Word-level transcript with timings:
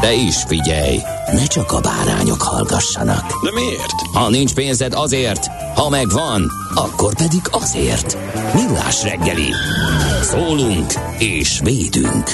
De 0.00 0.12
is 0.14 0.36
figyelj, 0.46 0.98
ne 1.32 1.46
csak 1.46 1.72
a 1.72 1.80
bárányok 1.80 2.42
hallgassanak. 2.42 3.44
De 3.44 3.52
miért? 3.52 3.92
Ha 4.12 4.28
nincs 4.30 4.54
pénzed 4.54 4.92
azért, 4.94 5.46
ha 5.74 5.88
megvan, 5.88 6.50
akkor 6.74 7.14
pedig 7.14 7.40
azért. 7.50 8.16
Millás 8.54 9.02
reggeli. 9.02 9.52
Szólunk 10.22 10.92
és 11.18 11.60
védünk. 11.62 12.32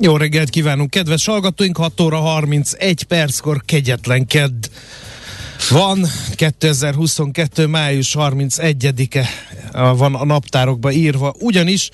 Jó 0.00 0.16
reggelt 0.16 0.50
kívánunk, 0.50 0.90
kedves 0.90 1.26
hallgatóink! 1.26 1.76
6 1.76 2.00
óra 2.00 2.18
31 2.20 3.02
perckor 3.02 3.62
kegyetlen 3.64 4.26
kedd 4.26 4.66
van, 5.70 6.06
2022. 6.34 7.66
május 7.66 8.14
31-e 8.18 9.28
van 9.72 10.14
a 10.14 10.24
naptárokba 10.24 10.92
írva, 10.92 11.34
ugyanis 11.38 11.90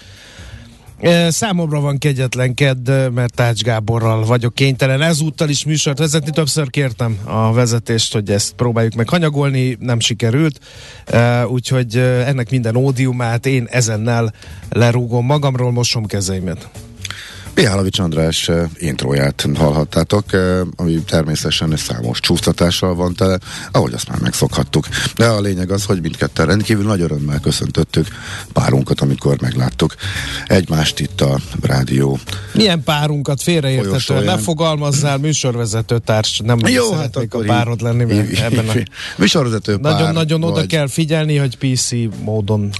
Számomra 1.28 1.81
van 1.81 1.98
kegyetlen 1.98 2.55
kedd, 2.55 2.91
mert 2.91 3.34
Tács 3.34 3.62
Gáborral 3.62 4.25
vagyok 4.25 4.55
kénytelen 4.55 5.03
ezúttal 5.03 5.48
is 5.48 5.64
műsort 5.64 5.98
vezetni. 5.98 6.31
Többször 6.31 6.70
kértem 6.70 7.19
a 7.25 7.53
vezetést, 7.53 8.12
hogy 8.12 8.31
ezt 8.31 8.53
próbáljuk 8.53 8.95
meg 8.95 9.09
hanyagolni, 9.09 9.77
nem 9.81 10.01
sikerült. 10.01 10.61
Úgyhogy 11.47 11.97
ennek 11.97 12.51
minden 12.51 12.77
ódiumát 12.77 13.47
én 13.47 13.67
ezennel 13.70 14.33
lerúgom 14.70 15.27
magamról, 15.27 15.73
mosom 15.73 16.06
kezeimet. 16.06 16.69
Mihálovics 17.55 17.98
András 17.98 18.48
uh, 18.48 18.62
intróját 18.78 19.47
hallhattátok, 19.55 20.24
uh, 20.33 20.60
ami 20.77 21.02
természetesen 21.02 21.77
számos 21.77 22.20
csúsztatással 22.20 22.94
van 22.94 23.14
tele, 23.14 23.38
ahogy 23.72 23.92
azt 23.92 24.08
már 24.08 24.19
megszokhattuk. 24.19 24.86
De 25.16 25.27
a 25.27 25.41
lényeg 25.41 25.70
az, 25.70 25.84
hogy 25.84 26.00
mindketten 26.00 26.46
rendkívül 26.46 26.84
nagy 26.84 27.00
örömmel 27.00 27.41
köszöntöttük 27.41 28.06
párunkat, 28.52 29.00
amikor 29.00 29.41
megláttuk 29.41 29.94
egymást 30.46 31.00
itt 31.00 31.20
a 31.20 31.38
rádió. 31.62 32.19
Milyen 32.55 32.83
párunkat 32.83 33.42
félreértető? 33.42 34.24
Ne 34.24 34.39
fogalmazzál 34.39 35.18
műsorvezető 35.18 35.98
társ, 35.98 36.41
nem 36.44 36.58
Jó, 36.66 36.92
hát 36.92 37.16
a 37.16 37.39
párod 37.46 37.80
lenni 37.80 38.14
így, 38.14 38.39
ebben 38.39 38.68
a... 38.68 38.72
Műsorvezető 39.16 39.77
pár 39.77 39.92
Nagyon-nagyon 39.92 40.42
oda 40.42 40.66
kell 40.66 40.89
figyelni, 40.89 41.36
hogy 41.36 41.56
PC 41.56 41.90
módon 42.24 42.70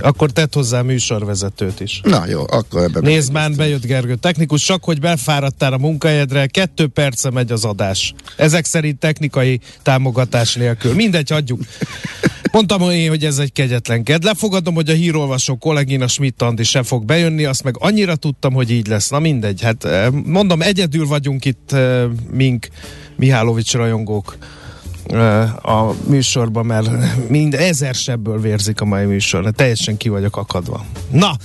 akkor 0.00 0.30
tett 0.30 0.54
hozzá 0.54 0.82
műsorvezetőt 0.82 1.80
is. 1.80 2.00
Na 2.04 2.26
jó, 2.28 2.42
akkor 2.50 2.82
ebben... 2.82 3.02
Nézd 3.02 3.32
már, 3.32 3.50
bejött 3.52 3.84
Gergő 3.84 4.14
technikus, 4.20 4.64
csak 4.64 4.84
hogy 4.84 5.00
befáradtál 5.00 5.72
a 5.72 5.78
munkahelyedre, 5.78 6.46
kettő 6.46 6.86
perce 6.86 7.30
megy 7.30 7.52
az 7.52 7.64
adás. 7.64 8.14
Ezek 8.36 8.64
szerint 8.64 8.98
technikai 8.98 9.60
támogatás 9.82 10.54
nélkül. 10.54 10.94
Mindegy, 10.94 11.30
hagyjuk. 11.30 11.60
Mondtam 12.52 12.90
én, 12.90 13.08
hogy 13.08 13.24
ez 13.24 13.38
egy 13.38 13.52
kegyetlen 13.52 14.02
ked. 14.02 14.24
Lefogadom, 14.24 14.74
hogy 14.74 14.90
a 14.90 14.94
hírolvasó 14.94 15.56
kollégina 15.56 16.08
Schmidt 16.08 16.42
Andi 16.42 16.64
sem 16.64 16.82
fog 16.82 17.04
bejönni, 17.04 17.44
azt 17.44 17.62
meg 17.62 17.74
annyira 17.78 18.16
tudtam, 18.16 18.52
hogy 18.52 18.70
így 18.70 18.86
lesz. 18.86 19.08
Na 19.08 19.18
mindegy, 19.18 19.62
hát 19.62 19.84
eh, 19.84 20.10
mondom, 20.10 20.62
egyedül 20.62 21.06
vagyunk 21.06 21.44
itt 21.44 21.72
eh, 21.72 22.04
mink 22.30 22.68
Mihálovics 23.16 23.72
rajongók 23.72 24.36
a 25.62 25.92
műsorban, 26.08 26.66
mert 26.66 26.90
mind 27.28 27.54
ezer 27.54 27.94
sebből 27.94 28.40
vérzik 28.40 28.80
a 28.80 28.84
mai 28.84 29.04
műsor. 29.04 29.50
Teljesen 29.50 29.96
ki 29.96 30.08
vagyok 30.08 30.36
akadva. 30.36 30.84
Na, 31.10 31.36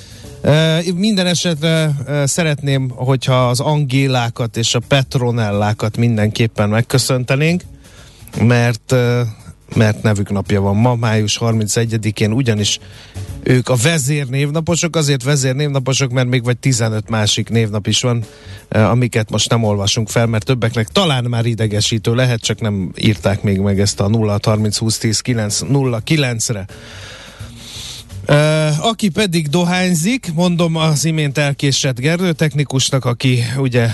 minden 0.95 1.27
esetre 1.27 1.95
szeretném, 2.25 2.89
hogyha 2.89 3.47
az 3.47 3.59
Angélákat 3.59 4.57
és 4.57 4.75
a 4.75 4.79
Petronellákat 4.87 5.97
mindenképpen 5.97 6.69
megköszöntenénk, 6.69 7.61
mert 8.39 8.95
mert 9.75 10.03
nevük 10.03 10.29
napja 10.29 10.61
van 10.61 10.75
ma, 10.75 10.95
május 10.95 11.37
31-én, 11.41 12.31
ugyanis 12.31 12.79
ők 13.43 13.69
a 13.69 13.75
vezér 13.75 14.27
névnaposok, 14.27 14.95
azért 14.95 15.23
vezér 15.23 15.55
névnaposok, 15.55 16.11
mert 16.11 16.27
még 16.27 16.43
vagy 16.43 16.57
15 16.57 17.09
másik 17.09 17.49
névnap 17.49 17.87
is 17.87 18.01
van, 18.01 18.23
amiket 18.69 19.29
most 19.29 19.49
nem 19.49 19.63
olvasunk 19.63 20.09
fel, 20.09 20.25
mert 20.25 20.45
többeknek 20.45 20.87
talán 20.87 21.23
már 21.23 21.45
idegesítő 21.45 22.15
lehet, 22.15 22.41
csak 22.41 22.61
nem 22.61 22.91
írták 22.97 23.41
még 23.41 23.59
meg 23.59 23.79
ezt 23.79 23.99
a 23.99 24.07
0 24.07 24.39
30 24.43 24.77
20 24.77 24.97
10 24.97 25.19
9 25.19 25.59
0 25.59 26.01
9-re. 26.05 26.65
Aki 28.79 29.09
pedig 29.09 29.49
dohányzik, 29.49 30.33
mondom 30.33 30.75
az 30.75 31.05
imént 31.05 31.37
elkésett 31.37 31.99
Gerő 31.99 32.31
technikusnak, 32.31 33.05
aki 33.05 33.43
ugye 33.57 33.87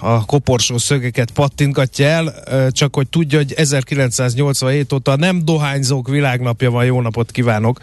a 0.00 0.24
koporsó 0.24 0.78
szögeket 0.78 1.30
pattintgatja 1.30 2.06
el, 2.06 2.34
csak 2.70 2.94
hogy 2.94 3.08
tudja, 3.08 3.38
hogy 3.38 3.52
1987 3.52 4.92
óta 4.92 5.16
nem 5.16 5.44
dohányzók 5.44 6.08
világnapja 6.08 6.70
van, 6.70 6.84
jó 6.84 7.00
napot 7.00 7.30
kívánok, 7.30 7.80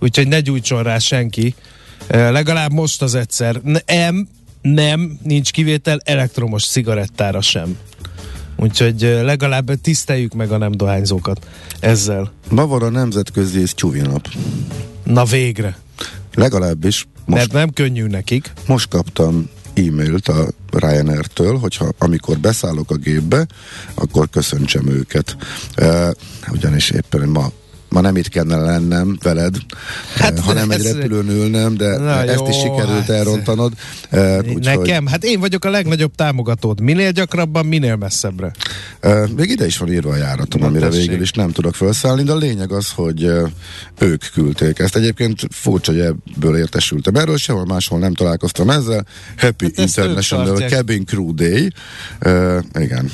úgyhogy 0.00 0.28
ne 0.28 0.40
gyújtson 0.40 0.82
rá 0.82 0.98
senki, 0.98 1.54
legalább 2.08 2.72
most 2.72 3.02
az 3.02 3.14
egyszer. 3.14 3.60
Nem, 3.86 4.28
nem, 4.62 5.18
nincs 5.22 5.50
kivétel 5.50 6.00
elektromos 6.04 6.66
cigarettára 6.66 7.40
sem. 7.40 7.76
Úgyhogy 8.56 9.00
legalább 9.22 9.70
tiszteljük 9.82 10.34
meg 10.34 10.52
a 10.52 10.58
nem 10.58 10.72
dohányzókat 10.72 11.46
ezzel. 11.80 12.32
Ma 12.50 12.62
a 12.62 12.88
nemzetközi 12.88 13.60
és 13.60 13.74
nap. 14.02 14.28
Na 15.08 15.24
végre. 15.24 15.76
Legalábbis 16.34 17.06
most... 17.24 17.40
Mert 17.40 17.52
nem 17.52 17.70
könnyű 17.70 18.06
nekik. 18.06 18.52
Most 18.66 18.88
kaptam 18.88 19.48
e-mailt 19.74 20.28
a 20.28 20.48
Ryanair-től, 20.70 21.58
hogyha 21.58 21.92
amikor 21.98 22.38
beszállok 22.38 22.90
a 22.90 22.96
gépbe, 22.96 23.46
akkor 23.94 24.28
köszöntsem 24.30 24.88
őket. 24.88 25.36
Uh, 25.80 26.10
ugyanis 26.52 26.90
éppen 26.90 27.28
ma 27.28 27.50
ma 27.88 28.00
nem 28.00 28.16
itt 28.16 28.28
kellene 28.28 28.62
lennem 28.62 29.18
veled, 29.22 29.56
hát, 30.14 30.38
eh, 30.38 30.44
hanem 30.44 30.70
egy 30.70 30.82
repülőn 30.82 31.28
ülnem, 31.28 31.76
de 31.76 31.98
Na 31.98 32.24
ezt 32.24 32.38
jó, 32.38 32.48
is 32.48 32.56
sikerült 32.56 32.88
hát. 32.88 33.10
elrontanod. 33.10 33.72
Uh, 34.12 34.42
Nekem? 34.42 35.06
Hát 35.06 35.24
én 35.24 35.40
vagyok 35.40 35.64
a 35.64 35.70
legnagyobb 35.70 36.14
támogatód. 36.14 36.80
Minél 36.80 37.10
gyakrabban, 37.10 37.66
minél 37.66 37.96
messzebbre. 37.96 38.52
Uh, 39.02 39.28
még 39.36 39.50
ide 39.50 39.66
is 39.66 39.78
van 39.78 39.92
írva 39.92 40.10
a 40.10 40.16
járatom, 40.16 40.60
Na, 40.60 40.66
amire 40.66 40.88
tessék. 40.88 41.06
végül 41.06 41.22
is 41.22 41.30
nem 41.30 41.50
tudok 41.50 41.74
felszállni, 41.74 42.22
de 42.22 42.32
a 42.32 42.36
lényeg 42.36 42.72
az, 42.72 42.90
hogy 42.90 43.30
ők 43.98 44.22
küldték 44.32 44.78
ezt. 44.78 44.96
Egyébként 44.96 45.40
furcsa, 45.50 45.92
hogy 45.92 46.00
ebből 46.00 46.56
értesültem. 46.56 47.14
Erről 47.14 47.36
sehol 47.36 47.66
máshol 47.66 47.98
nem 47.98 48.14
találkoztam 48.14 48.70
ezzel. 48.70 49.06
Happy 49.36 49.64
hát 49.64 49.78
International 49.78 50.56
Cabin 50.56 51.04
Crew 51.04 51.34
Day. 51.34 51.72
Uh, 52.24 52.58
igen 52.80 53.10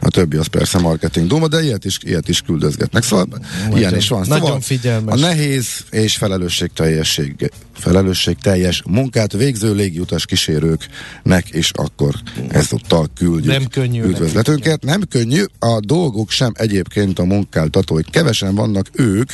a 0.00 0.10
többi 0.10 0.36
az 0.36 0.46
persze 0.46 0.78
marketing 0.78 1.26
duma, 1.26 1.48
de 1.48 1.62
ilyet 1.62 1.84
is, 1.84 1.98
ilyet 2.02 2.28
is 2.28 2.40
küldözgetnek. 2.40 3.02
Szóval 3.02 3.26
nagyon, 3.62 3.78
ilyen 3.78 3.96
is 3.96 4.08
van. 4.08 4.24
Szóval 4.24 4.38
nagyon 4.38 4.60
figyelmes. 4.60 5.14
A 5.14 5.26
nehéz 5.26 5.66
és 5.90 6.16
felelősségteljesség 6.16 7.50
felelősségteljes 7.80 8.82
munkát 8.86 9.32
végző 9.32 9.74
légiutas 9.74 10.26
kísérőknek, 10.26 11.48
és 11.48 11.70
akkor 11.74 12.14
ezúttal 12.48 13.08
küldjük 13.14 13.52
nem 13.52 13.66
könnyű 13.66 14.02
üdvözletünket. 14.02 14.82
Nem 14.82 15.02
könnyű, 15.08 15.42
a 15.58 15.80
dolgok 15.80 16.30
sem 16.30 16.52
egyébként 16.54 17.18
a 17.18 17.24
munkáltatói. 17.24 18.02
Kevesen 18.02 18.54
vannak 18.54 18.86
ők 18.92 19.32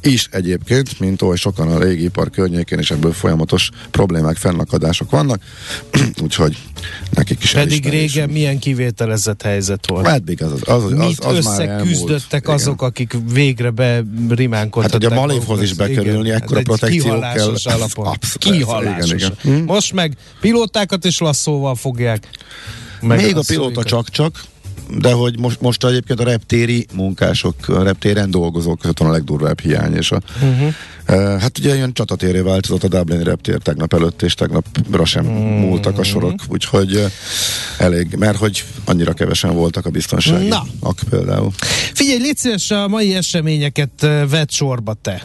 is 0.00 0.28
egyébként, 0.30 1.00
mint 1.00 1.22
oly 1.22 1.36
sokan 1.36 1.68
a 1.68 1.84
ipar 1.84 2.30
környékén, 2.30 2.78
és 2.78 2.90
ebből 2.90 3.12
folyamatos 3.12 3.70
problémák, 3.90 4.36
fennakadások 4.36 5.10
vannak, 5.10 5.42
úgyhogy 6.22 6.56
nekik 7.10 7.42
is 7.42 7.52
Pedig 7.52 7.88
régen 7.88 8.30
milyen 8.30 8.58
kivételezett 8.58 9.42
helyzet 9.42 9.86
volt. 9.88 10.06
Eddig 10.06 10.42
az, 10.42 10.52
az, 10.52 10.62
az, 10.66 10.92
az, 10.92 11.18
az 11.18 11.36
összeküzdöttek 11.36 12.46
már 12.46 12.56
azok, 12.56 12.82
akik 12.82 13.16
végre 13.32 13.70
berimánkodtak. 14.28 14.92
Hát, 14.92 15.02
hogy 15.02 15.12
a 15.12 15.20
Malévhoz 15.20 15.62
is 15.62 15.72
bekerülni, 15.72 16.30
ekkora 16.30 16.60
protekció 16.60 17.20
kell 17.20 17.54
alapon. 17.94 18.18
Kihalásos. 18.34 19.10
Igen, 19.10 19.16
igen. 19.16 19.58
Hm? 19.58 19.64
Most 19.64 19.92
meg 19.92 20.16
pilótákat 20.40 21.04
is 21.04 21.18
lasszóval 21.18 21.74
fogják. 21.74 22.28
Meg 23.00 23.22
Még 23.22 23.36
a 23.36 23.42
pilóta 23.46 23.82
csak-csak, 23.82 24.40
de 24.96 25.12
hogy 25.12 25.38
most, 25.38 25.60
most 25.60 25.84
egyébként 25.84 26.20
a 26.20 26.24
reptéri 26.24 26.86
munkások, 26.94 27.54
a 27.68 27.82
reptéren 27.82 28.30
dolgozók 28.30 28.78
között 28.78 28.98
van 28.98 29.08
a 29.08 29.12
legdurvább 29.12 29.60
hiány, 29.60 29.94
és 29.94 30.10
a, 30.10 30.20
uh-huh. 30.42 30.74
uh, 31.08 31.40
hát 31.40 31.58
ugye 31.58 31.74
ilyen 31.74 31.92
csatatéré 31.92 32.40
változott 32.40 32.84
a 32.84 32.88
Dublini 32.88 33.22
reptér 33.22 33.58
tegnap 33.58 33.94
előtt, 33.94 34.22
és 34.22 34.34
tegnapra 34.34 35.04
sem 35.04 35.26
uh-huh. 35.26 35.42
múltak 35.42 35.98
a 35.98 36.02
sorok, 36.02 36.34
úgyhogy 36.48 36.94
uh, 36.94 37.04
elég, 37.78 38.14
mert 38.18 38.38
hogy 38.38 38.64
annyira 38.84 39.12
kevesen 39.12 39.54
voltak 39.54 39.86
a 39.86 39.90
biztonsági 39.90 40.48
Na. 40.48 40.66
ak 40.80 41.00
például. 41.10 41.50
Figyelj, 41.92 42.20
légy 42.20 42.36
szíves, 42.36 42.70
a 42.70 42.88
mai 42.88 43.14
eseményeket 43.14 44.02
ö, 44.02 44.24
vedd 44.28 44.48
sorba 44.48 44.94
te. 45.02 45.22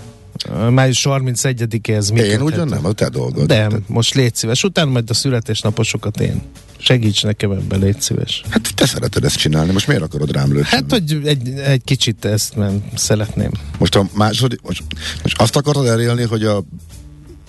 Május 0.69 1.05
31-ez 1.09 2.13
mi 2.13 2.19
Én 2.19 2.41
ugyan 2.41 2.67
nem, 2.67 2.85
a 2.85 2.91
te 2.91 3.09
dolgod. 3.09 3.47
De, 3.47 3.69
most 3.87 4.13
légy 4.13 4.35
szíves. 4.35 4.63
Utána 4.63 4.91
majd 4.91 5.09
a 5.09 5.13
születésnaposokat 5.13 6.19
én. 6.19 6.41
Segíts 6.77 7.23
nekem 7.23 7.51
ebben, 7.51 7.79
légy 7.79 8.01
szíves. 8.01 8.43
Hát 8.49 8.75
te 8.75 8.85
szereted 8.85 9.23
ezt 9.23 9.37
csinálni, 9.37 9.71
most 9.71 9.87
miért 9.87 10.03
akarod 10.03 10.31
rám 10.31 10.51
lőni? 10.51 10.65
Hát, 10.65 10.83
hogy 10.89 11.21
egy, 11.25 11.49
egy 11.49 11.83
kicsit 11.83 12.25
ezt 12.25 12.55
nem 12.55 12.83
szeretném. 12.95 13.51
Most 13.77 13.95
a 13.95 14.09
második, 14.13 14.61
most, 14.61 14.83
most 15.21 15.41
azt 15.41 15.55
akarod 15.55 15.85
elélni, 15.85 16.23
hogy 16.23 16.43
a 16.43 16.63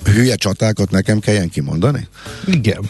hülye 0.04 0.34
csatákat 0.34 0.90
nekem 0.90 1.19
kelljen 1.19 1.48
kimondani? 1.48 2.08
Igen, 2.46 2.88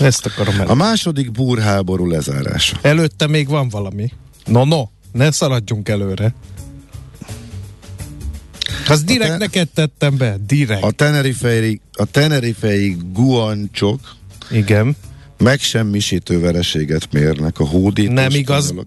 ezt 0.00 0.26
akarom 0.26 0.60
el. 0.60 0.66
A 0.66 0.74
második 0.74 1.30
búrháború 1.30 2.06
lezárása. 2.06 2.76
Előtte 2.82 3.26
még 3.26 3.48
van 3.48 3.68
valami. 3.68 4.12
No, 4.44 4.64
no, 4.64 4.82
ne 5.12 5.30
szaladjunk 5.30 5.88
előre. 5.88 6.34
Az 8.90 9.02
direkt 9.02 9.30
te- 9.30 9.36
neked 9.36 9.68
tettem 9.68 10.16
be, 10.16 10.36
direkt. 10.46 10.82
A 10.82 10.90
tenerifei, 10.90 11.80
a 11.92 12.04
tenerifei 12.04 12.96
guancsok 13.12 14.00
Igen. 14.50 14.96
megsemmisítő 15.38 16.40
vereséget 16.40 17.12
mérnek 17.12 17.58
a 17.58 17.66
hódító 17.66 18.12
Nem 18.12 18.30
igaz. 18.30 18.64
spanyolok. 18.64 18.86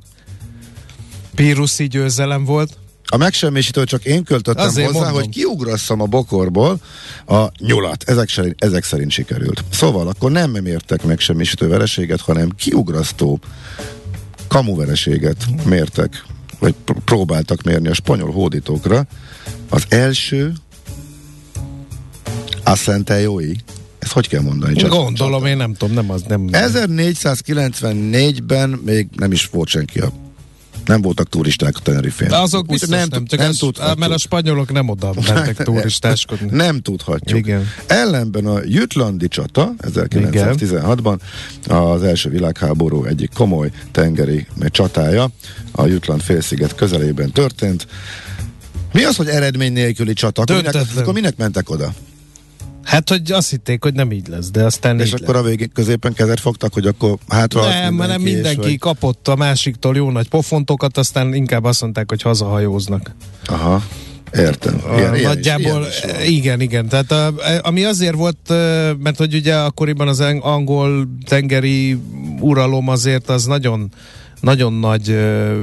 Píruszi 1.36 1.88
győzelem 1.88 2.46
volt. 2.46 2.78
A 3.06 3.18
megsemmisítő 3.18 3.84
csak 3.84 4.06
én 4.06 4.24
költöttem 4.24 4.66
Azért 4.66 4.88
hozzá, 4.88 5.00
mondom. 5.00 5.22
hogy 5.22 5.30
kiugrasszam 5.30 6.02
a 6.02 6.06
bokorból 6.06 6.80
a 7.26 7.46
nyulat. 7.60 8.04
Ezek 8.10 8.30
szerint, 8.30 8.64
ezek 8.64 8.84
szerint 8.84 9.12
sikerült. 9.12 9.64
Szóval 9.72 10.08
akkor 10.08 10.32
nem 10.32 10.52
mértek 10.52 11.04
megsemmisítő 11.04 11.68
vereséget, 11.68 12.22
hanem 12.22 12.50
kiugrasztó 12.50 13.40
kamuvereséget 14.48 15.46
mértek, 15.66 16.24
vagy 16.64 16.76
pr- 16.86 17.00
próbáltak 17.04 17.64
mérni 17.64 17.88
a 17.88 17.94
spanyol 17.94 18.32
hódítókra. 18.32 19.06
Az 19.70 19.86
első 19.90 20.54
Ascentejói, 22.64 23.52
ezt 24.00 24.12
hogy 24.12 24.28
kell 24.28 24.42
mondani? 24.42 24.76
Csak- 24.76 24.90
Gondolom, 24.90 25.46
én 25.46 25.58
nem 25.58 25.74
tudom, 25.74 25.96
nem 25.96 26.10
az, 26.10 26.24
nem. 26.28 26.48
1494-ben 26.52 28.70
még 28.70 29.08
nem 29.16 29.32
is 29.32 29.46
volt 29.46 29.68
senki 29.68 30.00
a 30.00 30.12
nem 30.86 31.02
voltak 31.02 31.30
turisták 31.30 31.76
a 31.76 31.80
Tenerifén. 31.80 32.28
De 32.28 32.38
azok 32.38 32.66
biztos 32.66 32.90
nem, 32.90 33.08
nem, 33.10 33.24
nem 33.38 33.50
ez, 33.50 33.58
tudhatjuk. 33.58 34.00
mert 34.00 34.12
a 34.12 34.18
spanyolok 34.18 34.72
nem 34.72 34.90
oda 34.90 35.14
mentek 35.28 35.64
turistáskodni. 35.64 36.48
Nem 36.52 36.82
tudhatjuk. 36.82 37.40
Igen. 37.40 37.68
Ellenben 37.88 38.46
a 38.46 38.60
Jütlandi 38.66 39.28
csata 39.28 39.74
1916-ban 39.82 41.20
az 41.68 42.04
első 42.04 42.30
világháború 42.30 43.06
egyik 43.06 43.34
komoly 43.34 43.72
tengeri 43.92 44.48
csatája 44.68 45.30
a 45.72 45.86
Jütland 45.86 46.22
félsziget 46.22 46.76
közelében 46.76 47.32
történt. 47.32 47.88
Mi 48.94 49.04
az, 49.04 49.16
hogy 49.16 49.28
eredmény 49.28 49.74
nélküli 49.74 50.14
csata? 50.14 50.42
Akkor 50.42 50.56
minek, 50.56 50.76
akkor 50.96 51.14
minek 51.14 51.38
mentek 51.38 51.70
oda? 51.70 51.94
Hát, 52.84 53.10
hogy 53.10 53.32
azt 53.32 53.50
hitték, 53.50 53.84
hogy 53.84 53.94
nem 53.94 54.12
így 54.12 54.28
lesz, 54.28 54.52
de 54.52 54.64
aztán 54.64 55.00
És 55.00 55.08
így 55.08 55.20
akkor 55.22 55.36
a 55.36 55.42
végén 55.42 55.70
középen 55.74 56.14
kezet 56.14 56.40
fogtak, 56.40 56.74
hogy 56.74 56.88
akkor 56.88 57.18
hátra 57.28 57.62
lett. 57.62 57.82
Nem, 57.84 57.94
mert 57.94 58.10
nem 58.10 58.26
és 58.26 58.34
mindenki 58.34 58.60
vagy- 58.62 58.80
kapott 58.80 59.28
a 59.28 59.36
másiktól 59.36 59.96
jó 59.96 60.12
nagy 60.12 60.30
pofontokat, 60.30 60.98
aztán 60.98 61.34
inkább 61.34 61.64
azt 61.64 61.82
mondták, 61.82 62.10
hogy 62.10 62.22
hazahajóznak. 62.22 63.16
Aha, 63.46 63.84
értem. 64.34 64.82
Ilyen, 64.98 65.16
ilyen 65.16 65.28
nagyjából, 65.34 65.86
is, 65.90 66.04
ilyen 66.04 66.22
is 66.22 66.28
igen, 66.28 66.62
igen. 66.62 66.88
Tehát 66.88 67.12
a, 67.12 67.34
ami 67.62 67.84
azért 67.84 68.16
volt, 68.16 68.50
mert 69.00 69.18
hogy 69.18 69.34
ugye 69.34 69.56
akkoriban 69.56 70.08
az 70.08 70.20
ang- 70.20 70.44
angol 70.44 71.08
tengeri 71.26 71.98
uralom 72.40 72.88
azért 72.90 73.30
az 73.30 73.46
nagyon 73.46 73.92
nagyon 74.42 74.74
nagy 74.74 75.18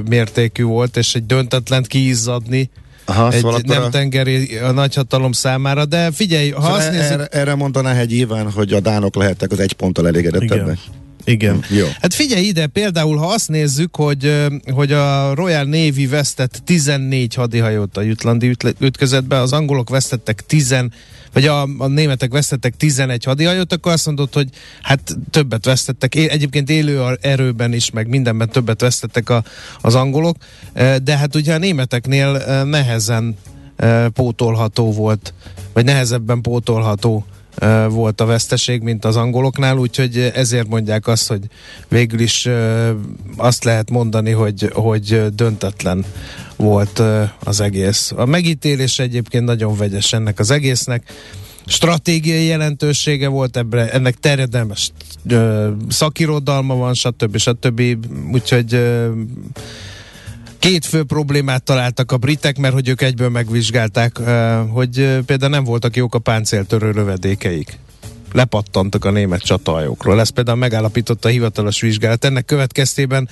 mértékű 0.09 0.63
volt, 0.63 0.97
és 0.97 1.15
egy 1.15 1.25
döntetlent 1.25 1.87
kiizzadni 1.87 2.69
Aha, 3.05 3.31
egy 3.31 3.39
szóval 3.39 3.59
nem 3.65 3.83
a- 3.83 3.89
tengeri 3.89 4.57
a 4.57 4.71
nagyhatalom 4.71 5.31
számára, 5.31 5.85
de 5.85 6.11
figyelj, 6.11 6.49
ha 6.49 6.61
Szóval 6.61 6.77
azt 6.77 6.91
nézzük... 6.91 7.11
erre, 7.11 7.25
erre 7.25 7.55
mondaná 7.55 7.93
egy 7.99 8.11
Iván, 8.11 8.51
hogy 8.51 8.73
a 8.73 8.79
dánok 8.79 9.15
lehettek 9.15 9.51
az 9.51 9.59
egy 9.59 9.73
ponttal 9.73 10.07
elégedettebbek. 10.07 10.57
Igen. 10.57 10.77
Jó. 11.69 11.85
Hát 12.01 12.13
figyelj 12.13 12.45
ide, 12.45 12.67
például 12.67 13.17
ha 13.17 13.25
azt 13.25 13.49
nézzük, 13.49 13.95
hogy, 13.95 14.47
hogy 14.71 14.91
a 14.91 15.35
Royal 15.35 15.63
Navy 15.63 16.07
vesztett 16.07 16.61
14 16.65 17.33
hadihajót 17.33 17.97
a 17.97 18.01
jutlandi 18.01 18.55
ütközetbe, 18.79 19.39
az 19.39 19.53
angolok 19.53 19.89
vesztettek 19.89 20.45
10, 20.45 20.75
vagy 21.33 21.45
a, 21.45 21.61
a 21.77 21.87
németek 21.87 22.31
vesztettek 22.31 22.75
11 22.77 23.23
hadihajót, 23.23 23.73
akkor 23.73 23.91
azt 23.91 24.05
mondod, 24.05 24.33
hogy 24.33 24.49
hát 24.81 25.17
többet 25.29 25.65
vesztettek. 25.65 26.15
É, 26.15 26.29
egyébként 26.29 26.69
élő 26.69 27.17
erőben 27.21 27.73
is, 27.73 27.91
meg 27.91 28.07
mindenben 28.07 28.49
többet 28.49 28.81
vesztettek 28.81 29.29
a, 29.29 29.43
az 29.81 29.95
angolok, 29.95 30.37
de 31.03 31.17
hát 31.17 31.35
ugye 31.35 31.53
a 31.53 31.57
németeknél 31.57 32.63
nehezen 32.63 33.35
pótolható 34.13 34.91
volt, 34.91 35.33
vagy 35.73 35.85
nehezebben 35.85 36.41
pótolható 36.41 37.25
volt 37.89 38.21
a 38.21 38.25
veszteség, 38.25 38.81
mint 38.81 39.05
az 39.05 39.15
angoloknál, 39.15 39.77
úgyhogy 39.77 40.31
ezért 40.35 40.67
mondják 40.67 41.07
azt, 41.07 41.27
hogy 41.27 41.41
végül 41.87 42.19
is 42.19 42.47
azt 43.37 43.63
lehet 43.63 43.89
mondani, 43.89 44.31
hogy, 44.31 44.69
hogy 44.73 45.35
döntetlen 45.35 46.05
volt 46.55 47.01
az 47.43 47.59
egész. 47.59 48.11
A 48.15 48.25
megítélés 48.25 48.99
egyébként 48.99 49.45
nagyon 49.45 49.77
vegyes 49.77 50.13
ennek 50.13 50.39
az 50.39 50.51
egésznek. 50.51 51.13
Stratégiai 51.65 52.45
jelentősége 52.45 53.27
volt 53.27 53.57
ebbre, 53.57 53.91
ennek 53.91 54.15
terjedelmes 54.15 54.91
szakirodalma 55.89 56.75
van, 56.75 56.93
stb. 56.93 57.37
stb. 57.37 57.81
Úgyhogy 58.31 58.73
ö, 58.73 59.11
Két 60.61 60.85
fő 60.85 61.03
problémát 61.03 61.63
találtak 61.63 62.11
a 62.11 62.17
britek, 62.17 62.57
mert 62.57 62.73
hogy 62.73 62.87
ők 62.87 63.01
egyből 63.01 63.29
megvizsgálták, 63.29 64.17
hogy 64.69 65.19
például 65.25 65.51
nem 65.51 65.63
voltak 65.63 65.95
jók 65.95 66.15
a 66.15 66.19
páncéltörő 66.19 66.91
lövedékeik. 66.91 67.79
Lepattantak 68.31 69.05
a 69.05 69.11
német 69.11 69.41
csatahajókról. 69.41 70.19
Ezt 70.19 70.31
például 70.31 70.57
megállapította 70.57 71.27
a 71.27 71.31
hivatalos 71.31 71.81
vizsgálat. 71.81 72.25
Ennek 72.25 72.45
következtében 72.45 73.29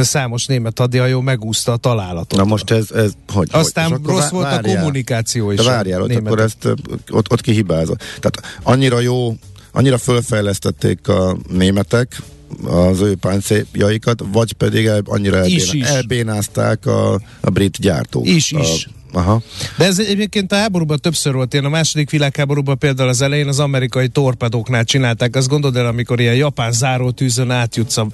számos 0.00 0.46
német 0.46 0.78
hadihajó 0.78 1.20
megúszta 1.20 1.72
a 1.72 1.76
találatot. 1.76 2.38
Na 2.38 2.44
most 2.44 2.70
ez, 2.70 2.90
ez 2.90 3.12
hogy? 3.32 3.48
Aztán 3.52 3.90
hogy? 3.90 4.00
Rossz 4.04 4.28
volt 4.28 4.46
a 4.46 4.48
várjál. 4.48 4.76
kommunikáció 4.76 5.50
is. 5.50 5.58
De 5.58 5.64
a 5.64 5.72
várjál, 5.72 6.02
ott, 6.02 6.14
akkor 6.14 6.40
ezt 6.40 6.64
ott, 7.10 7.32
ott 7.32 7.40
kihibázott. 7.40 7.98
Tehát 7.98 8.60
annyira 8.62 9.00
jó, 9.00 9.36
annyira 9.72 9.98
fölfejlesztették 9.98 11.08
a 11.08 11.36
németek 11.48 12.22
az 12.64 13.00
ő 13.00 13.14
páncéljaikat, 13.14 14.22
vagy 14.32 14.52
pedig 14.52 14.90
annyira 15.04 15.36
elbén, 15.36 15.56
is. 15.56 15.72
elbénázták 15.72 16.86
a, 16.86 17.20
a 17.40 17.50
brit 17.50 17.80
gyártók. 17.80 18.26
Is, 18.26 18.50
is. 18.50 18.88
Aha. 19.12 19.42
De 19.76 19.84
ez 19.84 19.98
egyébként 19.98 20.52
a 20.52 20.56
háborúban 20.56 20.98
többször 20.98 21.32
volt 21.32 21.52
ilyen. 21.52 21.64
A 21.64 21.68
második 21.68 22.10
világháborúban 22.10 22.78
például 22.78 23.08
az 23.08 23.22
elején 23.22 23.48
az 23.48 23.58
amerikai 23.58 24.08
torpedóknál 24.08 24.84
csinálták. 24.84 25.36
Azt 25.36 25.48
gondolod 25.48 25.76
el, 25.76 25.86
amikor 25.86 26.20
ilyen 26.20 26.34
japán 26.34 26.72
zárótűzön 26.72 27.50
átjutsz 27.50 27.96
a 27.96 28.06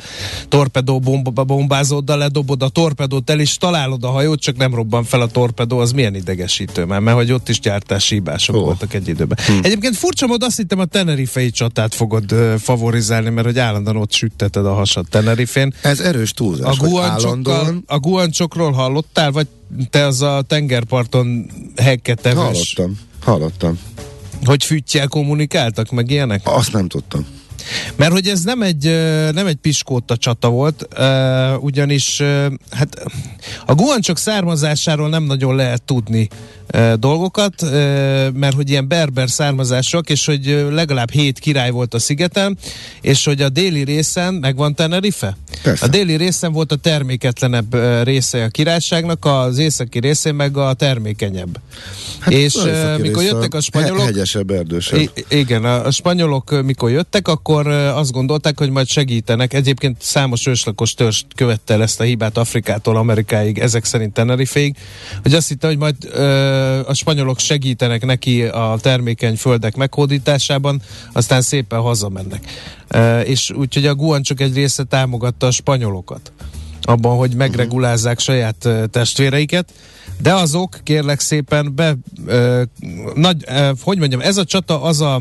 torpedó 0.49 0.99
bomba, 1.01 1.45
bombázóddal, 1.45 2.19
ledobod 2.19 2.63
a 2.63 2.69
torpedót 2.69 3.31
el, 3.31 3.41
és 3.41 3.57
találod 3.57 4.05
a 4.05 4.09
hajót, 4.09 4.41
csak 4.41 4.57
nem 4.57 4.75
robban 4.75 5.05
fel 5.05 5.21
a 5.21 5.27
torpedó, 5.27 5.79
az 5.79 5.93
milyen 5.93 6.15
idegesítő 6.15 6.85
már, 6.85 7.01
mert 7.01 7.17
hogy 7.17 7.33
ott 7.33 7.49
is 7.49 7.61
gyártási 7.61 8.15
hibások 8.15 8.57
oh. 8.57 8.63
voltak 8.63 8.95
egy 8.95 9.09
időben. 9.09 9.39
Hm. 9.47 9.59
Egyébként 9.63 9.97
furcsa 9.97 10.27
mód 10.27 10.43
azt 10.43 10.57
hittem 10.57 10.79
a 10.79 10.85
Tenerifei 10.85 11.51
csatát 11.51 11.95
fogod 11.95 12.33
uh, 12.33 12.55
favorizálni, 12.55 13.31
mert 13.31 13.47
hogy 13.47 13.59
állandóan 13.59 13.97
ott 13.97 14.13
sütteted 14.13 14.67
a 14.67 14.75
hasad 14.75 15.07
Tenerifén. 15.11 15.75
Ez 15.83 16.01
erős 16.01 16.33
túlzás, 16.33 16.79
A 16.79 16.81
guancsokkal, 16.81 17.11
állandóan 17.11 17.85
a 17.87 17.99
guancsokról 17.99 18.73
hallottál, 18.73 19.31
vagy 19.31 19.47
te 19.91 20.05
az 20.05 20.23
a 20.23 20.43
tengerparton 20.43 21.51
hekketeves, 21.77 22.75
hallottam. 22.75 22.99
Hallottam. 23.23 23.79
hogy 24.45 24.65
füttyel 24.65 25.09
kommunikáltak, 25.09 25.91
meg 25.91 26.11
ilyenek? 26.11 26.41
Azt 26.45 26.73
nem 26.73 26.89
tudtam. 26.89 27.27
Mert 27.97 28.13
hogy 28.13 28.29
ez 28.29 28.43
nem 28.43 28.63
egy, 28.63 28.85
nem 29.33 29.47
egy 29.47 29.57
piskóta 29.57 30.17
csata 30.17 30.49
volt, 30.49 30.89
ugyanis 31.61 32.23
hát 32.71 33.03
a 33.67 33.75
guancsok 33.75 34.19
származásáról 34.19 35.09
nem 35.09 35.23
nagyon 35.23 35.57
lehet 35.57 35.83
tudni 35.83 36.29
dolgokat, 36.97 37.63
mert 38.33 38.55
hogy 38.55 38.71
ilyen 38.71 38.89
berber 38.89 39.31
származások, 39.31 40.11
és 40.11 40.25
hogy 40.27 40.67
legalább 40.71 41.11
hét 41.11 41.39
király 41.39 41.71
volt 41.71 41.95
a 41.95 41.99
szigeten, 41.99 42.59
és 43.01 43.25
hogy 43.25 43.43
a 43.43 43.49
déli 43.49 43.85
részen, 43.85 44.35
megvan 44.35 44.75
Tenerife? 44.75 45.37
Persze. 45.63 45.85
A 45.85 45.89
déli 45.89 46.17
részen 46.17 46.53
volt 46.53 46.73
a 46.73 46.77
terméketlenebb 46.77 47.77
része 48.03 48.45
a 48.45 48.49
királyságnak, 48.49 49.25
az 49.25 49.59
északi 49.59 49.99
részén 49.99 50.35
meg 50.35 50.57
a 50.57 50.75
termékenyebb. 50.75 51.61
Hát 52.19 52.33
és 52.33 52.57
mikor 53.01 53.23
jöttek 53.23 53.55
a 53.55 53.61
spanyolok, 53.61 54.05
Hegyesebb, 54.05 54.51
erdősebb. 54.51 55.11
Igen, 55.29 55.65
a, 55.65 55.87
a 55.87 55.91
spanyolok 55.91 56.63
mikor 56.65 56.91
jöttek, 56.91 57.29
akkor 57.29 57.54
akkor 57.55 57.73
azt 57.73 58.13
gondolták, 58.13 58.59
hogy 58.59 58.71
majd 58.71 58.87
segítenek. 58.87 59.53
Egyébként 59.53 59.97
számos 60.01 60.47
őslakos 60.47 60.95
törzs 60.95 61.23
követte 61.37 61.75
el 61.75 61.83
ezt 61.83 62.01
a 62.01 62.05
hibát 62.05 62.37
Afrikától 62.37 62.97
Amerikáig, 62.97 63.59
ezek 63.59 63.85
szerint 63.85 64.13
Tenerifeig, 64.13 64.77
hogy 65.23 65.35
azt 65.35 65.49
hitte, 65.49 65.67
hogy 65.67 65.79
majd 65.79 65.97
ö, 66.05 66.81
a 66.87 66.95
spanyolok 66.95 67.39
segítenek 67.39 68.05
neki 68.05 68.43
a 68.43 68.77
termékeny 68.81 69.37
földek 69.37 69.77
meghódításában, 69.77 70.83
aztán 71.13 71.43
szépen 71.43 71.81
hazamennek. 71.81 72.45
Ö, 72.89 73.21
és 73.21 73.51
úgyhogy 73.51 73.87
a 73.87 73.95
Guan 73.95 74.23
csak 74.23 74.41
egy 74.41 74.55
része 74.55 74.85
támogatta 74.85 75.47
a 75.47 75.51
spanyolokat 75.51 76.33
abban, 76.83 77.17
hogy 77.17 77.35
megregulázzák 77.35 78.19
saját 78.19 78.69
testvéreiket, 78.91 79.73
de 80.21 80.35
azok 80.35 80.81
kérlek 80.83 81.21
szépen 81.21 81.75
be, 81.75 81.97
ö, 82.27 82.63
nagy, 83.15 83.45
ö, 83.47 83.71
hogy 83.81 83.99
mondjam, 83.99 84.21
ez 84.21 84.37
a 84.37 84.45
csata 84.45 84.83
az 84.83 85.01
a 85.01 85.21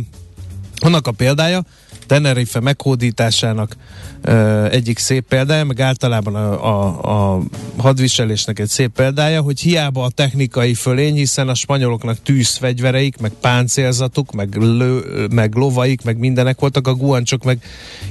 annak 0.79 1.07
a 1.07 1.11
példája, 1.11 1.63
Tenerife 2.07 2.59
meghódításának 2.59 3.75
ö, 4.21 4.65
egyik 4.65 4.97
szép 4.97 5.25
példája, 5.27 5.63
meg 5.63 5.79
általában 5.79 6.35
a, 6.35 6.65
a, 6.67 7.35
a 7.35 7.41
hadviselésnek 7.77 8.59
egy 8.59 8.67
szép 8.67 8.91
példája, 8.91 9.41
hogy 9.41 9.59
hiába 9.59 10.03
a 10.03 10.09
technikai 10.09 10.73
fölény, 10.73 11.15
hiszen 11.15 11.49
a 11.49 11.55
spanyoloknak 11.55 12.21
tűzfegyvereik, 12.23 13.17
meg 13.17 13.31
páncélzatuk, 13.41 14.31
meg, 14.31 14.55
lő, 14.55 15.01
meg 15.31 15.55
lovaik, 15.55 16.01
meg 16.01 16.17
mindenek 16.17 16.59
voltak, 16.59 16.87
a 16.87 16.93
guancsok 16.93 17.43
meg 17.43 17.63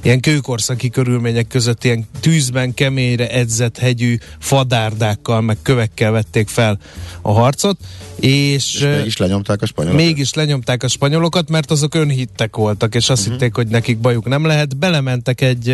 ilyen 0.02 0.20
kőkorszaki 0.20 0.90
körülmények 0.90 1.46
között 1.46 1.84
ilyen 1.84 2.06
tűzben 2.20 2.74
keményre 2.74 3.30
edzett 3.30 3.78
hegyű 3.78 4.16
fadárdákkal, 4.38 5.40
meg 5.40 5.58
kövekkel 5.62 6.10
vették 6.10 6.48
fel 6.48 6.78
a 7.22 7.32
harcot, 7.32 7.78
és, 8.16 8.74
És 8.74 8.80
mégis 8.80 9.16
lenyomták 9.16 9.62
a 9.62 9.66
spanyolokat. 9.66 10.04
Mégis 10.06 10.34
lenyomták 10.34 10.82
a 10.82 10.88
spanyolokat, 10.88 11.50
mert 11.50 11.70
azok 11.70 11.94
önhittek 11.94 12.56
voltak, 12.56 12.94
és 12.94 13.08
azt 13.08 13.20
uh-huh. 13.20 13.36
hitték, 13.36 13.54
hogy 13.54 13.66
nekik 13.82 14.00
bajuk 14.00 14.28
nem 14.28 14.44
lehet. 14.44 14.76
Belementek 14.76 15.40
egy, 15.40 15.68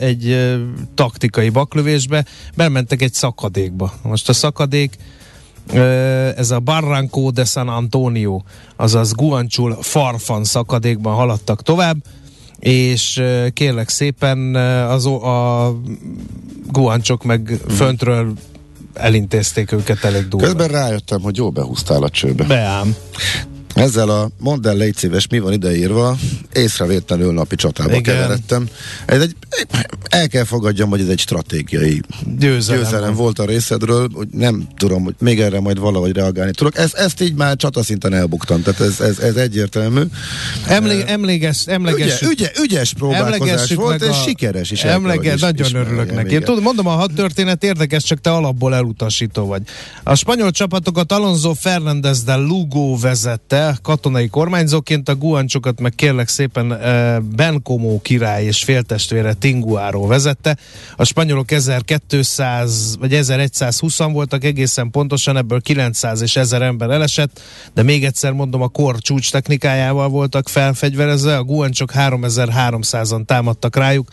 egy 0.00 0.52
taktikai 0.94 1.48
baklövésbe, 1.48 2.24
belementek 2.54 3.02
egy 3.02 3.12
szakadékba. 3.12 3.92
Most 4.02 4.28
a 4.28 4.32
szakadék 4.32 4.96
ez 6.36 6.50
a 6.50 6.60
Barranco 6.60 7.30
de 7.30 7.44
San 7.44 7.68
Antonio, 7.68 8.42
azaz 8.76 9.12
Guanchul 9.12 9.76
Farfan 9.80 10.44
szakadékban 10.44 11.14
haladtak 11.14 11.62
tovább, 11.62 11.96
és 12.58 13.22
kérlek 13.52 13.88
szépen 13.88 14.54
az, 14.88 15.06
a 15.06 15.76
guancsok 16.66 17.24
meg 17.24 17.60
föntről 17.68 18.32
elintézték 18.94 19.72
őket 19.72 20.04
elég 20.04 20.28
durva. 20.28 20.46
Közben 20.46 20.68
rájöttem, 20.68 21.20
hogy 21.20 21.36
jó 21.36 21.50
behúztál 21.50 22.02
a 22.02 22.08
csőbe. 22.08 22.44
Beám. 22.44 22.94
Ezzel 23.74 24.08
a 24.08 24.30
mondd 24.38 24.66
el, 24.66 24.76
légy 24.76 24.96
szíves, 24.96 25.26
mi 25.26 25.38
van 25.38 25.52
ideírva, 25.52 26.16
észrevétlenül 26.52 27.32
napi 27.32 27.54
csatába 27.56 27.90
Igen. 27.90 28.02
keveredtem. 28.02 28.68
Ez 29.06 29.20
egy, 29.20 29.36
el 30.08 30.28
kell 30.28 30.44
fogadjam, 30.44 30.88
hogy 30.88 31.00
ez 31.00 31.08
egy 31.08 31.18
stratégiai 31.18 32.00
Győzelem. 32.38 32.82
győzelem 32.82 33.14
volt 33.14 33.38
a 33.38 33.44
részedről, 33.44 34.08
hogy 34.14 34.28
nem 34.32 34.66
tudom, 34.76 35.02
hogy 35.04 35.14
még 35.18 35.40
erre 35.40 35.60
majd 35.60 35.78
valahogy 35.78 36.12
reagálni 36.12 36.50
tudok. 36.52 36.76
Ezt, 36.78 36.94
ezt 36.94 37.20
így 37.20 37.34
már 37.34 37.56
csataszinten 37.56 38.12
elbuktam, 38.14 38.62
tehát 38.62 38.80
ez, 38.80 39.00
ez, 39.00 39.18
ez 39.18 39.36
egyértelmű. 39.36 40.02
Emlé, 40.66 41.02
emléges, 41.06 41.62
Ügye, 41.62 41.72
emlegessük, 41.72 42.30
ügye, 42.30 42.50
ügyes 42.62 42.92
próbálkozás 42.94 43.74
volt, 43.74 44.02
és 44.02 44.08
a- 44.08 44.12
sikeres 44.12 44.70
is. 44.70 44.84
Emlege, 44.84 45.34
is- 45.34 45.40
nagyon 45.40 45.64
ismerjem, 45.66 45.92
örülök 45.92 46.14
neki. 46.14 46.28
igen. 46.28 46.42
Tudom, 46.44 46.62
mondom, 46.62 46.86
a 46.86 46.90
hat 46.90 47.12
történet 47.14 47.64
érdekes, 47.64 48.02
csak 48.04 48.20
te 48.20 48.30
alapból 48.30 48.74
elutasító 48.74 49.46
vagy. 49.46 49.62
A 50.02 50.14
spanyol 50.14 50.50
csapatokat 50.50 51.12
Alonso 51.12 51.52
Fernández 51.54 52.22
de 52.24 52.34
Lugo 52.34 52.96
vezette, 52.98 53.61
katonai 53.82 54.28
kormányzóként, 54.28 55.08
a 55.08 55.16
guancsokat 55.16 55.80
meg 55.80 55.94
kérlek 55.94 56.28
szépen 56.28 56.72
eh, 56.72 57.18
Bencomo 57.20 58.00
király 58.00 58.44
és 58.44 58.64
féltestvére 58.64 59.32
Tinguaro 59.32 60.06
vezette. 60.06 60.56
A 60.96 61.04
spanyolok 61.04 61.50
1200 61.50 62.96
vagy 62.98 63.14
1120 63.14 63.98
voltak 63.98 64.44
egészen 64.44 64.90
pontosan, 64.90 65.36
ebből 65.36 65.60
900 65.60 66.20
és 66.20 66.36
1000 66.36 66.62
ember 66.62 66.90
elesett, 66.90 67.40
de 67.74 67.82
még 67.82 68.04
egyszer 68.04 68.32
mondom, 68.32 68.62
a 68.62 68.68
kor 68.68 68.98
csúcs 68.98 69.30
technikájával 69.30 70.08
voltak 70.08 70.48
felfegyverezve, 70.48 71.36
a 71.36 71.44
guancsok 71.44 71.92
3300-an 71.94 73.24
támadtak 73.24 73.76
rájuk, 73.76 74.08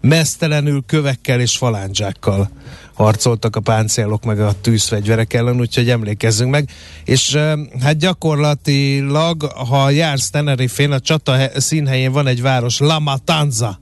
mesztelenül 0.00 0.82
kövekkel 0.86 1.40
és 1.40 1.56
falándzsákkal 1.56 2.50
harcoltak 2.94 3.56
a 3.56 3.60
páncélok 3.60 4.24
meg 4.24 4.40
a 4.40 4.52
tűzfegyverek 4.60 5.34
ellen, 5.34 5.60
úgyhogy 5.60 5.90
emlékezzünk 5.90 6.50
meg. 6.50 6.70
És 7.04 7.38
hát 7.82 7.96
gyakorlatilag, 7.96 9.42
ha 9.42 9.90
jársz 9.90 10.30
Tenerife-n, 10.30 10.92
a 10.92 11.00
csata 11.00 11.32
he- 11.32 11.60
színhelyén 11.60 12.12
van 12.12 12.26
egy 12.26 12.42
város, 12.42 12.78
La 12.78 12.98
Matanza, 12.98 13.80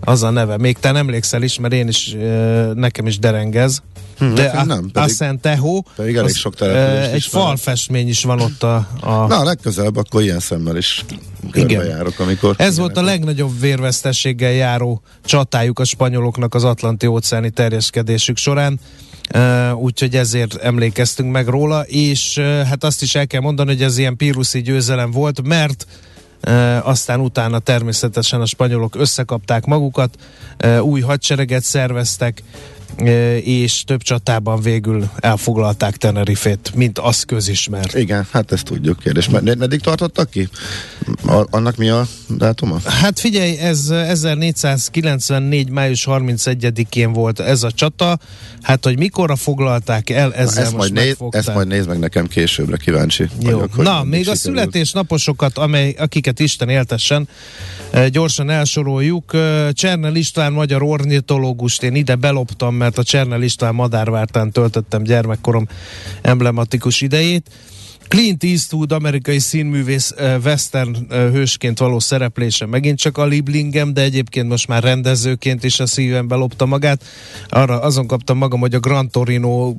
az 0.00 0.22
a 0.22 0.30
neve. 0.30 0.56
Még 0.58 0.78
te 0.78 0.94
emlékszel 0.94 1.42
is, 1.42 1.58
mert 1.58 1.74
én 1.74 1.88
is, 1.88 2.16
nekem 2.74 3.06
is 3.06 3.18
derengez. 3.18 3.82
Hm, 4.18 4.34
De 4.34 4.44
a, 4.44 4.64
nem, 4.64 4.90
pedig- 4.92 5.10
Acentejo, 5.10 5.80
pedig 5.96 6.16
elég 6.16 6.30
az, 6.30 6.36
sok 6.36 6.54
települést 6.54 7.10
egy 7.10 7.16
ismerek. 7.16 7.46
falfestmény 7.46 8.08
is 8.08 8.22
van 8.24 8.40
ott 8.40 8.62
a, 8.62 8.88
a 9.00 9.26
Na, 9.26 9.44
legközelebb 9.44 9.96
akkor 9.96 10.22
ilyen 10.22 10.38
szemmel 10.40 10.76
is 10.76 11.04
körbejárok, 11.50 12.18
amikor... 12.18 12.54
Ez 12.58 12.78
volt 12.78 12.96
a 12.96 13.02
legnagyobb 13.02 13.60
vérvesztességgel 13.60 14.52
járó 14.52 15.02
csatájuk 15.24 15.78
a 15.78 15.84
spanyoloknak 15.84 16.54
az 16.54 16.64
atlanti 16.64 17.06
óceáni 17.06 17.50
terjeszkedésük 17.50 18.36
során. 18.36 18.80
Uh, 19.34 19.80
úgyhogy 19.82 20.16
ezért 20.16 20.54
emlékeztünk 20.54 21.32
meg 21.32 21.46
róla, 21.48 21.80
és 21.82 22.36
uh, 22.36 22.62
hát 22.62 22.84
azt 22.84 23.02
is 23.02 23.14
el 23.14 23.26
kell 23.26 23.40
mondani, 23.40 23.72
hogy 23.72 23.82
ez 23.82 23.98
ilyen 23.98 24.16
píruszi 24.16 24.62
győzelem 24.62 25.10
volt, 25.10 25.42
mert 25.42 25.86
aztán 26.82 27.20
utána 27.20 27.58
természetesen 27.58 28.40
a 28.40 28.46
spanyolok 28.46 28.96
összekapták 28.96 29.64
magukat, 29.64 30.16
új 30.80 31.00
hadsereget 31.00 31.62
szerveztek, 31.62 32.42
és 33.44 33.84
több 33.84 34.02
csatában 34.02 34.60
végül 34.60 35.10
elfoglalták 35.16 35.96
Tenerifét, 35.96 36.72
mint 36.74 36.98
az 36.98 37.22
közismert. 37.22 37.94
Igen, 37.94 38.26
hát 38.30 38.52
ezt 38.52 38.64
tudjuk. 38.64 38.98
Kérdés. 38.98 39.28
Med- 39.28 39.58
meddig 39.58 39.80
tartottak 39.80 40.30
ki? 40.30 40.48
A, 41.26 41.46
annak 41.50 41.76
mi 41.76 41.88
a 41.88 42.06
dátuma? 42.28 42.80
Hát 42.84 43.20
figyelj, 43.20 43.56
ez 43.58 43.90
1494. 43.90 45.70
május 45.70 46.06
31-én 46.10 47.12
volt 47.12 47.40
ez 47.40 47.62
a 47.62 47.70
csata. 47.70 48.18
Hát, 48.62 48.84
hogy 48.84 48.98
mikorra 48.98 49.36
foglalták 49.36 50.10
el, 50.10 50.34
ezzel 50.34 50.62
ezt, 50.62 50.76
most 50.76 50.92
majd 50.92 51.06
néz, 51.06 51.16
ezt 51.30 51.54
majd 51.54 51.66
nézd 51.66 51.88
meg 51.88 51.98
nekem 51.98 52.26
későbbre, 52.26 52.76
kíváncsi 52.76 53.22
Jó. 53.40 53.50
vagyok. 53.50 53.76
Na, 53.76 54.02
még 54.02 54.28
a 54.28 54.34
sikerült. 54.34 54.38
születésnaposokat, 54.38 55.58
amely, 55.58 55.94
akiket 55.98 56.40
Isten 56.40 56.68
éltessen, 56.68 57.28
gyorsan 58.10 58.50
elsoroljuk. 58.50 59.36
Csernel 59.72 60.14
István 60.14 60.52
magyar 60.52 60.82
ornitológust 60.82 61.82
én 61.82 61.94
ide 61.94 62.14
beloptam, 62.14 62.77
mert 62.78 62.98
a 62.98 63.02
Csernel 63.02 63.42
István 63.42 63.74
madárvártán 63.74 64.50
töltöttem 64.50 65.02
gyermekkorom 65.02 65.68
emblematikus 66.22 67.00
idejét. 67.00 67.50
Clint 68.08 68.44
Eastwood, 68.44 68.92
amerikai 68.92 69.38
színművész 69.38 70.14
eh, 70.16 70.36
western 70.44 70.96
eh, 71.10 71.30
hősként 71.32 71.78
való 71.78 71.98
szereplése 71.98 72.66
megint 72.66 72.98
csak 72.98 73.18
a 73.18 73.24
Liblingem, 73.26 73.92
de 73.94 74.00
egyébként 74.02 74.48
most 74.48 74.68
már 74.68 74.82
rendezőként 74.82 75.64
is 75.64 75.80
a 75.80 75.86
szívembe 75.86 76.34
lopta 76.34 76.66
magát. 76.66 77.04
Arra 77.48 77.80
azon 77.80 78.06
kaptam 78.06 78.36
magam, 78.38 78.60
hogy 78.60 78.74
a 78.74 78.78
Gran 78.80 79.10
Torino 79.10 79.74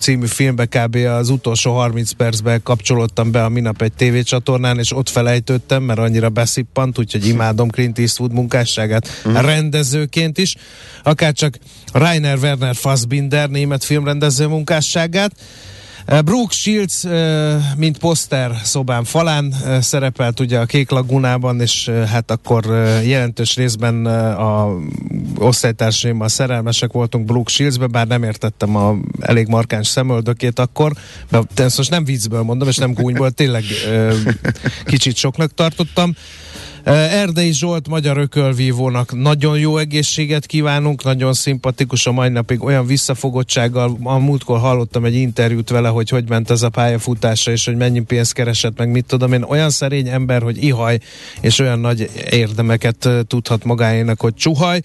című 0.00 0.26
filmbe 0.26 0.66
kb. 0.66 0.94
az 0.96 1.28
utolsó 1.28 1.72
30 1.74 2.10
percben 2.10 2.62
kapcsolódtam 2.62 3.30
be 3.30 3.44
a 3.44 3.48
minap 3.48 3.82
egy 3.82 3.92
tévécsatornán, 3.92 4.78
és 4.78 4.92
ott 4.96 5.08
felejtődtem, 5.08 5.82
mert 5.82 5.98
annyira 5.98 6.28
beszippant, 6.28 6.98
úgyhogy 6.98 7.26
imádom 7.26 7.68
Clint 7.68 7.98
Eastwood 7.98 8.32
munkásságát 8.32 9.08
Mhm. 9.24 9.36
rendezőként 9.36 10.38
is, 10.38 10.56
akár 11.02 11.32
csak 11.32 11.58
Rainer 11.92 12.38
Werner 12.38 12.74
Fassbinder 12.74 13.50
német 13.50 13.84
filmrendező 13.84 14.46
munkásságát. 14.46 15.32
Uh, 16.12 16.22
Brooke 16.22 16.54
Shields, 16.54 17.04
uh, 17.04 17.76
mint 17.76 17.98
poszter 17.98 18.60
szobám 18.62 19.04
falán 19.04 19.54
uh, 19.64 19.78
szerepelt 19.78 20.40
ugye 20.40 20.58
a 20.58 20.66
Kék 20.66 20.90
Lagunában, 20.90 21.60
és 21.60 21.88
hát 21.88 22.30
akkor 22.30 22.64
jelentős 23.04 23.56
részben 23.56 24.06
a 24.06 24.76
osztálytársaimmal 25.38 26.28
szerelmesek 26.28 26.92
voltunk 26.92 27.24
Brooke 27.24 27.50
Shieldsbe, 27.50 27.86
bár 27.86 28.06
nem 28.06 28.22
értettem 28.22 28.76
a 28.76 28.96
elég 29.20 29.46
markáns 29.46 29.86
szemöldökét 29.86 30.58
akkor, 30.58 30.92
de 31.54 31.64
ezt 31.64 31.76
most 31.76 31.90
nem 31.90 32.04
viccből 32.04 32.42
mondom, 32.42 32.68
és 32.68 32.76
nem 32.76 32.92
gúnyból, 32.92 33.30
tényleg 33.30 33.64
kicsit 34.84 35.16
soknak 35.16 35.54
tartottam. 35.54 36.14
Erdei 36.84 37.52
Zsolt, 37.52 37.88
magyar 37.88 38.18
ökölvívónak 38.18 39.14
nagyon 39.22 39.58
jó 39.58 39.76
egészséget 39.76 40.46
kívánunk, 40.46 41.04
nagyon 41.04 41.32
szimpatikus 41.32 42.06
a 42.06 42.12
mai 42.12 42.28
napig, 42.28 42.62
olyan 42.62 42.86
visszafogottsággal, 42.86 43.98
a 44.02 44.18
múltkor 44.18 44.58
hallottam 44.58 45.04
egy 45.04 45.14
interjút 45.14 45.70
vele, 45.70 45.88
hogy 45.88 46.08
hogy 46.08 46.28
ment 46.28 46.50
ez 46.50 46.62
a 46.62 46.68
pályafutása, 46.68 47.50
és 47.50 47.64
hogy 47.64 47.76
mennyi 47.76 48.00
pénzt 48.00 48.32
keresett, 48.32 48.78
meg 48.78 48.90
mit 48.90 49.04
tudom 49.04 49.32
én, 49.32 49.42
olyan 49.42 49.70
szerény 49.70 50.08
ember, 50.08 50.42
hogy 50.42 50.64
ihaj, 50.64 50.98
és 51.40 51.58
olyan 51.58 51.78
nagy 51.78 52.10
érdemeket 52.30 53.08
tudhat 53.26 53.64
magáénak, 53.64 54.20
hogy 54.20 54.34
csuhaj 54.34 54.80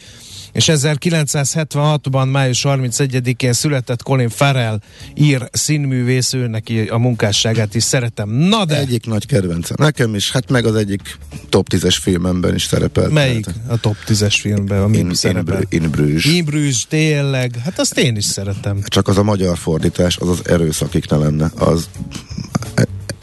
és 0.55 0.69
1976-ban, 0.71 2.31
május 2.31 2.61
31-én 2.67 3.53
született 3.53 4.03
Colin 4.03 4.29
Farrell, 4.29 4.79
ír 5.13 5.49
színművész, 5.51 6.33
ő 6.33 6.47
neki 6.47 6.79
a 6.79 6.97
munkásságát 6.97 7.75
is 7.75 7.83
szeretem. 7.83 8.29
Na 8.29 8.65
de! 8.65 8.77
Egyik 8.77 9.05
nagy 9.05 9.25
kedvencem. 9.25 9.75
Nekem 9.79 10.15
is, 10.15 10.31
hát 10.31 10.49
meg 10.49 10.65
az 10.65 10.75
egyik 10.75 11.17
top 11.49 11.69
10 11.69 11.84
10-es 11.85 11.97
filmemben 12.01 12.55
is 12.55 12.63
szerepelt. 12.63 13.11
Melyik 13.11 13.45
Tehát, 13.45 13.59
a 13.67 13.77
top 13.77 13.95
10-es 14.07 14.37
filmben, 14.41 14.81
ami 14.81 14.97
in, 14.97 15.13
szerepel? 15.13 15.61
In 15.69 15.89
Bruges. 15.89 16.25
In 16.25 16.45
Bruges, 16.45 16.85
tényleg. 16.89 17.59
Hát 17.63 17.79
azt 17.79 17.97
én 17.97 18.15
is 18.15 18.25
szeretem. 18.25 18.81
Csak 18.85 19.07
az 19.07 19.17
a 19.17 19.23
magyar 19.23 19.57
fordítás, 19.57 20.17
az 20.17 20.29
az 20.29 20.47
erőszakik 20.47 21.09
ne 21.09 21.17
lenne. 21.17 21.51
Az 21.55 21.89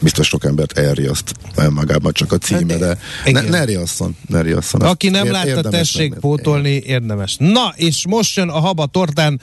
biztos 0.01 0.27
sok 0.27 0.45
embert 0.45 0.77
elriaszt 0.77 1.33
magában 1.69 2.13
csak 2.13 2.31
a 2.31 2.37
címe, 2.37 2.77
de 2.77 2.97
ne, 3.25 3.41
ne 3.41 3.63
riasszon, 3.63 4.15
ne 4.27 4.41
riasszon. 4.41 4.81
Aki 4.81 5.09
nem 5.09 5.31
látta, 5.31 5.61
tessék 5.61 6.13
pótolni, 6.13 6.81
érdemes. 6.85 7.35
Na, 7.39 7.73
és 7.75 8.07
most 8.07 8.35
jön 8.35 8.49
a 8.49 8.59
haba 8.59 8.85
tortán 8.85 9.41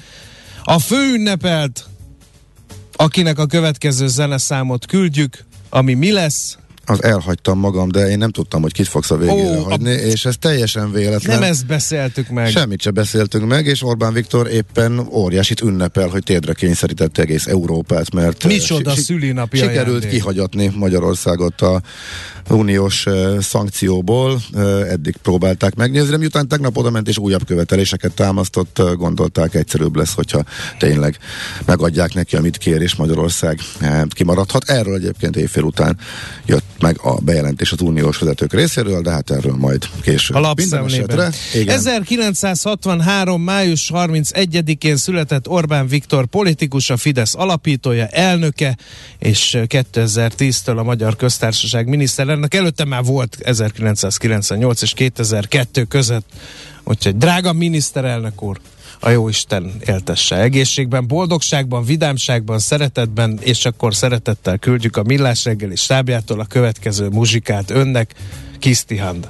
a 0.63 0.79
főünnepelt, 0.79 1.87
akinek 2.93 3.39
a 3.39 3.47
következő 3.47 4.07
zeneszámot 4.09 4.87
küldjük, 4.87 5.45
ami 5.71 5.95
mi 5.95 6.13
lesz? 6.13 6.59
Az 6.91 7.03
elhagytam 7.03 7.59
magam, 7.59 7.89
de 7.89 8.09
én 8.09 8.19
nem 8.19 8.31
tudtam, 8.31 8.63
hogy 8.63 8.73
kit 8.73 8.89
fogsz 8.89 9.11
a 9.11 9.17
végére 9.17 9.59
Ó, 9.59 9.61
a- 9.61 9.63
hagyni, 9.63 9.91
és 9.91 10.25
ez 10.25 10.35
teljesen 10.39 10.93
véletlen. 10.93 11.39
Nem 11.39 11.51
ezt 11.51 11.67
beszéltük 11.67 12.29
meg. 12.29 12.51
Semmit 12.51 12.81
se 12.81 12.91
beszéltünk 12.91 13.47
meg, 13.47 13.67
és 13.67 13.83
Orbán 13.83 14.13
Viktor 14.13 14.49
éppen 14.51 14.99
óriásit 15.11 15.61
ünnepel, 15.61 16.09
hogy 16.09 16.23
térdre 16.23 16.53
kényszerítette 16.53 17.23
egész 17.23 17.47
Európát, 17.47 18.15
mert 18.15 18.45
Micsoda 18.45 18.91
eh, 18.91 18.97
si- 18.97 19.03
szülinapi 19.03 19.57
sikerült 19.57 19.87
ajándék. 19.89 20.11
kihagyatni 20.11 20.71
Magyarországot 20.75 21.61
a 21.61 21.83
uniós 22.51 23.07
szankcióból, 23.41 24.41
eddig 24.89 25.17
próbálták 25.23 25.75
megnézni, 25.75 26.17
miután 26.17 26.49
tegnap 26.49 26.77
oda 26.77 26.91
ment 26.91 27.09
és 27.09 27.19
újabb 27.19 27.47
követeléseket 27.47 28.13
támasztott, 28.13 28.83
gondolták 28.97 29.55
egyszerűbb 29.55 29.97
lesz, 29.97 30.15
hogyha 30.15 30.45
tényleg 30.79 31.19
megadják 31.67 32.15
neki, 32.15 32.37
amit 32.37 32.57
kér, 32.57 32.81
és 32.81 32.95
Magyarország 32.95 33.61
kimaradhat. 34.09 34.71
Erről 34.71 34.95
egyébként 34.95 35.37
évfél 35.37 35.63
után 35.63 35.99
jött 36.47 36.65
meg 36.81 36.99
a 37.03 37.21
bejelentés 37.21 37.73
az 37.73 37.81
uniós 37.81 38.19
vezetők 38.19 38.53
részéről, 38.53 39.03
de 39.03 39.11
hát 39.11 39.31
erről 39.31 39.57
majd 39.57 39.89
később. 40.03 40.37
A 40.37 40.55
esetre, 40.85 41.31
igen. 41.55 41.77
1963. 41.77 43.43
május 43.43 43.91
31-én 43.95 44.97
született 44.97 45.49
Orbán 45.49 45.87
Viktor 45.87 46.27
politikus, 46.27 46.91
a 46.91 46.97
Fidesz 46.97 47.35
alapítója, 47.35 48.07
elnöke, 48.07 48.77
és 49.19 49.57
2010-től 49.61 50.77
a 50.77 50.83
Magyar 50.83 51.17
Köztársaság 51.17 51.89
miniszterelnök. 51.89 52.39
Előtte 52.49 52.85
már 52.85 53.05
volt 53.05 53.39
1998 53.41 54.83
és 54.83 54.93
2002 54.93 55.85
között. 55.89 56.27
Úgyhogy 56.85 57.17
drága 57.17 57.53
miniszterelnök 57.53 58.43
úr, 58.43 58.61
a 59.01 59.11
Jóisten 59.11 59.73
éltesse 59.87 60.37
egészségben, 60.37 61.07
boldogságban, 61.07 61.85
vidámságban, 61.85 62.59
szeretetben, 62.59 63.39
és 63.43 63.65
akkor 63.65 63.95
szeretettel 63.95 64.59
küldjük 64.59 64.97
a 64.97 65.03
Millás 65.03 65.45
reggeli 65.45 65.77
stábjától 65.77 66.41
a 66.41 66.45
következő 66.45 67.09
muzsikát 67.09 67.71
önnek, 67.71 68.15
Kisztihand. 68.59 69.29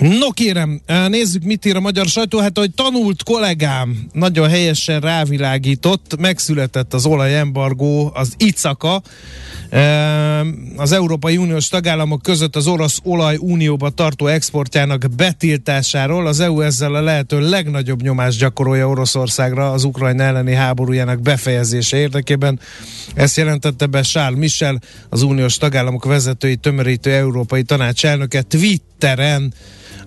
No 0.00 0.30
kérem, 0.30 0.80
nézzük, 1.08 1.42
mit 1.42 1.64
ír 1.64 1.76
a 1.76 1.80
magyar 1.80 2.06
sajtó. 2.06 2.38
Hát, 2.38 2.58
hogy 2.58 2.70
tanult 2.74 3.22
kollégám 3.22 4.06
nagyon 4.12 4.48
helyesen 4.48 5.00
rávilágított, 5.00 6.16
megszületett 6.18 6.94
az 6.94 7.06
olajembargó, 7.06 8.10
az 8.14 8.34
ICAKA, 8.36 9.02
az 10.76 10.92
Európai 10.92 11.36
Uniós 11.36 11.68
tagállamok 11.68 12.22
között 12.22 12.56
az 12.56 12.66
orosz 12.66 13.00
olaj 13.02 13.36
unióba 13.40 13.90
tartó 13.90 14.26
exportjának 14.26 15.04
betiltásáról. 15.16 16.26
Az 16.26 16.40
EU 16.40 16.60
ezzel 16.60 16.94
a 16.94 17.00
lehető 17.00 17.48
legnagyobb 17.48 18.02
nyomást 18.02 18.38
gyakorolja 18.38 18.88
Oroszországra 18.88 19.70
az 19.70 19.84
Ukrajna 19.84 20.22
elleni 20.22 20.54
háborújának 20.54 21.20
befejezése 21.20 21.96
érdekében. 21.96 22.60
Ezt 23.14 23.36
jelentette 23.36 23.86
be 23.86 24.00
Charles 24.00 24.38
Michel, 24.38 24.80
az 25.08 25.22
uniós 25.22 25.56
tagállamok 25.56 26.04
vezetői 26.04 26.56
tömörítő 26.56 27.12
Európai 27.12 27.62
Tanács 27.62 28.04
elnöke 28.04 28.42
Twitteren. 28.98 29.54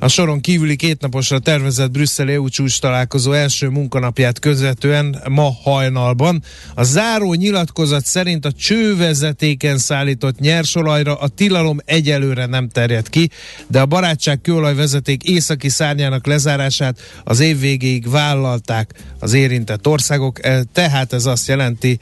A 0.01 0.07
soron 0.07 0.41
kívüli 0.41 0.75
kétnaposra 0.75 1.39
tervezett 1.39 1.91
brüsszeli 1.91 2.33
EU 2.33 2.49
csúcs 2.49 2.79
találkozó 2.79 3.31
első 3.31 3.67
munkanapját 3.67 4.39
közvetően 4.39 5.21
ma 5.29 5.51
hajnalban. 5.63 6.43
A 6.73 6.83
záró 6.83 7.33
nyilatkozat 7.33 8.05
szerint 8.05 8.45
a 8.45 8.51
csővezetéken 8.51 9.77
szállított 9.77 10.39
nyersolajra 10.39 11.15
a 11.15 11.27
tilalom 11.27 11.77
egyelőre 11.85 12.45
nem 12.45 12.69
terjed 12.69 13.09
ki, 13.09 13.29
de 13.67 13.79
a 13.79 13.85
barátság 13.85 14.41
kőolajvezeték 14.41 15.23
északi 15.23 15.69
szárnyának 15.69 16.27
lezárását 16.27 16.99
az 17.23 17.39
év 17.39 17.59
végéig 17.59 18.09
vállalták 18.09 18.93
az 19.19 19.33
érintett 19.33 19.87
országok, 19.87 20.45
E, 20.45 20.63
tehát 20.73 21.13
ez 21.13 21.25
azt 21.25 21.47
jelenti, 21.47 21.99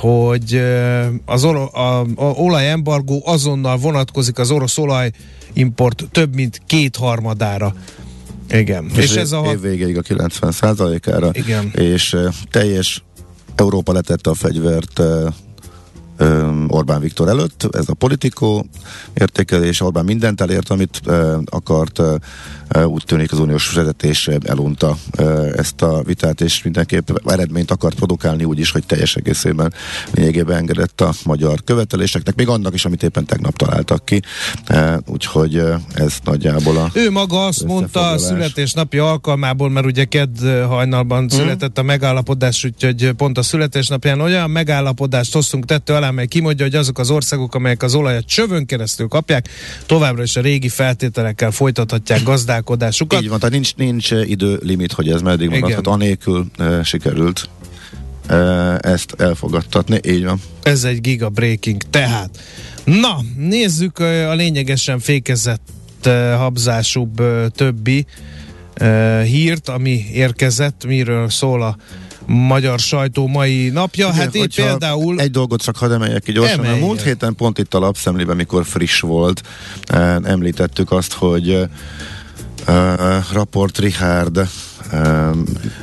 hogy 0.00 0.62
az 1.24 1.44
oro- 1.44 1.74
a, 1.74 2.00
a 2.00 2.24
olajembargó 2.24 3.22
azonnal 3.24 3.76
vonatkozik 3.76 4.38
az 4.38 4.50
orosz 4.50 4.78
olaj 4.78 5.10
import 5.52 6.04
több 6.12 6.34
mint 6.34 6.62
kétharmadára. 6.66 7.74
Igen. 8.50 8.90
És, 8.96 9.04
és 9.04 9.14
ez 9.14 9.32
a... 9.32 9.42
év 9.52 9.60
végéig 9.60 9.96
a 9.96 10.00
90 10.00 10.52
százalékára. 10.52 11.30
Igen. 11.32 11.70
És 11.74 12.16
teljes 12.50 13.04
Európa 13.54 13.92
letette 13.92 14.30
a 14.30 14.34
fegyvert 14.34 15.00
Orbán 16.68 17.00
Viktor 17.00 17.28
előtt, 17.28 17.68
ez 17.72 17.88
a 17.88 17.94
politikó 17.94 18.66
értékelés, 19.14 19.80
Orbán 19.80 20.04
mindent 20.04 20.40
elért, 20.40 20.70
amit 20.70 21.00
akart, 21.44 22.02
úgy 22.84 23.02
tűnik 23.06 23.32
az 23.32 23.38
uniós 23.38 23.72
vezetés 23.72 24.28
elunta 24.28 24.96
ezt 25.56 25.82
a 25.82 26.02
vitát, 26.02 26.40
és 26.40 26.62
mindenképp 26.62 27.08
eredményt 27.26 27.70
akart 27.70 27.94
produkálni 27.94 28.44
úgy 28.44 28.58
is, 28.58 28.70
hogy 28.70 28.86
teljes 28.86 29.16
egészében 29.16 29.72
lényegében 30.10 30.56
engedett 30.56 31.00
a 31.00 31.12
magyar 31.24 31.64
követeléseknek, 31.64 32.34
még 32.34 32.48
annak 32.48 32.74
is, 32.74 32.84
amit 32.84 33.02
éppen 33.02 33.24
tegnap 33.24 33.56
találtak 33.56 34.04
ki, 34.04 34.22
úgyhogy 35.06 35.62
ez 35.94 36.18
nagyjából 36.24 36.76
a 36.76 36.90
Ő 36.94 37.10
maga 37.10 37.46
azt 37.46 37.64
mondta 37.64 38.10
a 38.10 38.18
születésnapi 38.18 38.98
alkalmából, 38.98 39.70
mert 39.70 39.86
ugye 39.86 40.04
kedd 40.04 40.44
hajnalban 40.68 41.22
mm. 41.22 41.26
született 41.26 41.78
a 41.78 41.82
megállapodás, 41.82 42.64
úgyhogy 42.64 43.12
pont 43.12 43.38
a 43.38 43.42
születésnapján 43.42 44.20
olyan 44.20 44.50
megállapodást 44.50 45.32
hoztunk 45.32 45.64
tettő 45.64 45.94
alá, 45.94 46.09
mely 46.12 46.26
kimondja, 46.26 46.64
hogy 46.64 46.74
azok 46.74 46.98
az 46.98 47.10
országok, 47.10 47.54
amelyek 47.54 47.82
az 47.82 47.94
olajat 47.94 48.26
csövön 48.26 48.66
keresztül 48.66 49.08
kapják, 49.08 49.48
továbbra 49.86 50.22
is 50.22 50.36
a 50.36 50.40
régi 50.40 50.68
feltételekkel 50.68 51.50
folytathatják 51.50 52.22
gazdálkodásukat. 52.22 53.22
Így 53.22 53.28
van, 53.28 53.38
tehát 53.38 53.54
nincs, 53.54 53.74
nincs 53.76 54.12
eh, 54.12 54.30
időlimit, 54.30 54.92
hogy 54.92 55.08
ez 55.08 55.20
meddig 55.20 55.48
maradhat, 55.48 55.86
anélkül 55.86 56.46
e, 56.58 56.82
sikerült 56.82 57.48
e, 58.26 58.36
ezt 58.80 59.14
elfogadtatni, 59.18 60.00
így 60.06 60.24
van. 60.24 60.40
Ez 60.62 60.84
egy 60.84 61.00
giga 61.00 61.28
breaking. 61.28 61.82
Tehát, 61.90 62.38
na, 62.84 63.20
nézzük 63.36 63.98
a 63.98 64.34
lényegesen 64.34 64.98
fékezett 64.98 65.68
habzásúbb 66.36 67.22
többi 67.54 68.06
hírt, 69.24 69.68
ami 69.68 70.04
érkezett, 70.12 70.84
miről 70.86 71.28
szól 71.28 71.62
a 71.62 71.76
magyar 72.32 72.78
sajtó 72.78 73.26
mai 73.26 73.68
napja. 73.68 74.06
Igen, 74.06 74.18
hát 74.18 74.34
itt 74.34 74.54
például... 74.54 75.20
Egy 75.20 75.30
dolgot 75.30 75.62
csak 75.62 75.76
hadd 75.76 75.92
emeljek 75.92 76.22
ki 76.22 76.32
gyorsan. 76.32 76.58
Emelj. 76.58 76.80
A 76.80 76.84
múlt 76.84 77.02
héten 77.02 77.34
pont 77.34 77.58
itt 77.58 77.74
a 77.74 77.78
lapszemlében, 77.78 78.36
mikor 78.36 78.64
friss 78.64 79.00
volt, 79.00 79.42
e, 79.86 80.20
említettük 80.22 80.92
azt, 80.92 81.12
hogy 81.12 81.68
e, 82.66 83.24
Raport 83.32 83.78
Richard 83.78 84.36
e, 84.36 84.48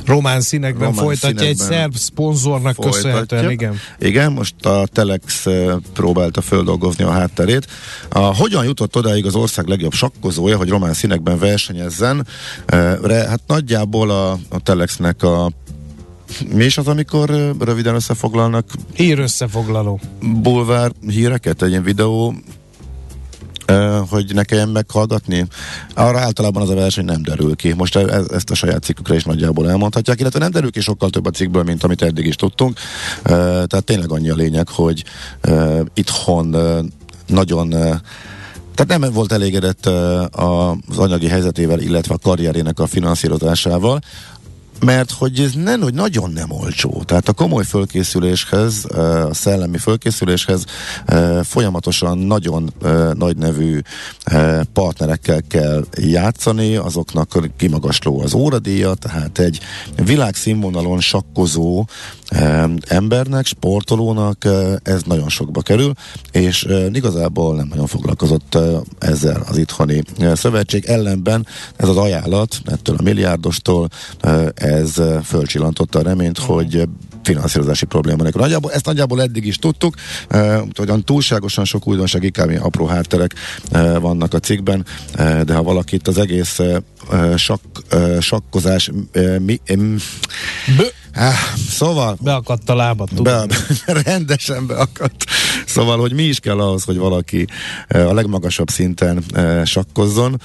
román 0.06 0.42
színekben 0.42 0.88
román 0.88 1.04
folytatja 1.04 1.48
egy 1.48 1.56
színekben 1.56 1.80
szerb 1.80 1.96
szponzornak 1.96 2.76
köszönhetően, 2.76 3.52
igen. 3.52 3.80
Igen, 4.00 4.32
most 4.32 4.66
a 4.66 4.88
Telex 4.92 5.46
eh, 5.46 5.76
próbálta 5.94 6.42
földolgozni 6.42 7.04
a 7.04 7.12
hátterét. 7.12 7.68
A, 8.10 8.20
hogyan 8.20 8.66
jutott 8.66 8.96
odáig 8.96 9.26
az 9.26 9.36
ország 9.36 9.68
legjobb 9.68 9.94
sakkozója, 9.94 10.58
hogy 10.58 10.70
román 10.70 10.94
színekben 10.94 11.40
versenyezzen? 11.40 12.28
Eh, 12.66 12.98
Re, 13.02 13.28
hát 13.28 13.42
nagyjából 13.48 14.10
a, 14.10 14.32
a 14.32 14.60
Telexnek 14.64 15.24
a 15.24 15.52
mi 16.54 16.64
is 16.64 16.78
az, 16.78 16.88
amikor 16.88 17.56
röviden 17.60 17.96
összefoglalnak 17.96 18.66
Hír 18.94 19.20
összefoglaló. 19.20 20.00
bulvár 20.42 20.92
híreket, 21.08 21.62
egy 21.62 21.70
ilyen 21.70 21.84
videó, 21.84 22.34
hogy 24.10 24.34
ne 24.34 24.44
kelljen 24.44 24.70
meghallgatni. 24.70 25.48
Arra 25.94 26.20
általában 26.20 26.62
az 26.62 26.70
a 26.70 26.76
verseny 26.76 27.06
nem 27.06 27.22
derül 27.24 27.56
ki. 27.56 27.74
Most 27.74 27.96
e- 27.96 28.00
e- 28.00 28.24
ezt 28.34 28.50
a 28.50 28.56
saját 28.56 28.84
cikkükre 28.84 29.16
is 29.16 29.24
nagyjából 29.24 29.70
elmondhatják, 29.70 30.20
illetve 30.20 30.40
nem 30.40 30.52
derül 30.52 30.72
ki 30.72 30.80
sokkal 30.80 31.10
több 31.10 31.26
a 31.26 31.30
cikkből, 31.30 31.64
mint 31.64 31.84
amit 31.84 32.02
eddig 32.02 32.26
is 32.26 32.36
tudtunk. 32.36 32.80
Eh, 33.24 33.32
Tehát 33.34 33.84
tényleg 33.84 34.12
annyi 34.12 34.30
a 34.30 34.36
lényeg, 34.36 34.68
hogy 34.70 35.04
itthon 35.94 36.56
nagyon 37.28 37.74
eh, 37.76 37.98
tehát 38.76 39.00
nem 39.00 39.14
volt 39.14 39.32
elégedett 39.32 39.86
az 40.32 40.98
anyagi 40.98 41.28
helyzetével, 41.28 41.80
illetve 41.80 42.14
a 42.14 42.18
karrierének 42.18 42.80
a 42.80 42.86
finanszírozásával. 42.88 44.02
Mert 44.80 45.12
hogy 45.12 45.40
ez 45.40 45.52
nem, 45.54 45.82
hogy 45.82 45.94
nagyon 45.94 46.32
nem 46.32 46.52
olcsó. 46.52 47.04
Tehát 47.06 47.28
a 47.28 47.34
komoly 47.34 47.64
fölkészüléshez, 47.64 48.86
a 48.86 49.34
szellemi 49.34 49.78
fölkészüléshez 49.78 50.64
folyamatosan 51.44 52.18
nagyon 52.18 52.74
nagy 53.14 53.38
nevű 53.38 53.80
partnerekkel 54.74 55.42
kell 55.50 55.86
játszani, 55.98 56.76
azoknak 56.76 57.54
kimagasló 57.58 58.22
az 58.22 58.34
óradíja, 58.34 58.94
tehát 58.94 59.40
egy 59.40 59.60
világszínvonalon 60.06 61.00
sakkozó 61.00 61.86
embernek, 62.88 63.46
sportolónak 63.46 64.46
ez 64.84 65.02
nagyon 65.06 65.30
sokba 65.30 65.62
kerül, 65.62 65.94
és 66.32 66.68
igazából 66.94 67.56
nem 67.56 67.68
nagyon 67.68 67.88
foglalkozott 67.88 68.58
ezzel 69.00 69.44
az 69.50 69.58
itthoni 69.58 70.04
szövetség. 70.34 70.86
Ellenben 70.86 71.48
ez 71.76 71.88
az 71.88 71.98
ajánlat 71.98 72.56
ettől 72.66 72.96
a 73.00 73.04
milliárdostól 73.04 73.90
ez 74.68 74.94
fölcsillantotta 75.24 76.00
a 76.00 76.04
reményt, 76.04 76.38
hogy 76.38 76.84
finanszírozási 77.24 77.86
probléma 77.86 78.24
nélkül. 78.24 78.42
Nagyjából, 78.42 78.72
ezt 78.72 78.86
nagyjából 78.86 79.22
eddig 79.22 79.46
is 79.46 79.58
tudtuk, 79.58 79.96
hogy 80.76 81.04
túlságosan 81.04 81.66
sok 81.66 81.88
újdonság, 81.88 82.24
inkább 82.24 82.50
apró 82.62 82.86
hátterek 82.86 83.34
vannak 84.00 84.34
a 84.34 84.40
cikkben, 84.40 84.86
de 85.44 85.54
ha 85.54 85.64
valakit 85.64 86.08
az 86.08 86.18
egész 86.18 86.60
sakk, 87.36 87.78
sakkozás 88.20 88.92
mi, 89.40 89.60
Ah, 91.18 91.34
szóval... 91.70 92.18
Beakadt 92.22 92.70
a 92.70 92.76
lábat, 92.76 93.10
tudom. 93.16 93.48
Be, 93.48 93.48
rendesen 94.04 94.68
beakadt. 94.68 95.26
Szóval, 95.66 96.00
hogy 96.00 96.14
mi 96.14 96.24
is 96.24 96.40
kell 96.40 96.60
ahhoz, 96.60 96.84
hogy 96.84 96.98
valaki 96.98 97.48
a 97.88 98.14
legmagasabb 98.14 98.70
szinten 98.70 99.24
sakkozzon, 99.66 100.42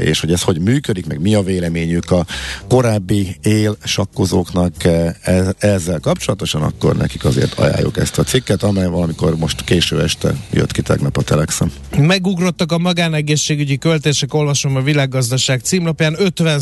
és 0.00 0.20
hogy 0.20 0.32
ez 0.32 0.42
hogy 0.42 0.60
működik, 0.60 1.06
meg 1.06 1.20
mi 1.20 1.34
a 1.34 1.42
véleményük 1.42 2.10
a 2.10 2.26
korábbi 2.68 3.36
él 3.42 3.76
sakkozóknak 3.84 4.84
e, 4.84 5.16
ezzel 5.58 6.00
kapcsolatosan, 6.00 6.62
akkor 6.62 6.96
nekik 6.96 7.24
azért 7.24 7.58
ajánljuk 7.58 7.96
ezt 7.96 8.18
a 8.18 8.22
cikket, 8.22 8.62
amely 8.62 8.86
valamikor 8.86 9.36
most 9.36 9.64
késő 9.64 10.02
este 10.02 10.34
jött 10.52 10.72
ki 10.72 10.82
tegnap 10.82 11.16
a 11.16 11.22
Telexem. 11.22 11.72
Megugrottak 11.98 12.72
a 12.72 12.78
magánegészségügyi 12.78 13.78
költések, 13.78 14.34
olvasom 14.34 14.76
a 14.76 14.82
világgazdaság 14.82 15.60
címlapján, 15.60 16.16
50 16.18 16.60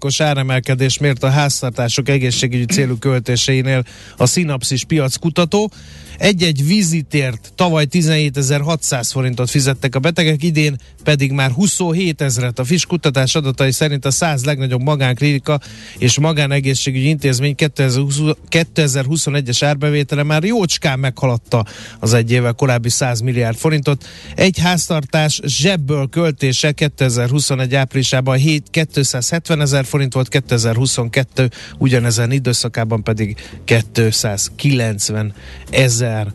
os 0.00 0.20
áremelkedés 0.20 0.98
mért 0.98 1.22
a 1.22 1.30
háztartások 1.30 2.08
egészségügyi 2.08 2.67
célú 2.68 2.98
költéseinél 2.98 3.84
a 4.16 4.26
Synapsis 4.26 4.84
piackutató. 4.84 5.70
Egy-egy 6.18 6.66
vizitért 6.66 7.52
tavaly 7.54 7.86
17.600 7.90 9.08
forintot 9.12 9.50
fizettek 9.50 9.94
a 9.94 9.98
betegek, 9.98 10.42
idén 10.42 10.76
pedig 11.04 11.32
már 11.32 11.50
27 11.50 12.20
ezeret. 12.20 12.58
A 12.58 12.64
FIS 12.64 12.86
kutatás 12.86 13.34
adatai 13.34 13.72
szerint 13.72 14.04
a 14.04 14.10
100 14.10 14.44
legnagyobb 14.44 14.82
magánklinika 14.82 15.60
és 15.98 16.18
magánegészségügyi 16.18 17.08
intézmény 17.08 17.54
2021-es 17.56 19.58
árbevétele 19.60 20.22
már 20.22 20.44
jócskán 20.44 20.98
meghaladta 20.98 21.64
az 21.98 22.12
egy 22.12 22.30
évvel 22.30 22.52
korábbi 22.52 22.88
100 22.88 23.20
milliárd 23.20 23.56
forintot. 23.56 24.04
Egy 24.34 24.58
háztartás 24.58 25.40
zsebből 25.44 26.08
költése 26.08 26.72
2021 26.72 27.74
áprilisában 27.74 28.36
7, 28.36 28.70
270 28.70 29.60
ezer 29.60 29.84
forint 29.84 30.12
volt, 30.12 30.28
2022 30.28 31.50
ugyanezen 31.78 32.32
időszakában 32.32 33.02
pedig 33.02 33.36
290 33.64 35.32
ezer 35.70 36.06
ezer. 36.08 36.32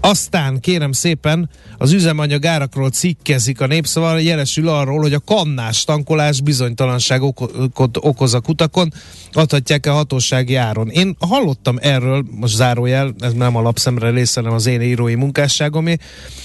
Aztán 0.00 0.60
kérem 0.60 0.92
szépen 0.92 1.50
az 1.78 1.92
üzemanyag 1.92 2.46
árakról 2.46 2.90
cikkezik 2.90 3.60
a 3.60 3.66
népszavar, 3.66 4.20
jelesül 4.20 4.68
arról, 4.68 5.00
hogy 5.00 5.12
a 5.12 5.18
kannás 5.18 5.84
tankolás 5.84 6.40
bizonytalanság 6.40 7.22
okot 7.22 7.96
okoz 8.00 8.34
a 8.34 8.40
kutakon, 8.40 8.92
adhatják-e 9.32 9.90
hatósági 9.90 10.54
áron. 10.54 10.88
Én 10.88 11.16
hallottam 11.20 11.76
erről, 11.80 12.24
most 12.30 12.54
zárójel, 12.54 13.14
ez 13.18 13.32
nem 13.32 13.56
a 13.56 13.60
lapszemre 13.60 14.10
része, 14.10 14.40
hanem 14.40 14.56
az 14.56 14.66
én 14.66 14.80
írói 14.80 15.14
munkásságomé, 15.14 15.96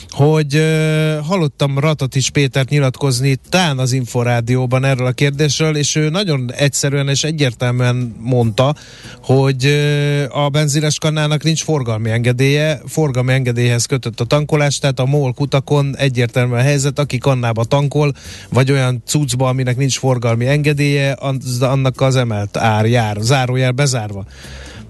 hogy 0.10 0.56
uh, 0.56 1.18
hallottam 1.26 1.80
Ratatis 1.80 2.30
Pétert 2.30 2.70
nyilatkozni 2.70 3.38
tán 3.50 3.80
az 3.80 3.92
Inforádióban 3.92 4.86
erről 4.86 5.06
a 5.06 5.12
kérdésről, 5.12 5.76
és 5.76 5.96
ő 5.96 6.10
nagyon 6.10 6.52
egyszerűen 6.56 7.10
és 7.10 7.24
egyértelműen 7.24 8.16
mondta, 8.20 8.76
hogy 9.24 9.66
uh, 9.66 10.44
a 10.44 10.50
benzines 10.50 10.98
kannának 10.98 11.44
nincs 11.44 11.64
forgalmi 11.64 12.10
engedélye, 12.10 12.71
forgalmi 12.86 13.34
engedélyhez 13.34 13.86
kötött 13.86 14.20
a 14.20 14.26
tankolás, 14.26 14.78
tehát 14.78 15.00
a 15.00 15.06
MOL 15.06 15.34
kutakon 15.34 15.96
egyértelmű 15.98 16.54
a 16.54 16.62
helyzet, 16.62 17.00
aki 17.00 17.18
kannába 17.18 17.64
tankol, 17.64 18.14
vagy 18.50 18.72
olyan 18.72 19.02
cuccba, 19.06 19.48
aminek 19.48 19.78
nincs 19.78 19.98
forgalmi 19.98 20.48
engedélye, 20.48 21.16
az, 21.20 21.62
annak 21.62 22.02
az 22.02 22.16
emelt 22.16 22.58
ár 22.58 22.86
jár, 22.86 23.18
zárójel 23.20 23.72
bezárva. 23.72 24.26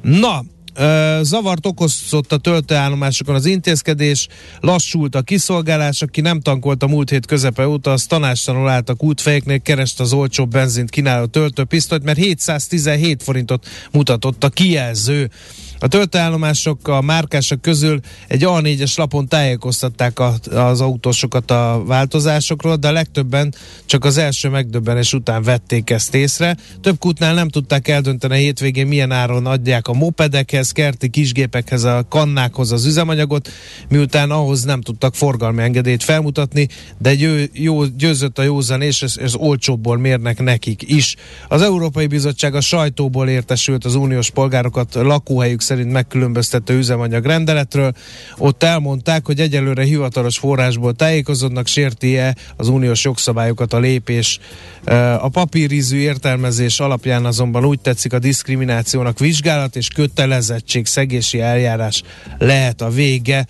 Na, 0.01 0.43
zavart 1.21 1.65
okozott 1.65 2.31
a 2.31 2.37
töltőállomásokon 2.37 3.35
az 3.35 3.45
intézkedés, 3.45 4.27
lassult 4.59 5.15
a 5.15 5.21
kiszolgálás, 5.21 6.01
aki 6.01 6.21
nem 6.21 6.39
tankolt 6.39 6.83
a 6.83 6.87
múlt 6.87 7.09
hét 7.09 7.25
közepe 7.25 7.67
óta, 7.67 7.91
az 7.91 8.05
tanástalanul 8.05 8.69
állt 8.69 8.89
a 8.89 8.93
kútfejeknél, 8.93 9.59
kereste 9.59 10.03
az 10.03 10.13
olcsóbb 10.13 10.51
benzint 10.51 10.89
kínáló 10.89 11.25
töltőpisztolyt, 11.25 12.03
mert 12.03 12.17
717 12.17 13.23
forintot 13.23 13.65
mutatott 13.91 14.43
a 14.43 14.49
kijelző. 14.49 15.29
A 15.83 15.87
töltőállomások 15.87 16.87
a 16.87 17.01
márkások 17.01 17.61
közül 17.61 17.99
egy 18.27 18.43
A4-es 18.45 18.97
lapon 18.97 19.27
tájékoztatták 19.27 20.19
a, 20.19 20.33
az 20.51 20.81
autósokat 20.81 21.51
a 21.51 21.83
változásokról, 21.85 22.75
de 22.75 22.87
a 22.87 22.91
legtöbben 22.91 23.53
csak 23.85 24.05
az 24.05 24.17
első 24.17 24.49
megdöbbenés 24.49 25.13
után 25.13 25.43
vették 25.43 25.89
ezt 25.89 26.15
észre. 26.15 26.57
Több 26.81 26.99
kútnál 26.99 27.33
nem 27.33 27.49
tudták 27.49 27.87
eldönteni 27.87 28.33
a 28.33 28.37
hétvégén 28.37 28.87
milyen 28.87 29.11
áron 29.11 29.45
adják 29.45 29.87
a 29.87 29.93
mopedekhez, 29.93 30.71
kerti 30.71 31.09
kisgépekhez, 31.09 31.83
a 31.83 32.05
kannákhoz 32.09 32.71
az 32.71 32.85
üzemanyagot, 32.85 33.49
miután 33.89 34.31
ahhoz 34.31 34.63
nem 34.63 34.81
tudtak 34.81 35.15
forgalmi 35.15 35.61
engedélyt 35.61 36.03
felmutatni, 36.03 36.67
de 36.97 37.15
győ, 37.15 37.49
jó, 37.53 37.85
győzött 37.85 38.39
a 38.39 38.43
józan 38.43 38.81
és 38.81 39.01
ez, 39.01 39.17
ez 39.17 39.35
olcsóbból 39.35 39.97
mérnek 39.97 40.39
nekik 40.39 40.81
is. 40.85 41.15
Az 41.47 41.61
Európai 41.61 42.07
Bizottság 42.07 42.55
a 42.55 42.61
sajtóból 42.61 43.29
értesült 43.29 43.85
az 43.85 43.95
uniós 43.95 44.29
polgárokat 44.29 44.93
lakóhelyük 44.93 45.61
szerint 45.71 45.91
megkülönböztető 45.91 46.77
üzemanyag 46.77 47.25
rendeletről. 47.25 47.93
Ott 48.37 48.63
elmondták, 48.63 49.25
hogy 49.25 49.39
egyelőre 49.39 49.83
hivatalos 49.83 50.37
forrásból 50.37 50.93
tájékozódnak, 50.93 51.67
sérti-e 51.67 52.35
az 52.55 52.67
uniós 52.67 53.03
jogszabályokat 53.03 53.73
a 53.73 53.79
lépés. 53.79 54.39
A 55.19 55.29
papírízű 55.29 55.97
értelmezés 55.97 56.79
alapján 56.79 57.25
azonban 57.25 57.65
úgy 57.65 57.79
tetszik 57.79 58.13
a 58.13 58.19
diszkriminációnak 58.19 59.19
vizsgálat 59.19 59.75
és 59.75 59.87
kötelezettség 59.87 60.85
szegési 60.85 61.39
eljárás 61.39 62.03
lehet 62.37 62.81
a 62.81 62.89
vége. 62.89 63.47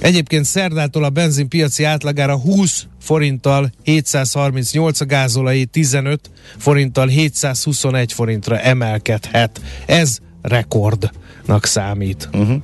Egyébként 0.00 0.44
szerdától 0.44 1.04
a 1.04 1.10
benzinpiaci 1.10 1.84
átlagára 1.84 2.38
20 2.38 2.86
forinttal 3.00 3.70
738, 3.82 5.00
a 5.00 5.04
gázolai 5.04 5.64
15 5.64 6.30
forinttal 6.58 7.06
721 7.06 8.12
forintra 8.12 8.58
emelkedhet. 8.58 9.60
Ez 9.86 10.18
rekordnak 10.42 11.24
számít. 11.66 12.28
Uh-huh. 12.32 12.62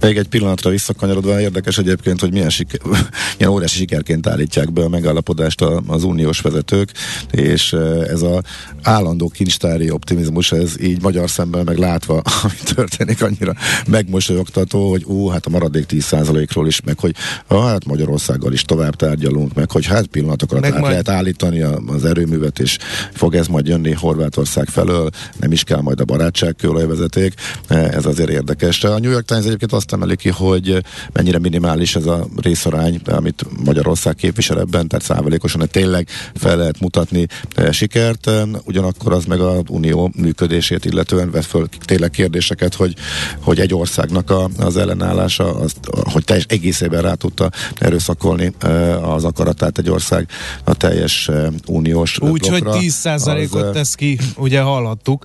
Még 0.00 0.16
egy 0.16 0.28
pillanatra 0.28 0.70
visszakanyarodva 0.70 1.40
érdekes 1.40 1.78
egyébként, 1.78 2.20
hogy 2.20 2.32
milyen, 2.32 2.50
siker, 2.50 2.80
milyen 3.38 3.52
óriási 3.52 3.76
sikerként 3.76 4.26
állítják 4.26 4.72
be 4.72 4.82
a 4.82 4.88
megállapodást 4.88 5.60
az 5.86 6.04
uniós 6.04 6.40
vezetők, 6.40 6.92
és 7.30 7.72
ez 8.08 8.22
a 8.22 8.42
állandó 8.82 9.28
kincstári 9.28 9.90
optimizmus, 9.90 10.52
ez 10.52 10.80
így 10.80 11.02
magyar 11.02 11.30
szemben 11.30 11.64
meg 11.64 11.78
látva, 11.78 12.22
ami 12.42 12.54
történik, 12.74 13.22
annyira 13.22 13.54
megmosolyogtató, 13.88 14.90
hogy 14.90 15.04
ú, 15.04 15.28
hát 15.28 15.46
a 15.46 15.50
maradék 15.50 15.86
10%-ról 15.88 16.66
is, 16.66 16.80
meg 16.80 16.98
hogy 16.98 17.14
hát 17.48 17.84
Magyarországgal 17.84 18.52
is 18.52 18.62
tovább 18.62 18.96
tárgyalunk, 18.96 19.54
meg 19.54 19.70
hogy 19.70 19.86
hát 19.86 20.06
pillanatokra 20.06 20.56
át 20.62 20.70
majd... 20.70 20.82
lehet 20.82 21.08
állítani 21.08 21.60
az 21.86 22.04
erőművet, 22.04 22.58
és 22.58 22.78
fog 23.12 23.34
ez 23.34 23.46
majd 23.46 23.66
jönni 23.66 23.92
Horvátország 23.92 24.68
felől, 24.68 25.10
nem 25.40 25.52
is 25.52 25.64
kell 25.64 25.80
majd 25.80 26.00
a 26.00 26.04
barátság 26.04 26.56
kőolajvezeték, 26.56 27.34
ez 27.68 28.06
azért 28.08 28.30
érdekes. 28.30 28.84
A 28.84 28.98
New 28.98 29.10
York 29.10 29.24
Times 29.24 29.44
egyébként 29.44 29.72
azt 29.72 29.92
emeli 29.92 30.16
ki, 30.16 30.28
hogy 30.28 30.82
mennyire 31.12 31.38
minimális 31.38 31.96
ez 31.96 32.06
a 32.06 32.26
részarány, 32.36 33.00
amit 33.06 33.46
Magyarország 33.64 34.14
képvisel 34.14 34.60
ebben, 34.60 34.88
tehát 34.88 35.04
százalékosan 35.04 35.68
tényleg 35.70 36.08
fel 36.34 36.56
lehet 36.56 36.80
mutatni 36.80 37.26
sikert, 37.70 38.30
ugyanakkor 38.64 39.12
az 39.12 39.24
meg 39.24 39.40
az 39.40 39.62
unió 39.68 40.12
működését 40.16 40.84
illetően 40.84 41.30
vet 41.30 41.44
föl 41.44 41.68
tényleg 41.84 42.10
kérdéseket, 42.10 42.74
hogy, 42.74 42.94
hogy 43.40 43.60
egy 43.60 43.74
országnak 43.74 44.30
a, 44.30 44.48
az 44.58 44.76
ellenállása, 44.76 45.54
az, 45.54 45.72
hogy 46.12 46.24
teljes 46.24 46.44
egészében 46.48 47.02
rá 47.02 47.14
tudta 47.14 47.50
erőszakolni 47.78 48.52
az 49.02 49.24
akaratát 49.24 49.78
egy 49.78 49.90
ország 49.90 50.28
a 50.64 50.74
teljes 50.74 51.30
uniós 51.66 52.18
Úgy, 52.20 52.46
hogy 52.46 52.62
10%-ot 52.64 53.62
az, 53.62 53.72
tesz 53.72 53.94
ki, 53.94 54.18
ugye 54.36 54.60
hallhattuk, 54.60 55.24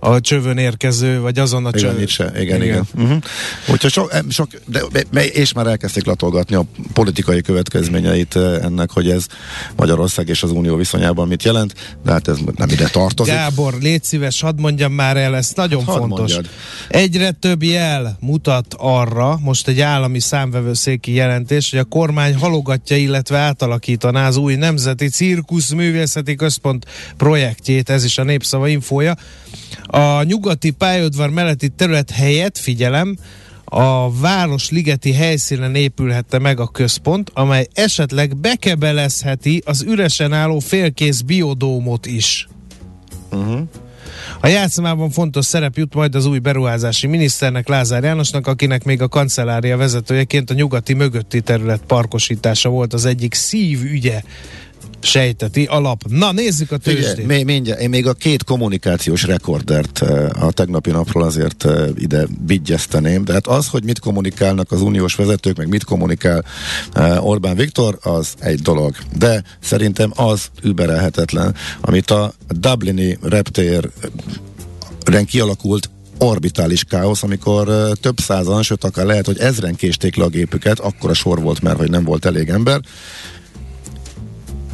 a 0.00 0.20
csövön 0.20 0.58
érkező, 0.58 1.20
vagy 1.20 1.38
azon 1.38 1.66
a 1.66 1.72
csövön. 1.72 1.94
Igen, 1.94 2.06
se. 2.06 2.24
igen, 2.24 2.42
igen. 2.42 2.62
igen. 2.62 2.86
Uh-huh. 2.94 3.18
Úgyhogy 3.68 3.90
sok, 3.90 4.14
sok 4.28 4.48
de, 4.66 5.24
és 5.24 5.52
már 5.52 5.66
elkezdték 5.66 6.06
latolgatni 6.06 6.54
a 6.54 6.64
politikai 6.92 7.42
következményeit 7.42 8.36
ennek, 8.36 8.90
hogy 8.90 9.10
ez 9.10 9.26
Magyarország 9.76 10.28
és 10.28 10.42
az 10.42 10.50
Unió 10.50 10.76
viszonyában 10.76 11.28
mit 11.28 11.42
jelent, 11.42 11.96
de 12.04 12.10
hát 12.12 12.28
ez 12.28 12.38
nem 12.56 12.68
ide 12.68 12.88
tartozik. 12.88 13.34
Gábor, 13.34 13.74
légy 13.80 14.04
szíves, 14.04 14.40
hadd 14.40 14.60
mondjam 14.60 14.92
már 14.92 15.16
el, 15.16 15.36
ez 15.36 15.52
nagyon 15.54 15.84
hadd 15.84 15.98
fontos. 15.98 16.32
Mondjad. 16.32 16.48
Egyre 16.88 17.30
több 17.30 17.62
jel 17.62 18.16
mutat 18.20 18.74
arra, 18.78 19.38
most 19.42 19.68
egy 19.68 19.80
állami 19.80 20.20
számvevőszéki 20.20 21.12
jelentés, 21.12 21.70
hogy 21.70 21.78
a 21.78 21.84
kormány 21.84 22.34
halogatja, 22.34 22.96
illetve 22.96 23.38
átalakítaná 23.38 24.26
az 24.26 24.36
új 24.36 24.54
Nemzeti 24.54 25.08
Cirkusz 25.08 25.70
Művészeti 25.70 26.34
Központ 26.34 26.86
projektjét, 27.16 27.90
ez 27.90 28.04
is 28.04 28.18
a 28.18 28.22
Népszava 28.22 28.68
infója. 28.68 29.16
A 29.90 30.22
nyugati 30.22 30.70
pályaudvar 30.70 31.30
melletti 31.30 31.68
terület 31.68 32.10
helyett, 32.10 32.58
figyelem, 32.58 33.16
a 33.64 34.18
Városligeti 34.20 35.12
helyszínen 35.12 35.74
épülhette 35.74 36.38
meg 36.38 36.60
a 36.60 36.66
központ, 36.66 37.30
amely 37.34 37.68
esetleg 37.72 38.36
bekebelezheti 38.36 39.62
az 39.66 39.82
üresen 39.82 40.32
álló 40.32 40.58
félkész 40.58 41.20
biodómot 41.20 42.06
is. 42.06 42.48
Uh-huh. 43.32 43.60
A 44.40 44.46
játszmában 44.46 45.10
fontos 45.10 45.44
szerep 45.44 45.76
jut 45.76 45.94
majd 45.94 46.14
az 46.14 46.26
új 46.26 46.38
beruházási 46.38 47.06
miniszternek, 47.06 47.68
Lázár 47.68 48.02
Jánosnak, 48.02 48.46
akinek 48.46 48.84
még 48.84 49.02
a 49.02 49.08
kancellária 49.08 49.76
vezetőjeként 49.76 50.50
a 50.50 50.54
nyugati 50.54 50.94
mögötti 50.94 51.40
terület 51.40 51.80
parkosítása 51.86 52.68
volt 52.68 52.92
az 52.92 53.04
egyik 53.04 53.34
szívügye 53.34 54.22
sejteti 55.00 55.64
alap. 55.64 56.02
Na, 56.08 56.32
nézzük 56.32 56.72
a 56.72 56.76
tőzsdét. 56.76 57.26
Még, 57.26 57.44
mindjárt, 57.44 57.80
én 57.80 57.88
még 57.88 58.06
a 58.06 58.12
két 58.12 58.44
kommunikációs 58.44 59.22
rekordert 59.22 60.02
eh, 60.02 60.42
a 60.42 60.50
tegnapi 60.50 60.90
napról 60.90 61.22
azért 61.22 61.64
eh, 61.64 61.88
ide 61.94 62.26
vigyezteném, 62.46 63.24
de 63.24 63.32
hát 63.32 63.46
az, 63.46 63.68
hogy 63.68 63.84
mit 63.84 63.98
kommunikálnak 63.98 64.72
az 64.72 64.82
uniós 64.82 65.14
vezetők, 65.14 65.56
meg 65.56 65.68
mit 65.68 65.84
kommunikál 65.84 66.44
eh, 66.92 67.26
Orbán 67.26 67.56
Viktor, 67.56 67.98
az 68.02 68.34
egy 68.38 68.60
dolog. 68.60 68.94
De 69.18 69.42
szerintem 69.60 70.12
az 70.14 70.50
überelhetetlen, 70.62 71.54
amit 71.80 72.10
a 72.10 72.32
Dublini 72.48 73.18
reptér 73.22 73.90
kialakult 75.26 75.90
orbitális 76.18 76.84
káosz, 76.84 77.22
amikor 77.22 77.68
uh, 77.68 77.92
több 77.92 78.18
százan, 78.18 78.62
sőt 78.62 78.84
akár 78.84 79.06
lehet, 79.06 79.26
hogy 79.26 79.38
ezren 79.38 79.74
késték 79.74 80.16
le 80.16 80.24
a 80.24 80.28
gépüket, 80.28 80.78
akkor 80.78 81.10
a 81.10 81.14
sor 81.14 81.42
volt, 81.42 81.62
mert 81.62 81.76
hogy 81.76 81.90
nem 81.90 82.04
volt 82.04 82.24
elég 82.24 82.48
ember. 82.48 82.80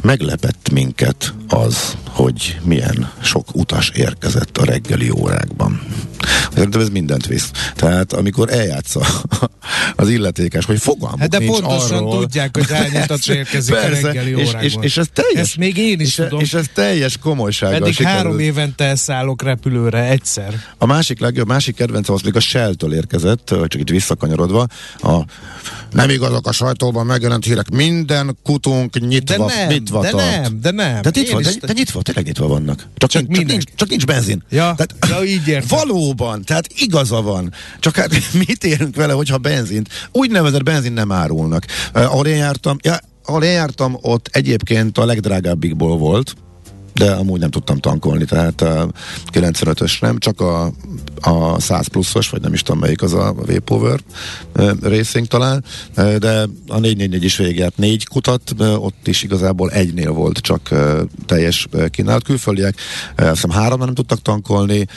Meglepett 0.05 0.69
minket 0.71 1.33
az, 1.47 1.97
hogy 2.09 2.59
milyen 2.63 3.11
sok 3.21 3.55
utas 3.55 3.89
érkezett 3.89 4.57
a 4.57 4.65
reggeli 4.65 5.09
órákban. 5.09 5.81
Szerintem 6.53 6.81
ez 6.81 6.89
mindent 6.89 7.25
visz. 7.27 7.51
Tehát 7.75 8.13
amikor 8.13 8.51
eljátsza 8.51 9.05
az 9.95 10.09
illetékes, 10.09 10.65
hogy 10.65 10.79
fogalmuk 10.79 11.19
hát 11.19 11.29
de 11.29 11.37
nincs 11.37 11.59
pontosan 11.59 11.97
arról, 11.97 12.19
tudják, 12.19 12.57
hogy 12.57 12.71
hányat 12.71 13.27
érkezik 13.27 13.73
persze, 13.75 14.07
a 14.07 14.11
reggeli 14.11 14.33
órákban. 14.33 14.63
És, 14.63 14.73
és, 14.73 14.77
és 14.81 14.97
ez 14.97 15.07
teljes, 15.13 15.41
Ezt 15.41 15.57
még 15.57 15.77
én 15.77 15.99
is 15.99 16.07
és, 16.07 16.15
tudom. 16.15 16.39
És 16.39 16.53
ez 16.53 16.65
teljes 16.73 17.17
komolysággal 17.17 17.75
Eddig 17.75 17.93
sikerül. 17.93 18.17
három 18.17 18.39
évente 18.39 18.95
szállok 18.95 19.43
repülőre 19.43 20.09
egyszer. 20.09 20.53
A 20.77 20.85
másik 20.85 21.19
legjobb, 21.19 21.47
másik 21.47 21.75
kedvenc 21.75 22.09
az 22.09 22.21
még 22.21 22.35
a 22.35 22.39
Shell-től 22.39 22.93
érkezett, 22.93 23.45
csak 23.47 23.81
itt 23.81 23.89
visszakanyarodva. 23.89 24.67
A, 25.01 25.19
nem 25.91 26.09
igazak 26.09 26.47
a 26.47 26.51
sajtóban 26.51 27.05
megjelent 27.05 27.45
hírek, 27.45 27.69
minden 27.69 28.37
kutunk 28.43 28.99
nyitva, 28.99 29.45
de 29.45 29.55
nem, 29.55 29.67
nyitva 30.01 30.17
de 30.17 30.23
tart. 30.25 30.41
nem, 30.41 30.59
de 30.61 30.71
nem. 30.71 31.01
De 31.01 31.11
nyitva, 31.13 31.41
de, 31.41 31.51
de 31.61 31.73
nyitva, 31.73 32.01
tényleg 32.01 32.25
nyitva 32.25 32.47
vannak. 32.47 32.87
Csak, 32.95 33.09
csak, 33.09 33.27
nincs, 33.27 33.37
csak, 33.37 33.47
nincs, 33.47 33.63
csak 33.75 33.89
nincs 33.89 34.05
benzin. 34.05 34.43
Ja, 34.49 34.75
tehát, 34.75 34.95
ja 35.09 35.23
így 35.23 35.47
értem. 35.47 35.77
Valóban, 35.77 36.43
tehát 36.43 36.67
igaza 36.75 37.21
van. 37.21 37.53
Csak 37.79 37.95
hát 37.95 38.11
mit 38.47 38.63
érünk 38.63 38.95
vele, 38.95 39.13
hogyha 39.13 39.37
benzint, 39.37 39.89
úgynevezett 40.11 40.63
benzin 40.63 40.93
nem 40.93 41.11
árulnak. 41.11 41.65
Uh, 41.93 42.01
ahol 42.01 42.27
én 42.27 42.35
jártam, 42.35 42.77
ja, 42.81 42.99
ahol 43.25 43.43
én 43.43 43.51
jártam, 43.51 43.97
ott 44.01 44.29
egyébként 44.31 44.97
a 44.97 45.05
legdrágábbikból 45.05 45.97
volt, 45.97 46.35
de 46.95 47.11
amúgy 47.11 47.39
nem 47.39 47.49
tudtam 47.49 47.77
tankolni, 47.77 48.25
tehát 48.25 48.61
a 48.61 48.91
95-ös 49.31 50.01
nem, 50.01 50.17
csak 50.17 50.41
a, 50.41 50.71
a 51.21 51.59
100 51.59 51.87
pluszos, 51.87 52.29
vagy 52.29 52.41
nem 52.41 52.53
is 52.53 52.61
tudom 52.61 52.79
melyik 52.79 53.01
az 53.01 53.13
a 53.13 53.33
V-Power 53.33 53.99
Racing 54.81 55.27
talán, 55.27 55.63
de 55.95 56.47
a 56.67 56.79
444 56.79 57.23
is 57.23 57.37
végigjárt 57.37 57.77
négy 57.77 58.07
kutat, 58.07 58.55
ott 58.59 59.07
is 59.07 59.23
igazából 59.23 59.71
egynél 59.71 60.11
volt 60.11 60.37
csak 60.37 60.69
teljes 61.25 61.67
kínált. 61.89 62.23
Külföldiek, 62.23 62.79
azt 63.15 63.29
hiszem 63.29 63.49
három 63.49 63.79
nem 63.79 63.93
tudtak 63.93 64.21
tankolni, 64.21 64.87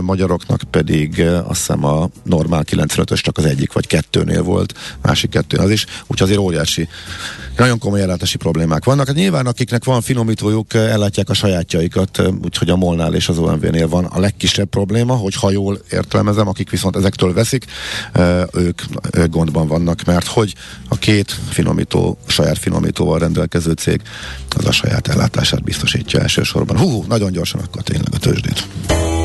magyaroknak 0.00 0.62
pedig 0.70 1.20
azt 1.20 1.58
hiszem 1.58 1.84
a 1.84 2.08
normál 2.22 2.64
95-ös 2.66 3.20
csak 3.20 3.38
az 3.38 3.44
egyik 3.44 3.72
vagy 3.72 3.86
kettőnél 3.86 4.42
volt, 4.42 4.74
másik 5.02 5.30
kettő 5.30 5.56
az 5.56 5.70
is, 5.70 5.86
úgyhogy 6.06 6.20
azért 6.22 6.38
óriási, 6.38 6.88
nagyon 7.56 7.78
komoly 7.78 8.00
ellátási 8.00 8.36
problémák 8.36 8.84
vannak. 8.84 9.06
Hát 9.06 9.16
nyilván 9.16 9.46
akiknek 9.46 9.84
van 9.84 10.00
finomítójuk, 10.00 10.74
ellátják 10.74 11.28
a 11.30 11.34
sajátjaikat, 11.34 12.22
úgyhogy 12.44 12.70
a 12.70 12.76
Molnál 12.76 13.14
és 13.14 13.28
az 13.28 13.38
OMV-nél 13.38 13.88
van 13.88 14.04
a 14.04 14.20
legkisebb 14.20 14.68
probléma, 14.68 15.14
hogy 15.14 15.34
ha 15.34 15.50
jól 15.50 15.80
értelmezem, 15.90 16.48
akik 16.48 16.70
viszont 16.70 16.96
ezektől 16.96 17.32
veszik, 17.32 17.64
ők 18.52 18.82
gondban 19.30 19.66
vannak, 19.66 20.04
mert 20.04 20.26
hogy 20.26 20.54
a 20.88 20.96
két 20.96 21.30
finomító, 21.48 22.18
saját 22.26 22.58
finomítóval 22.58 23.18
rendelkező 23.18 23.72
cég 23.72 24.00
az 24.56 24.66
a 24.66 24.72
saját 24.72 25.08
ellátását 25.08 25.62
biztosítja 25.62 26.20
elsősorban. 26.20 26.78
Hú, 26.78 27.04
nagyon 27.08 27.32
gyorsan 27.32 27.60
akkor 27.60 27.82
tényleg 27.82 28.14
a 28.14 28.18
tőzsdét. 28.18 28.68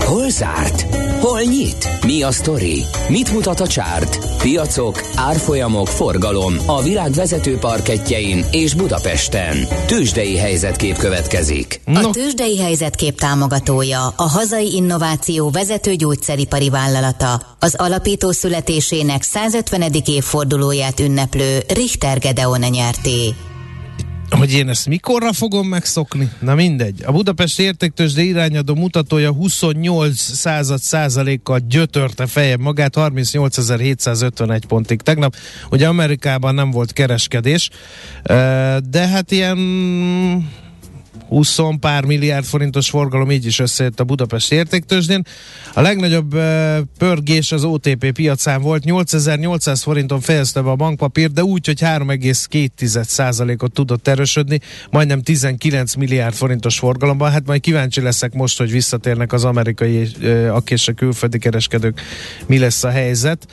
Hol 0.05 0.29
zárt? 0.29 0.81
Hol 1.19 1.41
nyit? 1.41 1.89
Mi 2.05 2.21
a 2.21 2.31
sztori? 2.31 2.83
Mit 3.09 3.33
mutat 3.33 3.59
a 3.59 3.67
csárt? 3.67 4.19
Piacok, 4.41 5.01
árfolyamok, 5.15 5.87
forgalom 5.87 6.55
a 6.65 6.83
világ 6.83 7.11
vezető 7.11 7.57
parketjein 7.57 8.45
és 8.51 8.73
Budapesten. 8.73 9.57
Tőzsdei 9.85 10.37
helyzetkép 10.37 10.97
következik. 10.97 11.81
A 11.95 12.09
Tőzsdei 12.09 12.57
helyzetkép 12.59 13.19
támogatója 13.19 14.07
a 14.07 14.23
hazai 14.23 14.75
innováció 14.75 15.49
vezető 15.49 15.95
gyógyszeripari 15.95 16.69
vállalata, 16.69 17.55
az 17.59 17.75
alapító 17.75 18.31
születésének 18.31 19.23
150. 19.23 19.91
évfordulóját 20.05 20.99
ünneplő 20.99 21.63
Richter 21.67 22.19
Gedeon 22.19 22.59
nyerté. 22.59 23.33
Hogy 24.29 24.53
én 24.53 24.69
ezt 24.69 24.87
mikorra 24.87 25.33
fogom 25.33 25.67
megszokni? 25.67 26.31
Na 26.39 26.55
mindegy. 26.55 27.03
A 27.05 27.11
Budapest 27.11 27.59
értéktősde 27.59 28.21
irányadó 28.21 28.75
mutatója 28.75 29.31
28 29.31 30.19
század 30.19 30.79
százalékkal 30.79 31.59
gyötörte 31.67 32.27
feje 32.27 32.57
magát 32.57 32.93
38.751 32.97 34.61
pontig. 34.67 35.01
Tegnap 35.01 35.35
ugye 35.71 35.87
Amerikában 35.87 36.55
nem 36.55 36.71
volt 36.71 36.93
kereskedés, 36.93 37.69
de 38.89 39.07
hát 39.11 39.31
ilyen 39.31 39.57
20 41.27 41.57
pár 41.79 42.05
milliárd 42.05 42.45
forintos 42.45 42.89
forgalom 42.89 43.31
így 43.31 43.45
is 43.45 43.59
összejött 43.59 43.99
a 43.99 44.03
Budapest 44.03 44.51
értéktősdén. 44.51 45.25
A 45.73 45.81
legnagyobb 45.81 46.35
pörgés 46.97 47.51
az 47.51 47.63
OTP 47.63 48.11
piacán 48.11 48.61
volt, 48.61 48.83
8800 48.83 49.81
forinton 49.81 50.19
fejezte 50.19 50.61
be 50.61 50.69
a 50.69 50.75
bankpapír, 50.75 51.31
de 51.31 51.43
úgy, 51.43 51.65
hogy 51.65 51.79
3,2%-ot 51.81 53.71
tudott 53.71 54.07
erősödni, 54.07 54.59
majdnem 54.89 55.21
19 55.21 55.95
milliárd 55.95 56.33
forintos 56.33 56.77
forgalomban. 56.77 57.31
Hát 57.31 57.45
majd 57.45 57.61
kíváncsi 57.61 58.01
leszek 58.01 58.33
most, 58.33 58.57
hogy 58.57 58.71
visszatérnek 58.71 59.33
az 59.33 59.45
amerikai 59.45 60.01
uh, 60.01 60.61
és 60.65 60.87
a 60.87 60.93
külföldi 60.93 61.37
kereskedők, 61.37 62.01
mi 62.47 62.57
lesz 62.57 62.83
a 62.83 62.89
helyzet 62.89 63.47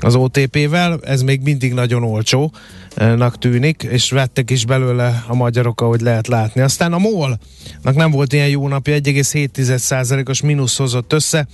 az 0.00 0.14
OTP-vel, 0.14 0.98
ez 1.02 1.22
még 1.22 1.40
mindig 1.40 1.72
nagyon 1.72 2.02
olcsó 2.04 2.52
nak 2.96 3.38
tűnik, 3.38 3.82
és 3.82 4.10
vettek 4.10 4.50
is 4.50 4.64
belőle 4.64 5.24
a 5.26 5.34
magyarok, 5.34 5.80
ahogy 5.80 6.00
lehet 6.00 6.26
látni. 6.26 6.60
Aztán 6.60 6.92
a 6.92 6.98
MOL-nak 6.98 7.94
nem 7.94 8.10
volt 8.10 8.32
ilyen 8.32 8.48
jó 8.48 8.68
napja, 8.68 8.96
1,7%-os 8.96 10.40
mínusz 10.40 10.76
hozott 10.76 11.12
össze, 11.12 11.46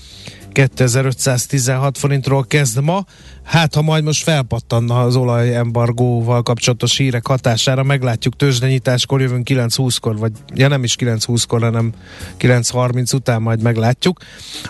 2516 0.56 1.98
forintról 1.98 2.46
kezd 2.46 2.80
ma. 2.80 3.04
Hát, 3.44 3.74
ha 3.74 3.82
majd 3.82 4.04
most 4.04 4.22
felpattanna 4.22 5.00
az 5.00 5.16
olajembargóval 5.16 6.42
kapcsolatos 6.42 6.96
hírek 6.96 7.26
hatására, 7.26 7.82
meglátjuk 7.82 8.36
tőzsdenyításkor, 8.36 9.20
jövünk 9.20 9.48
9.20-kor, 9.50 10.16
vagy 10.16 10.32
ja 10.54 10.68
nem 10.68 10.84
is 10.84 10.96
9.20-kor, 10.98 11.62
hanem 11.62 11.92
9.30 12.38 13.14
után 13.14 13.42
majd 13.42 13.62
meglátjuk. 13.62 14.20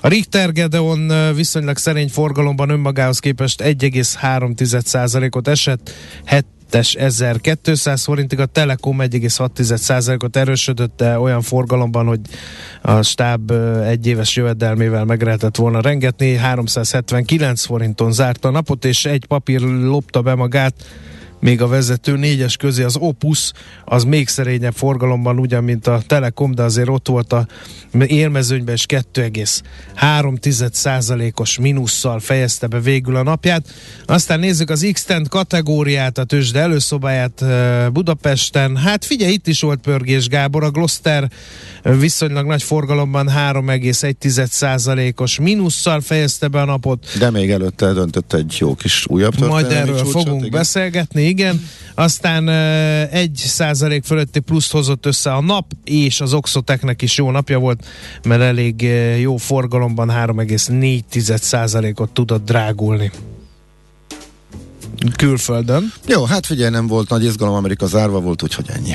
A 0.01 0.09
Richter 0.09 0.53
Gedeon 0.53 1.35
viszonylag 1.35 1.77
szerény 1.77 2.09
forgalomban 2.09 2.71
önmagához 2.71 3.19
képest 3.19 3.63
1,3%-ot 3.63 5.49
esett, 5.49 5.91
1200 6.79 8.05
forintig, 8.05 8.41
a 8.41 8.47
Telekom 8.47 8.99
1,6%-ot 9.01 10.37
erősödött, 10.37 10.97
de 10.97 11.19
olyan 11.19 11.43
forgalomban, 11.43 12.07
hogy 12.07 12.21
a 12.83 13.03
stáb 13.03 13.51
egy 13.85 14.07
éves 14.07 14.37
jövedelmével 14.37 15.05
meg 15.05 15.23
lehetett 15.23 15.57
volna 15.57 15.81
rengetni, 15.81 16.35
379 16.35 17.65
forinton 17.65 18.13
zárta 18.13 18.49
a 18.49 18.51
napot, 18.51 18.85
és 18.85 19.05
egy 19.05 19.27
papír 19.27 19.61
lopta 19.61 20.23
be 20.23 20.35
magát, 20.35 20.75
még 21.41 21.63
a 21.63 21.67
vezető 21.67 22.17
négyes 22.17 22.57
közé 22.57 22.83
az 22.83 22.97
Opus, 22.97 23.53
az 23.85 24.05
még 24.05 24.29
szerényebb 24.29 24.75
forgalomban 24.75 25.39
ugyan, 25.39 25.65
mint 25.65 25.87
a 25.87 26.03
Telekom, 26.07 26.55
de 26.55 26.63
azért 26.63 26.89
ott 26.89 27.09
volt 27.09 27.33
a 27.33 27.47
élmezőnyben 28.07 28.75
is 28.75 28.85
2,3%-os 28.89 31.59
mínusszal 31.59 32.21
fejezte 32.21 32.67
be 32.67 32.81
végül 32.81 33.17
a 33.17 33.23
napját. 33.23 33.69
Aztán 34.07 34.41
nézzük 34.41 34.71
az 34.71 34.89
x 34.93 35.07
kategóriát, 35.29 36.19
a 36.19 36.25
tőzsde 36.25 36.61
előszobáját 36.61 37.45
Budapesten. 37.93 38.77
Hát 38.77 39.05
figyelj, 39.05 39.33
itt 39.33 39.47
is 39.47 39.61
volt 39.61 39.81
pörgés 39.81 40.29
Gábor, 40.29 40.65
a 40.65 40.71
Gloster 40.71 41.31
viszonylag 41.83 42.47
nagy 42.47 42.63
forgalomban 42.63 43.29
3,1%-os 43.29 45.39
mínusszal 45.39 46.01
fejezte 46.01 46.49
be 46.49 46.61
a 46.61 46.65
napot. 46.65 47.19
De 47.19 47.31
még 47.31 47.51
előtte 47.51 47.93
döntött 47.93 48.33
egy 48.33 48.57
jó 48.59 48.75
kis 48.75 49.07
újabb 49.07 49.39
Majd 49.39 49.71
erről 49.71 49.97
csúcsot, 49.97 50.13
fogunk 50.13 50.39
igen. 50.39 50.51
beszélgetni, 50.51 51.26
igen. 51.27 51.69
Aztán 51.95 52.49
egy 53.11 53.35
százalék 53.35 54.05
fölötti 54.05 54.41
pluszt 54.41 54.73
hozott 54.73 55.07
össze 55.07 55.33
a 55.33 55.41
nap, 55.41 55.73
és 55.85 56.21
az 56.21 56.33
Oxotechnek 56.35 57.03
is 57.03 57.17
jó 57.17 57.31
napja 57.31 57.59
volt, 57.59 57.87
mert 58.25 58.43
elég 58.43 58.83
jó 59.21 59.37
forgalomban 59.37 60.11
3,4 60.11 61.37
százalékot 61.37 62.11
tudott 62.11 62.45
drágulni 62.45 63.11
külföldön. 65.17 65.93
Jó, 66.07 66.25
hát 66.25 66.47
figyelj, 66.47 66.71
nem 66.71 66.87
volt 66.87 67.09
nagy 67.09 67.25
izgalom, 67.25 67.55
Amerika 67.55 67.87
zárva 67.87 68.21
volt, 68.21 68.43
úgyhogy 68.43 68.67
ennyi. 68.69 68.95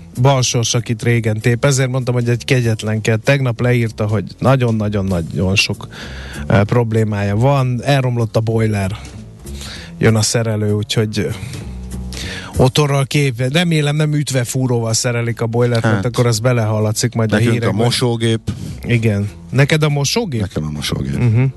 balsors, 0.21 0.73
akit 0.73 1.03
régen 1.03 1.39
tép. 1.39 1.65
Ezért 1.65 1.89
mondtam, 1.89 2.13
hogy 2.13 2.29
egy 2.29 2.45
kegyetlenkel. 2.45 3.17
Tegnap 3.17 3.61
leírta, 3.61 4.07
hogy 4.07 4.23
nagyon-nagyon-nagyon 4.39 5.55
sok 5.55 5.87
uh, 6.47 6.61
problémája 6.61 7.35
van. 7.35 7.81
Elromlott 7.83 8.35
a 8.35 8.39
boiler. 8.39 8.99
Jön 9.97 10.15
a 10.15 10.21
szerelő, 10.21 10.73
úgyhogy 10.73 11.27
motorral 12.57 13.05
kép, 13.05 13.53
remélem 13.53 13.95
nem 13.95 14.13
ütve 14.13 14.43
fúróval 14.43 14.93
szerelik 14.93 15.41
a 15.41 15.45
boilert, 15.45 15.83
hát. 15.83 15.93
mert 15.93 16.05
akkor 16.05 16.25
az 16.25 16.39
belehallatszik 16.39 17.13
majd 17.13 17.29
Nekünk 17.29 17.49
a 17.49 17.53
hírekben. 17.53 17.79
a 17.79 17.83
mosógép. 17.83 18.39
Igen. 18.83 19.29
Neked 19.49 19.83
a 19.83 19.89
mosógép? 19.89 20.41
Nekem 20.41 20.63
a 20.63 20.69
mosógép. 20.69 21.15
Uh-huh. 21.15 21.51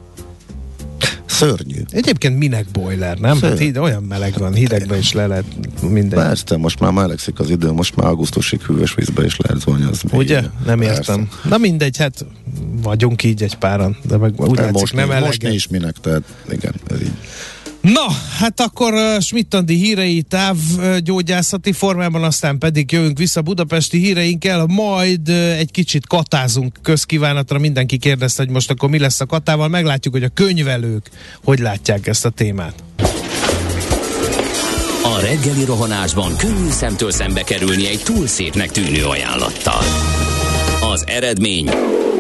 Szörnyű. 1.34 1.80
Egyébként 1.90 2.38
minek 2.38 2.66
boiler, 2.72 3.18
nem? 3.18 3.40
Hát 3.40 3.58
hide, 3.58 3.80
olyan 3.80 4.02
meleg 4.02 4.34
van, 4.38 4.54
hidegben 4.54 4.98
is 4.98 5.12
le 5.12 5.26
lehet 5.26 5.44
minden. 5.88 6.18
Persze, 6.18 6.56
most 6.56 6.80
már 6.80 6.92
melegszik 6.92 7.38
az 7.38 7.50
idő, 7.50 7.72
most 7.72 7.96
már 7.96 8.06
augusztusig 8.06 8.62
hűvös 8.62 8.94
vízbe 8.94 9.24
is 9.24 9.36
lehet 9.36 9.60
zonyozni. 9.60 10.10
Ugye? 10.12 10.42
Nem 10.66 10.78
Persze. 10.78 10.94
értem. 10.94 11.28
Na 11.48 11.58
mindegy, 11.58 11.96
hát 11.96 12.26
vagyunk 12.82 13.22
így 13.22 13.42
egy 13.42 13.54
páran, 13.54 13.96
de 14.02 14.16
meg 14.16 14.40
úgy 14.40 14.56
látszik, 14.56 14.72
most, 14.72 14.94
nem 14.94 15.08
Most 15.08 15.42
is 15.42 15.68
minek, 15.68 15.96
tehát 16.00 16.22
igen, 16.50 16.74
ez 16.90 17.00
így. 17.00 17.12
Na, 17.84 18.06
hát 18.38 18.60
akkor 18.60 18.92
uh, 18.92 19.20
Schmidt-Andi 19.20 19.74
hírei 19.74 20.22
távgyógyászati 20.22 21.72
formában, 21.72 22.22
aztán 22.24 22.58
pedig 22.58 22.92
jövünk 22.92 23.18
vissza 23.18 23.42
budapesti 23.42 23.98
híreinkkel, 23.98 24.66
majd 24.66 25.28
uh, 25.28 25.58
egy 25.58 25.70
kicsit 25.70 26.06
katázunk 26.06 26.78
közkívánatra. 26.82 27.58
Mindenki 27.58 27.98
kérdezte, 27.98 28.42
hogy 28.42 28.52
most 28.52 28.70
akkor 28.70 28.88
mi 28.88 28.98
lesz 28.98 29.20
a 29.20 29.26
katával. 29.26 29.68
Meglátjuk, 29.68 30.14
hogy 30.14 30.22
a 30.22 30.28
könyvelők 30.28 31.10
hogy 31.44 31.58
látják 31.58 32.06
ezt 32.06 32.24
a 32.24 32.30
témát. 32.30 32.74
A 35.02 35.20
reggeli 35.20 35.64
rohanásban 35.64 36.36
könnyű 36.36 36.70
szemtől 36.70 37.10
szembe 37.10 37.42
kerülni 37.42 37.88
egy 37.88 38.00
túl 38.04 38.26
szépnek 38.26 38.70
tűnő 38.70 39.04
ajánlattal. 39.04 39.82
Az 40.92 41.04
eredmény 41.06 41.70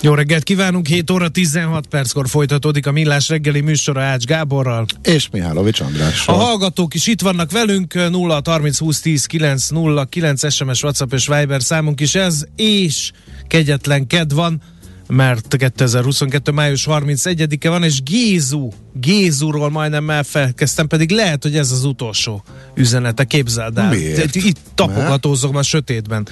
Jó 0.00 0.14
reggelt 0.14 0.42
kívánunk, 0.42 0.86
7 0.86 1.10
óra 1.10 1.28
16 1.28 1.86
perckor 1.86 2.28
folytatódik 2.28 2.86
a 2.86 2.92
Millás 2.92 3.28
reggeli 3.28 3.60
műsora 3.60 4.02
Ács 4.02 4.24
Gáborral. 4.24 4.86
És 5.02 5.28
Mihálovics 5.30 5.80
Andrással. 5.80 6.34
A 6.34 6.38
hallgatók 6.38 6.94
is 6.94 7.06
itt 7.06 7.20
vannak 7.20 7.50
velünk, 7.50 7.94
0 8.10 8.40
30 8.44 8.78
20 8.78 9.00
10 9.00 9.26
9 9.26 9.68
0 9.68 10.04
9 10.04 10.52
SMS, 10.52 10.82
WhatsApp 10.82 11.12
és 11.12 11.26
Viber 11.26 11.62
számunk 11.62 12.00
is 12.00 12.14
ez, 12.14 12.44
és 12.56 13.10
kegyetlen 13.46 14.06
ked 14.06 14.32
van, 14.32 14.62
mert 15.08 15.56
2022. 15.56 16.52
május 16.52 16.86
31-e 16.90 17.68
van, 17.68 17.82
és 17.82 18.02
Gézu, 18.02 18.68
Gézuról 18.92 19.70
majdnem 19.70 20.10
elfelkeztem, 20.10 20.86
pedig 20.86 21.10
lehet, 21.10 21.42
hogy 21.42 21.56
ez 21.56 21.70
az 21.70 21.84
utolsó 21.84 22.44
üzenete, 22.74 23.24
képzeld 23.24 23.78
el. 23.78 23.88
Miért? 23.88 24.34
Itt 24.34 24.58
tapogatózom 24.74 25.56
a 25.56 25.62
sötétben. 25.62 26.28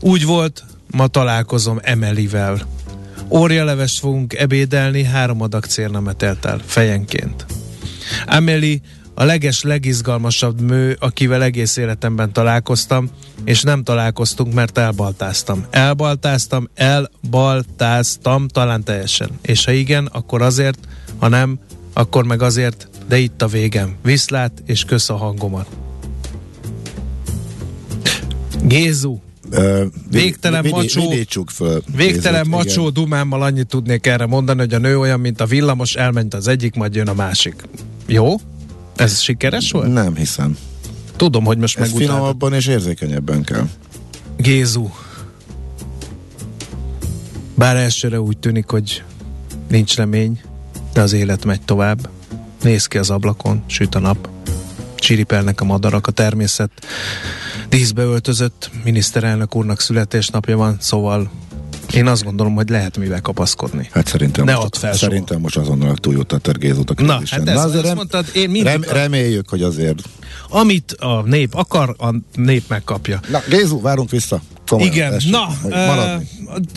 Úgy 0.00 0.24
volt, 0.24 0.64
ma 0.92 1.06
találkozom 1.06 1.78
Emelivel 1.82 2.66
Órialevest 3.32 3.98
fogunk 3.98 4.34
ebédelni, 4.34 5.04
három 5.04 5.40
adag 5.40 5.64
cérnemet 5.64 6.22
el 6.22 6.60
fejenként. 6.66 7.46
Emeli 8.26 8.80
a 9.14 9.24
leges, 9.24 9.62
legizgalmasabb 9.62 10.60
mű, 10.60 10.92
akivel 10.98 11.42
egész 11.42 11.76
életemben 11.76 12.32
találkoztam, 12.32 13.10
és 13.44 13.62
nem 13.62 13.82
találkoztunk, 13.82 14.54
mert 14.54 14.78
elbaltáztam. 14.78 15.66
Elbaltáztam, 15.70 16.68
elbaltáztam, 16.74 18.48
talán 18.48 18.84
teljesen. 18.84 19.30
És 19.42 19.64
ha 19.64 19.72
igen, 19.72 20.06
akkor 20.06 20.42
azért, 20.42 20.78
ha 21.18 21.28
nem, 21.28 21.58
akkor 21.92 22.24
meg 22.24 22.42
azért, 22.42 22.88
de 23.08 23.18
itt 23.18 23.42
a 23.42 23.46
végem. 23.46 23.96
Viszlát, 24.02 24.62
és 24.66 24.84
kösz 24.84 25.10
a 25.10 25.16
hangomat. 25.16 25.66
Gézu, 28.62 29.20
Uh, 29.52 29.84
végtelen 30.10 30.62
vid- 30.62 30.72
macsó, 30.72 31.14
föl. 31.46 31.82
végtelen 31.96 32.46
nézőt, 32.46 32.54
macsó 32.54 32.80
igen. 32.80 32.92
dumámmal 32.92 33.42
annyit 33.42 33.66
tudnék 33.66 34.06
erre 34.06 34.26
mondani, 34.26 34.60
hogy 34.60 34.74
a 34.74 34.78
nő 34.78 34.98
olyan, 34.98 35.20
mint 35.20 35.40
a 35.40 35.46
villamos, 35.46 35.94
elment 35.94 36.34
az 36.34 36.48
egyik, 36.48 36.74
majd 36.74 36.94
jön 36.94 37.08
a 37.08 37.14
másik. 37.14 37.54
Jó? 38.06 38.34
Ez 38.96 39.20
sikeres 39.20 39.70
volt? 39.70 39.92
Nem 39.92 40.16
hiszem. 40.16 40.56
Tudom, 41.16 41.44
hogy 41.44 41.58
most 41.58 41.78
meg 41.78 41.88
finomabban 41.88 42.52
és 42.52 42.66
érzékenyebben 42.66 43.42
kell. 43.42 43.68
Gézu. 44.36 44.90
Bár 47.54 47.76
elsőre 47.76 48.20
úgy 48.20 48.38
tűnik, 48.38 48.68
hogy 48.68 49.02
nincs 49.68 49.96
remény, 49.96 50.40
de 50.92 51.00
az 51.00 51.12
élet 51.12 51.44
megy 51.44 51.60
tovább. 51.60 52.08
Néz 52.62 52.86
ki 52.86 52.98
az 52.98 53.10
ablakon, 53.10 53.62
süt 53.66 53.94
a 53.94 53.98
nap, 53.98 54.28
csiripelnek 55.00 55.60
a 55.60 55.64
madarak, 55.64 56.06
a 56.06 56.10
természet 56.10 56.70
díszbe 57.68 58.02
öltözött 58.02 58.70
miniszterelnök 58.84 59.56
úrnak 59.56 59.80
születésnapja 59.80 60.56
van, 60.56 60.76
szóval 60.80 61.30
én 61.92 62.06
azt 62.06 62.24
gondolom, 62.24 62.54
hogy 62.54 62.68
lehet 62.68 62.96
mivel 62.96 63.20
kapaszkodni. 63.20 63.88
Hát 63.92 64.06
szerintem, 64.06 64.44
ne 64.44 64.54
most, 64.54 64.76
fel 64.76 64.92
szerintem 64.92 65.40
most 65.40 65.56
azonnal 65.56 65.96
túljut 65.96 66.32
a 66.32 66.38
tergézót 66.38 66.90
a 66.90 67.02
Na, 67.02 67.12
hát 67.12 67.48
ez, 67.48 67.54
Na, 67.54 67.62
azért 67.62 67.84
rem, 67.84 67.96
mondtad, 67.96 68.26
én 68.34 68.50
mindig 68.50 68.72
rem, 68.72 68.82
reméljük, 68.88 69.48
hogy 69.48 69.62
azért. 69.62 70.02
Amit 70.48 70.92
a 70.92 71.22
nép 71.22 71.54
akar, 71.54 71.94
a 71.98 72.14
nép 72.34 72.64
megkapja. 72.68 73.20
Na, 73.30 73.42
Gézu, 73.48 73.80
várunk 73.80 74.10
vissza. 74.10 74.40
Komolyan, 74.70 74.92
Igen, 74.92 75.10
tessék, 75.10 75.30
na, 75.30 75.48
maradni. 75.68 76.28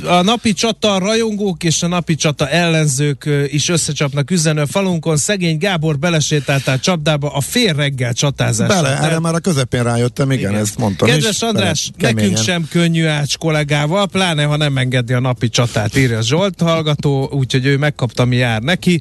a 0.05 0.21
napi 0.21 0.53
csata 0.53 0.97
rajongók 0.97 1.63
és 1.63 1.83
a 1.83 1.87
napi 1.87 2.15
csata 2.15 2.49
ellenzők 2.49 3.29
is 3.47 3.69
összecsapnak 3.69 4.31
üzenő 4.31 4.61
a 4.61 4.65
falunkon. 4.65 5.17
Szegény 5.17 5.57
Gábor 5.57 5.99
belesétált 5.99 6.67
át 6.67 6.81
csapdába 6.81 7.33
a 7.33 7.41
fél 7.41 7.73
reggel 7.73 8.13
csatázással. 8.13 8.81
Bele, 8.81 8.97
erre 8.97 9.19
már 9.19 9.33
a 9.33 9.39
közepén 9.39 9.83
rájöttem, 9.83 10.31
igen, 10.31 10.49
igen. 10.49 10.61
ezt 10.61 10.77
mondtam 10.77 11.07
Kedves 11.07 11.35
is. 11.35 11.41
András, 11.41 11.91
nekünk 11.97 12.37
sem 12.37 12.67
könnyű 12.69 13.05
ács 13.05 13.37
kollégával, 13.37 14.07
pláne 14.07 14.43
ha 14.43 14.57
nem 14.57 14.77
engedi 14.77 15.13
a 15.13 15.19
napi 15.19 15.49
csatát, 15.49 15.97
írja 15.97 16.21
Zsolt 16.21 16.61
hallgató, 16.61 17.29
úgyhogy 17.31 17.65
ő 17.65 17.77
megkapta, 17.77 18.25
mi 18.25 18.35
jár 18.35 18.61
neki. 18.61 18.99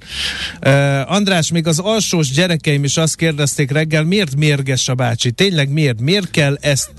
Uh, 0.67 1.13
András, 1.13 1.51
még 1.51 1.67
az 1.67 1.79
alsós 1.79 2.31
gyerekeim 2.31 2.85
is 2.85 2.97
azt 2.97 3.17
kérdezték 3.17 3.71
reggel, 3.71 4.05
miért 4.05 4.37
mérges 4.37 4.89
a 4.89 4.95
bácsi? 4.95 5.31
Tényleg 5.31 5.69
miért? 5.69 6.01
Miért 6.01 6.31
kell 6.31 6.59
ezt 6.61 6.91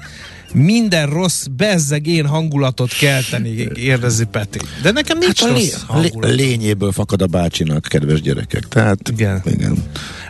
minden 0.53 1.09
rossz, 1.09 1.45
bezzeg 1.45 2.07
én 2.07 2.25
hangulatot 2.25 2.93
kelteni, 2.93 3.67
kérdezi 3.67 4.25
Peti. 4.25 4.59
De 4.81 4.91
nekem 4.91 5.17
nincs 5.17 5.41
Hát 5.41 5.49
rossz 5.49 5.79
lé, 5.91 6.35
lényéből 6.35 6.91
fakad 6.91 7.21
a 7.21 7.27
bácsinak, 7.27 7.85
kedves 7.89 8.21
gyerekek. 8.21 8.67
Tehát, 8.67 9.09
Igen. 9.09 9.41
igen. 9.45 9.77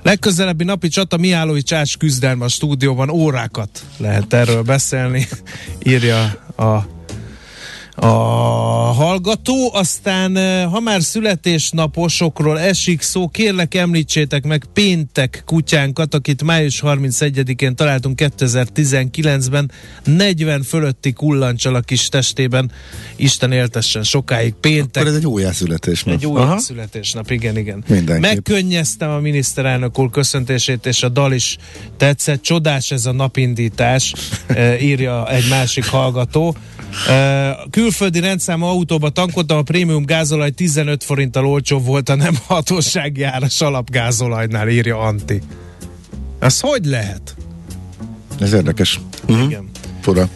Legközelebbi 0.02 0.64
napi 0.64 0.88
csata 0.88 1.18
Mihálovi 1.18 1.62
Csács 1.62 1.98
küzdelme 1.98 2.46
a 2.46 2.48
stúdióban, 2.48 3.10
órákat 3.10 3.84
lehet 3.98 4.34
erről 4.34 4.62
beszélni, 4.62 5.28
írja 5.84 6.24
a 6.58 6.86
a 7.96 8.08
hallgató, 8.94 9.72
aztán 9.74 10.36
ha 10.70 10.80
már 10.80 11.02
születésnaposokról 11.02 12.60
esik 12.60 13.02
szó, 13.02 13.28
kérlek 13.28 13.76
említsétek 13.76 14.46
meg 14.46 14.66
péntek 14.74 15.44
kutyánkat, 15.46 16.14
akit 16.14 16.44
május 16.44 16.82
31-én 16.86 17.76
találtunk 17.76 18.20
2019-ben, 18.24 19.72
40 20.04 20.64
fölötti 20.64 21.14
kullancsal 21.14 21.76
a 21.76 21.80
kis 21.80 22.10
testében, 22.10 22.72
Isten 23.16 23.52
éltessen 23.52 24.04
sokáig 24.04 24.54
péntek. 24.54 25.04
Akkor 25.04 25.08
ez 25.08 25.18
egy 25.18 25.28
újjászületés. 25.28 26.04
Egy 26.04 26.26
új 26.26 26.42
születésnap, 26.58 27.32
igen, 27.32 27.58
igen. 27.58 27.84
Mindenképp. 27.88 28.22
Megkönnyeztem 28.22 29.10
a 29.10 29.20
miniszterelnök 29.20 30.00
úr 30.00 30.10
köszöntését, 30.10 30.86
és 30.86 31.04
a 31.04 31.10
dal 31.10 31.34
is 31.34 31.58
tetszett. 31.98 32.42
Csodás 32.42 32.92
ez 32.92 33.06
a 33.06 33.12
napindítás, 33.12 34.14
írja 34.82 35.30
egy 35.30 35.50
másik 35.50 35.86
hallgató. 35.86 36.56
Eh, 37.08 37.56
Külföldi 37.84 38.20
rendszámú 38.20 38.66
autóba 38.66 39.10
tankoltam, 39.10 39.58
a 39.58 39.62
prémium 39.62 40.06
gázolaj 40.06 40.52
15 40.52 41.04
forinttal 41.04 41.46
olcsóbb 41.46 41.86
volt 41.86 42.10
a 42.10 42.16
nem 42.16 42.34
hatósági 42.48 43.24
áras 43.24 43.62
alapgázolajnál, 43.62 44.70
írja 44.70 45.00
Anti. 45.00 45.42
Az 46.40 46.60
hogy 46.60 46.86
lehet? 46.86 47.36
Ez 48.40 48.54
érdekes. 48.54 49.00
Uh-huh. 49.28 49.44
Igen. 49.46 49.70
Fura. 50.02 50.30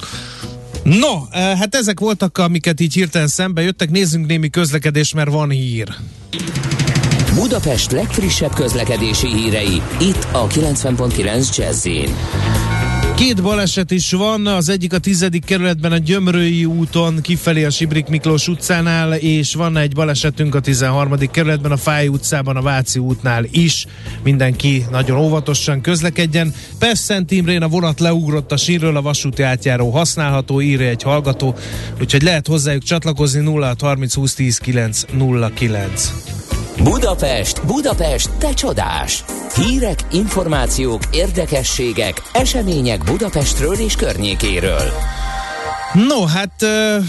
No, 0.83 1.21
eh, 1.31 1.57
hát 1.57 1.75
ezek 1.75 1.99
voltak, 1.99 2.37
amiket 2.37 2.79
így 2.79 2.93
hirtelen 2.93 3.27
szembe 3.27 3.61
jöttek. 3.61 3.89
Nézzünk 3.89 4.27
némi 4.27 4.49
közlekedés, 4.49 5.13
mert 5.13 5.29
van 5.29 5.49
hír. 5.49 5.87
Budapest 7.35 7.91
legfrissebb 7.91 8.53
közlekedési 8.53 9.27
hírei, 9.27 9.81
itt 9.99 10.27
a 10.31 10.47
90.9 10.47 11.57
jazz 11.57 11.87
Két 13.17 13.41
baleset 13.41 13.91
is 13.91 14.11
van, 14.11 14.47
az 14.47 14.69
egyik 14.69 14.93
a 14.93 14.97
tizedik 14.97 15.45
kerületben 15.45 15.91
a 15.91 15.97
Gyömrői 15.97 16.65
úton 16.65 17.21
kifelé 17.21 17.63
a 17.63 17.69
Sibrik 17.69 18.07
Miklós 18.07 18.47
utcánál, 18.47 19.13
és 19.13 19.53
van 19.53 19.77
egy 19.77 19.93
balesetünk 19.93 20.55
a 20.55 20.59
13. 20.59 21.17
kerületben 21.31 21.71
a 21.71 21.77
Fáj 21.77 22.07
utcában 22.07 22.55
a 22.55 22.61
Váci 22.61 22.99
útnál 22.99 23.45
is. 23.51 23.85
Mindenki 24.23 24.85
nagyon 24.91 25.17
óvatosan 25.19 25.81
közlekedjen. 25.81 26.53
Pesszent 26.79 27.31
Imrén 27.31 27.61
a 27.61 27.67
vonat 27.67 27.99
leugrott 27.99 28.51
a 28.51 28.57
sírről, 28.57 28.97
a 28.97 29.01
vasúti 29.01 29.41
átjáró 29.41 29.89
használható, 29.89 30.61
írja 30.61 30.89
egy 30.89 31.03
hallgató, 31.03 31.55
úgyhogy 32.01 32.21
lehet 32.21 32.47
hozzájuk 32.47 32.83
csatlakozni 32.83 33.41
0 33.41 33.75
30 33.79 34.13
20 34.13 34.33
10 34.33 34.57
9 34.57 35.01
09. 35.55 36.13
Budapest, 36.83 37.65
Budapest, 37.65 38.29
te 38.37 38.53
csodás! 38.53 39.23
Hírek, 39.55 39.99
információk, 40.11 41.01
érdekességek, 41.11 42.21
események 42.33 43.03
Budapestről 43.03 43.73
és 43.73 43.95
környékéről. 43.95 44.91
No, 45.93 46.25
hát 46.25 46.61
uh, 46.61 47.03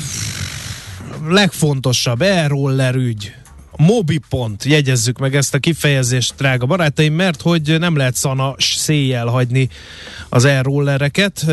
legfontosabb 1.29 2.23
e-roller 2.23 2.95
ügy. 2.95 3.35
Mobipont, 3.79 4.65
jegyezzük 4.65 5.19
meg 5.19 5.37
ezt 5.37 5.55
a 5.55 5.59
kifejezést, 5.59 6.35
drága 6.37 6.67
barátaim, 6.67 7.15
mert 7.15 7.43
hogy 7.43 7.77
nem 7.79 7.97
lehet 7.97 8.15
szana 8.15 8.55
széjjel 8.59 9.27
hagyni 9.27 9.69
az 10.29 10.45
e-rollereket, 10.45 11.47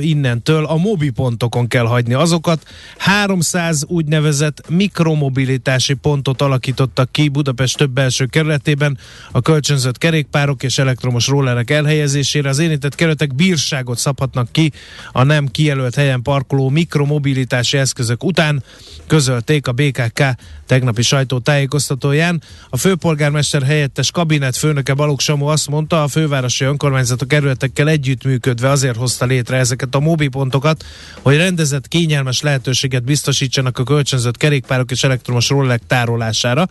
innentől 0.00 0.64
a 0.64 0.76
mobipontokon 0.76 1.68
kell 1.68 1.86
hagyni 1.86 2.14
azokat. 2.14 2.62
300 2.96 3.84
úgynevezett 3.86 4.68
mikromobilitási 4.68 5.94
pontot 5.94 6.42
alakítottak 6.42 7.12
ki 7.12 7.28
Budapest 7.28 7.76
több 7.76 7.90
belső 7.90 8.26
kerületében 8.26 8.98
a 9.32 9.40
kölcsönzött 9.40 9.98
kerékpárok 9.98 10.62
és 10.62 10.78
elektromos 10.78 11.26
rollerek 11.26 11.70
elhelyezésére. 11.70 12.48
Az 12.48 12.58
érintett 12.58 12.94
kerületek 12.94 13.34
bírságot 13.34 13.98
szabhatnak 13.98 14.52
ki 14.52 14.72
a 15.12 15.22
nem 15.22 15.46
kijelölt 15.46 15.94
helyen 15.94 16.22
parkoló 16.22 16.68
mikromobilitási 16.68 17.78
eszközök 17.78 18.24
után, 18.24 18.62
közölték 19.06 19.66
a 19.66 19.72
BKK 19.72 20.22
tegnapi 20.68 21.02
sajtótájékoztatóján. 21.02 22.42
A 22.70 22.76
főpolgármester 22.76 23.62
helyettes 23.62 24.10
kabinet 24.10 24.56
főnöke 24.56 24.94
Balogh 24.94 25.22
Samu 25.22 25.46
azt 25.46 25.68
mondta, 25.68 26.02
a 26.02 26.08
fővárosi 26.08 26.64
önkormányzatok 26.64 27.28
kerületekkel 27.28 27.88
együttműködve 27.88 28.70
azért 28.70 28.96
hozta 28.96 29.24
létre 29.24 29.56
ezeket 29.56 29.94
a 29.94 30.00
mobipontokat, 30.00 30.84
hogy 31.22 31.36
rendezett 31.36 31.88
kényelmes 31.88 32.40
lehetőséget 32.40 33.04
biztosítsanak 33.04 33.78
a 33.78 33.84
kölcsönzött 33.84 34.36
kerékpárok 34.36 34.90
és 34.90 35.04
elektromos 35.04 35.48
rollerek 35.48 35.82
tárolására. 35.86 36.68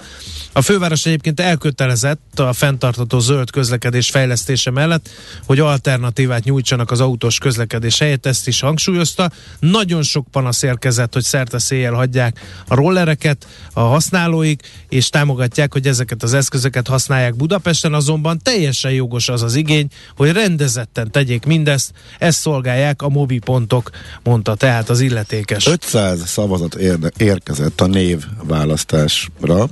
A 0.54 0.62
főváros 0.62 1.06
egyébként 1.06 1.40
elkötelezett 1.40 2.40
a 2.40 2.54
fenntartató 2.54 3.20
zöld 3.20 3.52
közlekedés 3.52 4.10
fejlesztése 4.10 4.72
mellett, 4.72 5.10
hogy 5.46 5.60
alternatívát 5.60 6.44
nyújtsanak 6.44 6.92
az 6.92 7.02
autós 7.02 7.38
közlekedés 7.38 8.00
helyett, 8.00 8.26
ezt 8.26 8.48
is 8.48 8.60
hangsúlyozta. 8.60 9.32
Nagyon 9.60 10.04
sok 10.04 10.28
panasz 10.32 10.62
érkezett, 10.62 11.14
hogy 11.14 11.24
szerte 11.24 11.60
széjjel 11.60 11.94
hagyják 11.94 12.40
a 12.68 12.76
rollereket 12.76 13.48
a 13.74 13.87
használóik, 13.88 14.62
és 14.90 15.10
támogatják, 15.10 15.74
hogy 15.74 15.88
ezeket 15.88 16.24
az 16.24 16.34
eszközöket 16.34 16.88
használják 16.88 17.36
Budapesten, 17.36 17.94
azonban 17.94 18.40
teljesen 18.44 18.92
jogos 18.92 19.30
az 19.30 19.42
az 19.42 19.56
igény, 19.56 19.88
hogy 20.16 20.32
rendezetten 20.32 21.12
tegyék 21.12 21.46
mindezt, 21.46 21.92
ezt 22.20 22.40
szolgálják 22.40 23.02
a 23.02 23.10
mobipontok, 23.10 23.90
mondta 24.24 24.56
tehát 24.56 24.90
az 24.90 25.00
illetékes. 25.00 25.68
500 25.68 26.28
szavazat 26.28 26.76
érde, 26.76 27.12
érkezett 27.18 27.82
a 27.82 27.88
név 27.88 28.24
választásra. 28.44 29.70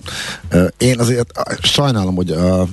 Én 0.78 1.00
azért 1.00 1.32
sajnálom, 1.62 2.16
hogy 2.16 2.32
a 2.32 2.68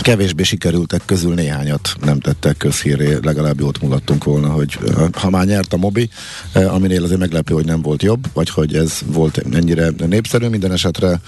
kevésbé 0.00 0.42
sikerültek 0.42 1.02
közül 1.04 1.34
néhányat 1.34 1.94
nem 2.04 2.20
tettek 2.20 2.56
közhíré, 2.56 3.18
legalább 3.22 3.60
jót 3.60 3.80
mulattunk 3.82 4.24
volna, 4.24 4.48
hogy 4.48 4.78
ö, 4.80 5.06
ha 5.12 5.30
már 5.30 5.46
nyert 5.46 5.72
a 5.72 5.76
Mobi, 5.76 6.08
ö, 6.52 6.66
aminél 6.66 7.04
azért 7.04 7.20
meglepő, 7.20 7.54
hogy 7.54 7.64
nem 7.64 7.82
volt 7.82 8.02
jobb, 8.02 8.26
vagy 8.32 8.50
hogy 8.50 8.74
ez 8.74 8.98
volt 9.06 9.42
ennyire 9.52 9.90
népszerű, 10.06 10.46
minden 10.46 10.72
esetre 10.72 11.20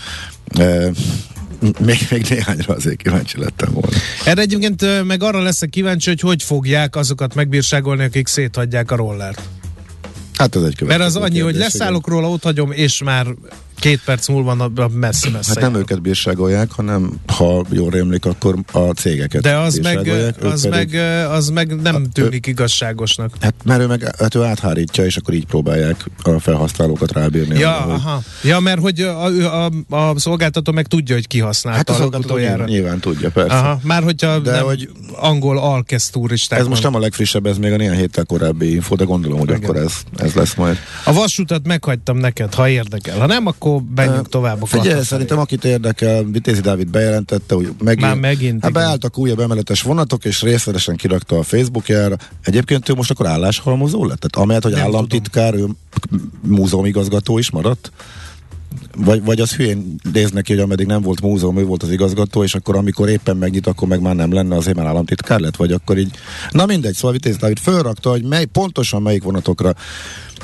ö, 0.58 0.88
még, 1.78 2.06
még 2.10 2.26
néhányra 2.28 2.74
azért 2.74 2.96
kíváncsi 2.96 3.38
lettem 3.38 3.72
volna. 3.72 3.96
Erre 4.24 4.40
egyébként 4.40 5.04
meg 5.04 5.22
arra 5.22 5.42
leszek 5.42 5.70
kíváncsi, 5.70 6.08
hogy 6.08 6.20
hogy 6.20 6.42
fogják 6.42 6.96
azokat 6.96 7.34
megbírságolni, 7.34 8.04
akik 8.04 8.26
széthagyják 8.26 8.90
a 8.90 8.96
rollert. 8.96 9.42
Hát 10.34 10.56
ez 10.56 10.62
egy 10.62 10.66
Mert 10.66 10.76
következő 10.78 11.04
az 11.04 11.16
annyi, 11.16 11.40
hogy 11.40 11.52
kérdés, 11.52 11.72
leszállok 11.72 12.08
róla, 12.08 12.30
ott 12.30 12.42
hagyom, 12.42 12.72
és 12.72 13.02
már 13.02 13.26
két 13.78 14.00
perc 14.04 14.28
múlva 14.28 14.70
messze-messze. 14.92 15.50
Hát 15.60 15.60
nem 15.60 15.80
őket 15.80 16.02
bírságolják, 16.02 16.72
hanem 16.72 17.12
ha 17.26 17.64
jól 17.70 17.90
rémlik, 17.90 18.24
akkor 18.26 18.54
a 18.72 18.78
cégeket 18.78 19.42
De 19.42 19.56
az 19.56 19.76
meg, 19.78 19.98
az, 20.42 20.68
pedig- 20.68 20.92
meg, 20.94 21.28
az 21.30 21.48
meg 21.48 21.80
nem 21.82 22.10
tűnik 22.12 22.46
igazságosnak. 22.46 23.30
Hát 23.40 23.54
mert 23.64 23.80
ő 23.80 23.86
meg 23.86 24.14
hát 24.18 24.34
ő 24.34 24.42
áthárítja, 24.42 25.04
és 25.04 25.16
akkor 25.16 25.34
így 25.34 25.46
próbálják 25.46 26.04
a 26.22 26.38
felhasználókat 26.40 27.12
rábírni. 27.12 27.58
Ja, 27.58 27.76
arra, 27.76 27.84
hogy- 27.90 28.00
aha. 28.04 28.22
ja, 28.42 28.60
mert 28.60 28.80
hogy 28.80 29.00
a, 29.00 29.24
a, 29.24 29.70
a, 29.90 29.96
a 30.10 30.18
szolgáltató 30.18 30.72
meg 30.72 30.86
tudja, 30.86 31.14
hogy 31.14 31.26
kihasználta 31.26 31.76
Hát 31.78 31.88
a 31.88 31.92
hát 31.92 32.00
szolgáltató 32.00 32.36
nyilván, 32.36 32.68
nyilván 32.68 33.00
tudja, 33.00 33.30
persze. 33.30 33.54
Aha, 33.56 33.78
már 33.82 34.02
hogyha 34.02 34.38
De 34.38 34.50
nem 34.50 34.64
hogy- 34.64 34.90
angol 35.12 35.58
alkesz 35.58 36.10
turisták 36.10 36.58
Ez 36.58 36.66
most 36.66 36.82
nem 36.82 36.94
a 36.94 36.98
legfrissebb, 36.98 37.46
ez 37.46 37.58
még 37.58 37.72
a 37.72 37.76
néhány 37.76 37.96
héttel 37.96 38.24
korábbi 38.24 38.72
info, 38.74 38.94
de 38.96 39.04
gondolom, 39.04 39.38
hogy 39.38 39.48
Igen. 39.48 39.62
akkor 39.62 39.76
ez, 39.76 39.92
ez 40.16 40.32
lesz 40.34 40.54
majd. 40.54 40.76
A 41.04 41.12
vasutat 41.12 41.66
meghagytam 41.66 42.16
neked, 42.16 42.54
ha 42.54 42.68
érdekel. 42.68 43.18
Ha 43.18 43.26
nem, 43.26 43.46
akkor 43.46 43.63
menjünk 43.94 44.28
tovább 44.28 44.62
a 44.62 44.66
Figyelj, 44.66 44.88
Klata 44.88 45.04
szerintem 45.04 45.38
akit 45.38 45.64
érdekel, 45.64 46.24
Vitézi 46.24 46.60
Dávid 46.60 46.88
bejelentette, 46.88 47.54
hogy 47.54 47.72
megint, 47.78 48.06
Már 48.06 48.16
megint, 48.16 48.62
hát 48.62 48.72
beálltak 48.72 49.18
újabb 49.18 49.40
emeletes 49.40 49.82
vonatok, 49.82 50.24
és 50.24 50.42
részletesen 50.42 50.96
kirakta 50.96 51.38
a 51.38 51.42
Facebookjára. 51.42 52.16
Egyébként 52.42 52.88
ő 52.88 52.94
most 52.94 53.10
akkor 53.10 53.26
álláshalmozó 53.26 54.04
lett? 54.04 54.20
Tehát 54.20 54.46
amelyet, 54.46 54.62
hogy 54.62 54.72
Nem 54.72 54.82
államtitkár, 54.82 55.54
ő 55.54 55.66
múzeumigazgató 56.42 57.38
is 57.38 57.50
maradt? 57.50 57.92
vagy, 58.96 59.24
vagy 59.24 59.40
az 59.40 59.54
hülyén 59.54 59.94
néz 60.12 60.30
neki, 60.30 60.52
hogy 60.52 60.62
ameddig 60.62 60.86
nem 60.86 61.02
volt 61.02 61.20
múzeum, 61.20 61.58
ő 61.58 61.64
volt 61.64 61.82
az 61.82 61.90
igazgató, 61.90 62.42
és 62.42 62.54
akkor 62.54 62.76
amikor 62.76 63.08
éppen 63.08 63.36
megnyit, 63.36 63.66
akkor 63.66 63.88
meg 63.88 64.00
már 64.00 64.14
nem 64.14 64.32
lenne, 64.32 64.56
azért 64.56 64.76
már 64.76 64.86
államtitkár 64.86 65.40
lett, 65.40 65.56
vagy 65.56 65.72
akkor 65.72 65.98
így. 65.98 66.10
Na 66.50 66.66
mindegy, 66.66 66.94
szóval 66.94 67.12
Vitéz 67.12 67.36
Dávid 67.36 67.58
fölrakta, 67.58 68.10
hogy 68.10 68.24
mely, 68.24 68.44
pontosan 68.44 69.02
melyik 69.02 69.22
vonatokra 69.22 69.74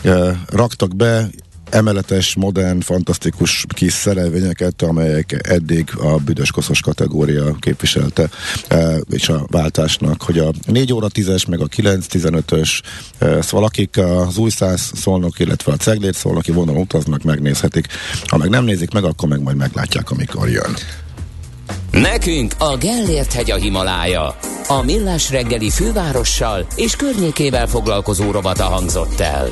uh, 0.05 0.37
raktak 0.49 0.97
be 0.97 1.31
emeletes, 1.71 2.35
modern, 2.35 2.81
fantasztikus 2.81 3.64
kis 3.75 3.93
szerelvényeket, 3.93 4.83
amelyek 4.83 5.49
eddig 5.49 5.91
a 5.99 6.16
büdös 6.16 6.51
koszos 6.51 6.81
kategória 6.81 7.55
képviselte, 7.61 8.29
e, 8.68 8.97
és 9.11 9.29
a 9.29 9.45
váltásnak, 9.51 10.23
hogy 10.23 10.39
a 10.39 10.53
4 10.66 10.93
óra 10.93 11.07
10-es, 11.14 11.49
meg 11.49 11.61
a 11.61 11.66
9-15-ös, 11.66 12.81
e, 13.18 13.43
szóval 13.43 13.66
akik 13.66 13.99
az 13.99 14.37
új 14.37 14.51
száz 14.51 14.91
szolnok, 14.95 15.39
illetve 15.39 15.73
a 15.73 15.77
ceglét 15.77 16.14
szolnoki 16.14 16.53
vonalon 16.53 16.81
utaznak, 16.81 17.23
megnézhetik. 17.23 17.87
Ha 18.27 18.37
meg 18.37 18.49
nem 18.49 18.64
nézik 18.64 18.93
meg, 18.93 19.05
akkor 19.05 19.29
meg 19.29 19.41
majd 19.41 19.57
meglátják, 19.57 20.11
amikor 20.11 20.49
jön. 20.49 20.77
Nekünk 21.91 22.55
a 22.59 22.77
Gellért 22.77 23.33
hegy 23.33 23.51
a 23.51 23.57
Himalája. 23.57 24.37
A 24.68 24.83
Millás 24.83 25.31
reggeli 25.31 25.71
fővárossal 25.71 26.66
és 26.77 26.97
környékével 26.97 27.66
foglalkozó 27.66 28.31
robata 28.31 28.64
hangzott 28.64 29.21
el. 29.21 29.49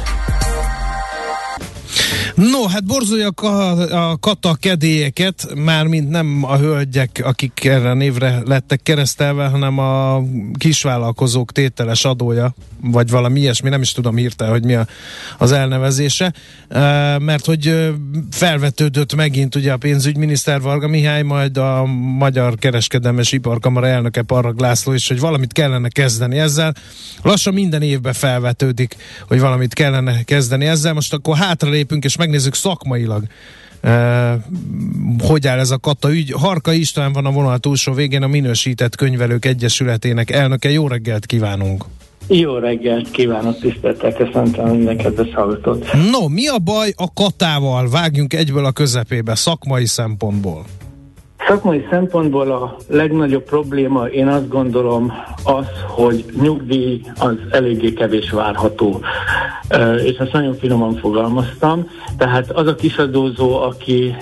No, 2.39 2.67
hát 2.67 2.85
borzolják 2.85 3.43
a, 3.43 4.11
a 4.11 4.17
kata 4.17 4.55
kedélyeket, 4.55 5.55
mármint 5.55 6.11
nem 6.11 6.45
a 6.45 6.57
hölgyek, 6.57 7.21
akik 7.25 7.65
erre 7.65 7.93
névre 7.93 8.43
lettek 8.45 8.83
keresztelve, 8.83 9.47
hanem 9.47 9.79
a 9.79 10.23
kisvállalkozók 10.59 11.53
tételes 11.53 12.05
adója, 12.05 12.55
vagy 12.81 13.11
valami 13.11 13.41
ilyesmi, 13.41 13.69
nem 13.69 13.81
is 13.81 13.93
tudom 13.93 14.17
hirtelen, 14.17 14.53
hogy 14.53 14.65
mi 14.65 14.75
a, 14.75 14.87
az 15.39 15.53
elnevezése, 15.53 16.33
mert 17.19 17.45
hogy 17.45 17.93
felvetődött 18.31 19.15
megint 19.15 19.55
ugye 19.55 19.73
a 19.73 19.77
pénzügyminiszter 19.77 20.61
Varga 20.61 20.89
Mihály, 20.89 21.23
majd 21.23 21.57
a 21.57 21.85
Magyar 22.19 22.55
Kereskedelmes 22.55 23.33
Iparkamara 23.33 23.87
elnöke 23.87 24.23
Parrag 24.23 24.61
László 24.61 24.93
is, 24.93 25.09
hogy 25.09 25.21
valamit 25.21 25.53
kellene 25.53 25.89
kezdeni 25.89 26.39
ezzel. 26.39 26.75
Lassan 27.23 27.55
minden 27.55 27.83
évben 27.83 28.13
felvetődik, 28.13 28.97
hogy 29.29 29.41
valamit 29.41 29.75
kellene 29.75 30.23
kezdeni 30.23 30.67
ezzel. 30.67 30.93
Most 30.93 31.13
akkor 31.13 31.37
hátralépünk 31.37 32.05
és 32.05 32.17
megnézzük 32.29 32.55
szakmailag, 32.55 33.23
Uh, 33.83 34.35
hogy 35.19 35.47
áll 35.47 35.59
ez 35.59 35.71
a 35.71 35.79
kata 35.79 36.13
ügy? 36.13 36.33
Harka 36.33 36.73
István 36.73 37.13
van 37.13 37.27
a 37.27 37.31
vonal 37.31 37.59
túlsó 37.59 37.93
végén, 37.93 38.23
a 38.23 38.27
Minősített 38.27 38.97
Könyvelők 38.97 39.45
Egyesületének 39.45 40.31
elnöke. 40.31 40.71
Jó 40.71 40.89
reggelt 40.89 41.27
kívánunk! 41.27 41.85
Jó 42.27 42.57
reggelt 42.57 43.11
kívánok, 43.11 43.59
tiszteltel, 43.61 44.13
köszöntöm 44.13 44.69
minden 44.69 44.97
kedves 44.97 45.35
hallgatót. 45.35 45.93
No, 46.11 46.29
mi 46.29 46.49
a 46.49 46.59
baj 46.59 46.93
a 46.97 47.13
katával? 47.13 47.91
Vágjunk 47.91 48.35
egyből 48.35 48.65
a 48.65 48.73
közepébe, 48.73 49.35
szakmai 49.35 49.87
szempontból. 49.87 50.65
Szakmai 51.49 51.87
szempontból 51.91 52.51
a 52.51 52.77
legnagyobb 52.89 53.43
probléma 53.43 54.07
én 54.07 54.27
azt 54.27 54.49
gondolom 54.49 55.13
az, 55.45 55.67
hogy 55.87 56.25
nyugdíj 56.41 57.01
az 57.19 57.35
eléggé 57.51 57.93
kevés 57.93 58.31
várható. 58.31 59.01
És 60.05 60.17
ezt 60.17 60.33
nagyon 60.33 60.55
finoman 60.55 60.95
fogalmaztam. 60.95 61.91
Tehát 62.19 62.51
az 62.51 62.67
a 62.67 62.75
kisadózó, 62.75 63.63
aki 63.63 64.17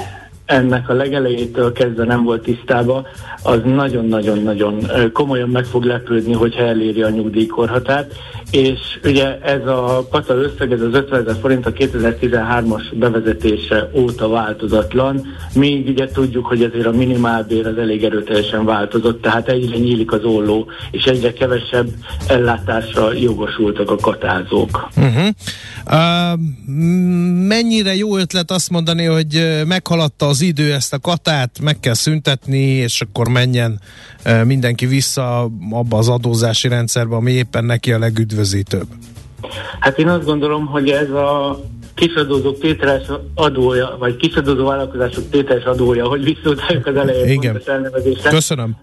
ennek 0.47 0.88
a 0.88 0.92
legelejétől 0.92 1.72
kezdve 1.72 2.05
nem 2.05 2.24
volt 2.24 2.42
tisztába, 2.42 3.07
az 3.42 3.61
nagyon-nagyon-nagyon 3.64 4.90
komolyan 5.12 5.49
meg 5.49 5.64
fog 5.64 5.84
lepődni, 5.84 6.32
hogyha 6.32 6.62
eléri 6.62 7.03
a 7.03 7.09
nyugdíjkorhatárt, 7.09 8.14
és 8.51 8.78
ugye 9.05 9.38
ez 9.40 9.66
a 9.66 10.07
kata 10.11 10.34
összeg, 10.34 10.72
ez 10.72 10.80
az 10.80 10.94
50 10.94 11.20
ezer 11.20 11.36
forint 11.40 11.66
a 11.66 11.72
2013-as 11.72 12.82
bevezetése 12.92 13.90
óta 13.94 14.28
változatlan, 14.28 15.26
még 15.55 15.88
ugye 15.88 16.07
tudjuk, 16.07 16.47
hogy 16.47 16.62
azért 16.62 16.86
a 16.86 16.90
minimálbér 16.90 17.66
az 17.66 17.78
elég 17.78 18.05
erőteljesen 18.05 18.64
változott, 18.64 19.22
tehát 19.22 19.49
egyre 19.49 19.76
nyílik 19.76 20.12
az 20.12 20.24
olló, 20.24 20.66
és 20.90 21.05
egyre 21.05 21.32
kevesebb 21.32 21.88
ellátásra 22.26 23.12
jogosultak 23.12 23.90
a 23.90 23.97
katázók. 23.97 24.88
Uh-huh. 24.97 25.26
Uh, 25.86 26.38
mennyire 27.47 27.94
jó 27.94 28.16
ötlet 28.16 28.51
azt 28.51 28.70
mondani, 28.70 29.05
hogy 29.05 29.62
meghaladta 29.66 30.26
az 30.26 30.36
idő 30.41 30.72
ezt 30.72 30.93
a 30.93 30.99
katát, 30.99 31.61
meg 31.61 31.80
kell 31.80 31.95
szüntetni, 31.95 32.59
és 32.59 33.01
akkor 33.01 33.28
menjen 33.28 33.80
mindenki 34.45 34.87
vissza 34.87 35.51
abba 35.70 35.99
az 35.99 36.09
adózási 36.09 36.68
rendszerbe, 36.68 37.14
ami 37.16 37.32
éppen 37.32 37.64
neki 37.64 37.93
a 37.93 37.99
legüdvözítőbb? 37.99 38.87
Hát 39.80 39.99
én 39.99 40.09
azt 40.09 40.24
gondolom, 40.24 40.66
hogy 40.66 40.91
ez 40.91 41.11
a 41.11 41.61
kisadózók 41.95 42.59
tételes 42.59 43.03
adója, 43.34 43.97
vagy 43.99 44.16
kisadózó 44.16 44.64
vállalkozások 44.64 45.30
tételes 45.30 45.64
adója, 45.64 46.07
hogy 46.07 46.24
visszautaljuk 46.24 46.87
az 46.87 46.97
elején 46.97 47.28
Igen. 47.28 47.61
elnevezésre. 47.66 48.30
Köszönöm. 48.30 48.76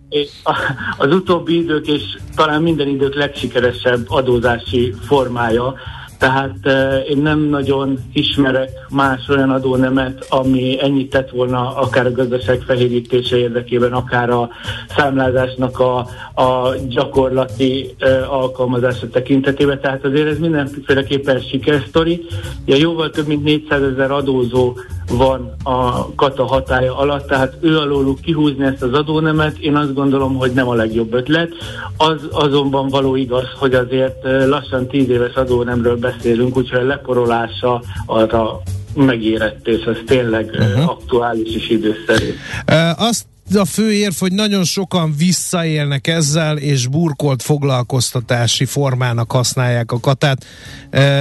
Az 0.97 1.13
utóbbi 1.13 1.57
idők 1.57 1.87
és 1.87 2.01
talán 2.35 2.61
minden 2.61 2.87
idők 2.87 3.15
legsikeresebb 3.15 4.05
adózási 4.07 4.93
formája, 5.01 5.75
tehát 6.17 6.55
uh, 6.63 7.09
én 7.09 7.17
nem 7.17 7.39
nagyon 7.39 7.99
ismerek 8.13 8.69
más 8.89 9.27
olyan 9.29 9.49
adónemet, 9.49 10.25
ami 10.29 10.77
ennyit 10.81 11.09
tett 11.09 11.29
volna 11.29 11.75
akár 11.75 12.05
a 12.05 12.11
gazdaság 12.11 12.61
fehérítése 12.61 13.37
érdekében, 13.37 13.93
akár 13.93 14.29
a 14.29 14.49
számlázásnak 14.95 15.79
a, 15.79 15.97
a 16.41 16.75
gyakorlati 16.87 17.95
uh, 18.01 18.33
alkalmazása 18.33 19.09
tekintetében. 19.09 19.81
Tehát 19.81 20.05
azért 20.05 20.27
ez 20.27 20.39
mindenféleképpen 20.39 21.39
sikersztori. 21.39 22.25
Ja, 22.65 22.75
jóval 22.75 23.09
több 23.09 23.27
mint 23.27 23.43
400 23.43 23.81
ezer 23.81 24.11
adózó 24.11 24.73
van 25.17 25.55
a 25.63 26.13
kata 26.15 26.45
hatája 26.45 26.97
alatt, 26.97 27.27
tehát 27.27 27.53
ő 27.61 27.77
alóluk 27.77 28.21
kihúzni 28.21 28.65
ezt 28.65 28.81
az 28.81 28.93
adónemet, 28.93 29.57
én 29.57 29.75
azt 29.75 29.93
gondolom, 29.93 30.35
hogy 30.35 30.51
nem 30.51 30.67
a 30.67 30.73
legjobb 30.73 31.13
ötlet. 31.13 31.49
Az 31.97 32.27
azonban 32.31 32.87
való 32.87 33.15
igaz, 33.15 33.45
hogy 33.59 33.73
azért 33.73 34.23
lassan 34.23 34.87
10 34.87 35.09
éves 35.09 35.33
adónemről 35.33 35.97
beszélünk, 35.97 36.57
úgyhogy 36.57 36.79
a 36.79 36.85
leporolása 36.85 37.83
arra 38.05 38.61
megérett, 38.95 39.67
és 39.67 39.83
ez 39.83 39.97
tényleg 40.05 40.49
uh-huh. 40.59 40.89
aktuális 40.89 41.55
és 41.55 41.69
időszerű. 41.69 42.29
Uh, 42.71 43.01
azt 43.01 43.25
a 43.55 43.65
fő 43.65 43.91
érv, 43.91 44.13
hogy 44.19 44.31
nagyon 44.31 44.63
sokan 44.63 45.13
visszaélnek 45.17 46.07
ezzel, 46.07 46.57
és 46.57 46.87
burkolt 46.87 47.41
foglalkoztatási 47.41 48.65
formának 48.65 49.31
használják 49.31 49.91
a 49.91 49.99
katát. 49.99 50.45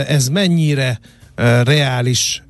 Ez 0.08 0.28
mennyire 0.28 1.00
reális. 1.64 2.42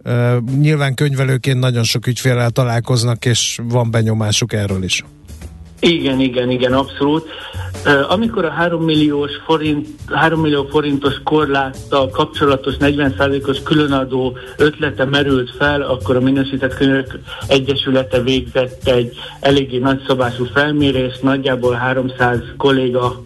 Nyilván 0.59 0.95
könyvelőként 0.95 1.59
nagyon 1.59 1.85
sok 1.85 2.07
ügyfélel 2.07 2.51
találkoznak, 2.51 3.25
és 3.25 3.59
van 3.63 3.91
benyomásuk 3.91 4.53
erről 4.53 4.83
is. 4.83 5.05
Igen, 5.85 6.21
igen, 6.21 6.51
igen, 6.51 6.73
abszolút. 6.73 7.29
Amikor 8.09 8.45
a 8.45 8.51
3 8.51 8.85
milliós 8.85 9.31
forint, 9.45 9.89
3 10.07 10.41
millió 10.41 10.65
forintos 10.65 11.21
korláttal 11.25 12.09
kapcsolatos 12.09 12.75
40%-os 12.81 13.63
különadó 13.63 14.37
ötlete 14.57 15.05
merült 15.05 15.51
fel, 15.51 15.83
akkor 15.83 16.17
a 16.17 16.21
Minősített 16.21 16.75
Könyvek 16.75 17.19
Egyesülete 17.47 18.21
végzett 18.23 18.89
egy 18.89 19.13
eléggé 19.41 19.79
nagyszabású 19.79 20.45
felmérést, 20.45 21.23
nagyjából 21.23 21.73
300 21.73 22.39
kolléga 22.57 23.23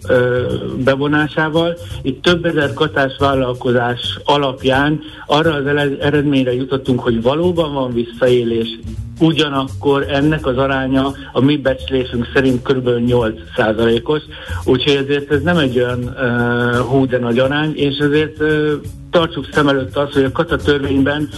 bevonásával. 0.84 1.76
Itt 2.02 2.22
több 2.22 2.44
ezer 2.44 2.72
katás 2.72 3.16
vállalkozás 3.18 4.18
alapján 4.24 5.00
arra 5.26 5.54
az 5.54 5.66
eredményre 6.00 6.54
jutottunk, 6.54 7.00
hogy 7.00 7.22
valóban 7.22 7.74
van 7.74 7.92
visszaélés, 7.92 8.78
ugyanakkor 9.20 10.06
ennek 10.08 10.46
az 10.46 10.56
aránya 10.56 11.12
a 11.32 11.40
mi 11.40 11.56
becslésünk 11.56 12.30
szerint 12.34 12.62
kb. 12.62 12.88
8%-os, 12.88 14.22
úgyhogy 14.64 14.94
ezért 14.94 15.32
ez 15.32 15.42
nem 15.42 15.56
egy 15.56 15.78
olyan 15.78 16.02
uh, 16.04 16.76
hú 16.76 17.06
de 17.06 17.18
nagy 17.18 17.38
arány, 17.38 17.72
és 17.76 17.96
ezért 17.96 18.40
uh, 18.40 18.72
tartsuk 19.10 19.48
szem 19.52 19.68
előtt 19.68 19.96
azt, 19.96 20.12
hogy 20.12 20.24
a 20.24 20.32
kata 20.32 20.56
törvényben 20.56 21.28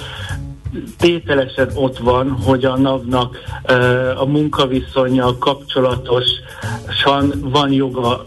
tételesen 0.99 1.71
ott 1.75 1.99
van, 1.99 2.31
hogy 2.31 2.65
a 2.65 2.77
NAV-nak 2.77 3.39
uh, 3.69 4.21
a 4.21 4.27
munkaviszonya 4.27 5.39
kapcsolatosan 5.39 7.33
van 7.41 7.73
joga 7.73 8.27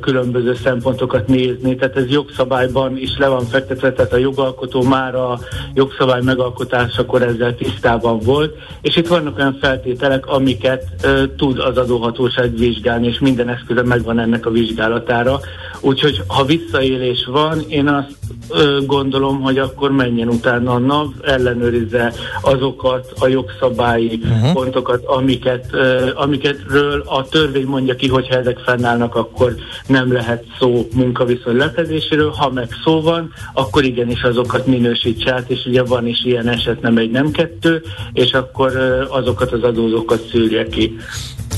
különböző 0.00 0.54
szempontokat 0.54 1.26
nézni, 1.26 1.76
tehát 1.76 1.96
ez 1.96 2.10
jogszabályban 2.10 2.96
is 2.96 3.16
le 3.18 3.28
van 3.28 3.44
fektetve, 3.44 3.92
tehát 3.92 4.12
a 4.12 4.16
jogalkotó 4.16 4.82
már 4.82 5.14
a 5.14 5.38
jogszabály 5.74 6.20
megalkotásakor 6.22 7.22
ezzel 7.22 7.54
tisztában 7.54 8.18
volt, 8.18 8.54
és 8.80 8.96
itt 8.96 9.08
vannak 9.08 9.38
olyan 9.38 9.58
feltételek, 9.60 10.26
amiket 10.26 10.84
uh, 11.04 11.22
tud 11.36 11.58
az 11.58 11.76
adóhatóság 11.76 12.56
vizsgálni, 12.56 13.06
és 13.06 13.18
minden 13.18 13.48
eszköze 13.48 13.82
megvan 13.82 14.18
ennek 14.18 14.46
a 14.46 14.50
vizsgálatára. 14.50 15.40
Úgyhogy 15.80 16.22
ha 16.26 16.44
visszaélés 16.44 17.24
van, 17.24 17.60
én 17.68 17.88
azt 17.88 18.18
ö, 18.50 18.78
gondolom, 18.86 19.40
hogy 19.40 19.58
akkor 19.58 19.92
menjen 19.92 20.28
utána 20.28 20.72
a 20.72 20.78
NAV, 20.78 21.08
ellenőrizze 21.22 22.12
azokat 22.42 23.12
a 23.18 23.26
jogszabályi 23.26 24.20
uh-huh. 24.22 24.52
pontokat, 24.52 25.04
amiket, 25.04 25.66
ö, 25.70 26.10
amiketről 26.14 27.02
a 27.06 27.28
törvény 27.28 27.66
mondja 27.66 27.94
ki, 27.94 28.08
hogyha 28.08 28.34
ezek 28.34 28.58
fennállnak, 28.58 29.14
akkor 29.14 29.49
akkor 29.50 29.64
nem 29.86 30.12
lehet 30.12 30.44
szó 30.58 30.88
munkaviszony 30.94 31.56
lefedéséről, 31.56 32.30
ha 32.30 32.50
meg 32.50 32.68
szó 32.84 33.00
van, 33.00 33.32
akkor 33.52 33.84
igenis 33.84 34.22
azokat 34.22 34.66
minősíts 34.66 35.26
át, 35.26 35.50
és 35.50 35.64
ugye 35.66 35.82
van 35.82 36.06
is 36.06 36.24
ilyen 36.24 36.48
eset, 36.48 36.80
nem 36.80 36.96
egy, 36.96 37.10
nem 37.10 37.30
kettő, 37.30 37.82
és 38.12 38.32
akkor 38.32 38.76
azokat 39.10 39.52
az 39.52 39.62
adózókat 39.62 40.28
szűrje 40.30 40.66
ki. 40.66 40.96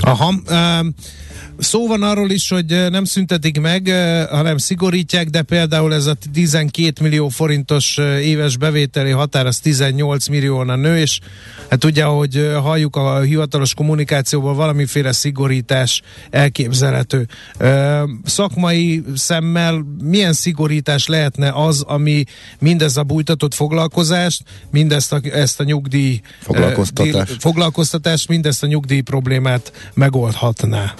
Aha, 0.00 0.28
um 0.28 0.94
Szó 1.58 1.86
van 1.86 2.02
arról 2.02 2.30
is, 2.30 2.48
hogy 2.48 2.90
nem 2.90 3.04
szüntetik 3.04 3.60
meg, 3.60 3.88
hanem 4.30 4.58
szigorítják, 4.58 5.28
de 5.28 5.42
például 5.42 5.94
ez 5.94 6.06
a 6.06 6.16
12 6.32 7.02
millió 7.02 7.28
forintos 7.28 7.98
éves 8.20 8.56
bevételi 8.56 9.10
határ, 9.10 9.46
az 9.46 9.58
18 9.58 10.28
millióan 10.28 10.68
a 10.68 10.76
nő, 10.76 10.98
és 10.98 11.18
hát 11.70 11.84
ugye, 11.84 12.04
ahogy 12.04 12.50
halljuk 12.62 12.96
a 12.96 13.20
hivatalos 13.20 13.74
kommunikációból, 13.74 14.54
valamiféle 14.54 15.12
szigorítás 15.12 16.02
elképzelhető. 16.30 17.26
Szakmai 18.24 19.02
szemmel 19.14 19.84
milyen 20.02 20.32
szigorítás 20.32 21.06
lehetne 21.06 21.50
az, 21.54 21.82
ami 21.86 22.24
mindez 22.58 22.96
a 22.96 23.02
bújtatott 23.02 23.54
foglalkozást, 23.54 24.42
mindezt 24.70 25.12
a, 25.12 25.20
ezt 25.32 25.60
a 25.60 25.64
nyugdíj 25.64 26.20
foglalkoztatás. 26.40 27.30
foglalkoztatást, 27.38 28.28
mindezt 28.28 28.62
a 28.62 28.66
nyugdíj 28.66 29.00
problémát 29.00 29.90
megoldhatná? 29.94 30.94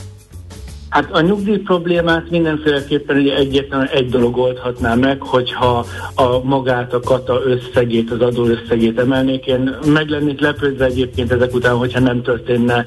Hát 0.93 1.11
a 1.11 1.21
nyugdíj 1.21 1.57
problémát 1.57 2.31
mindenféleképpen 2.31 3.17
egyetlen 3.17 3.89
egy 3.89 4.09
dolog 4.09 4.37
oldhatná 4.37 4.95
meg, 4.95 5.21
hogyha 5.21 5.87
a 6.15 6.43
magát 6.43 6.93
a 6.93 7.01
kata 7.01 7.41
összegét, 7.45 8.11
az 8.11 8.21
adó 8.21 8.45
összegét 8.45 8.99
emelnék. 8.99 9.47
Én 9.47 9.77
meg 9.87 10.09
lennék 10.09 10.41
lepődve 10.41 10.85
egyébként 10.85 11.33
ezek 11.33 11.55
után, 11.55 11.75
hogyha 11.75 12.01
nem 12.01 12.23
történne 12.23 12.85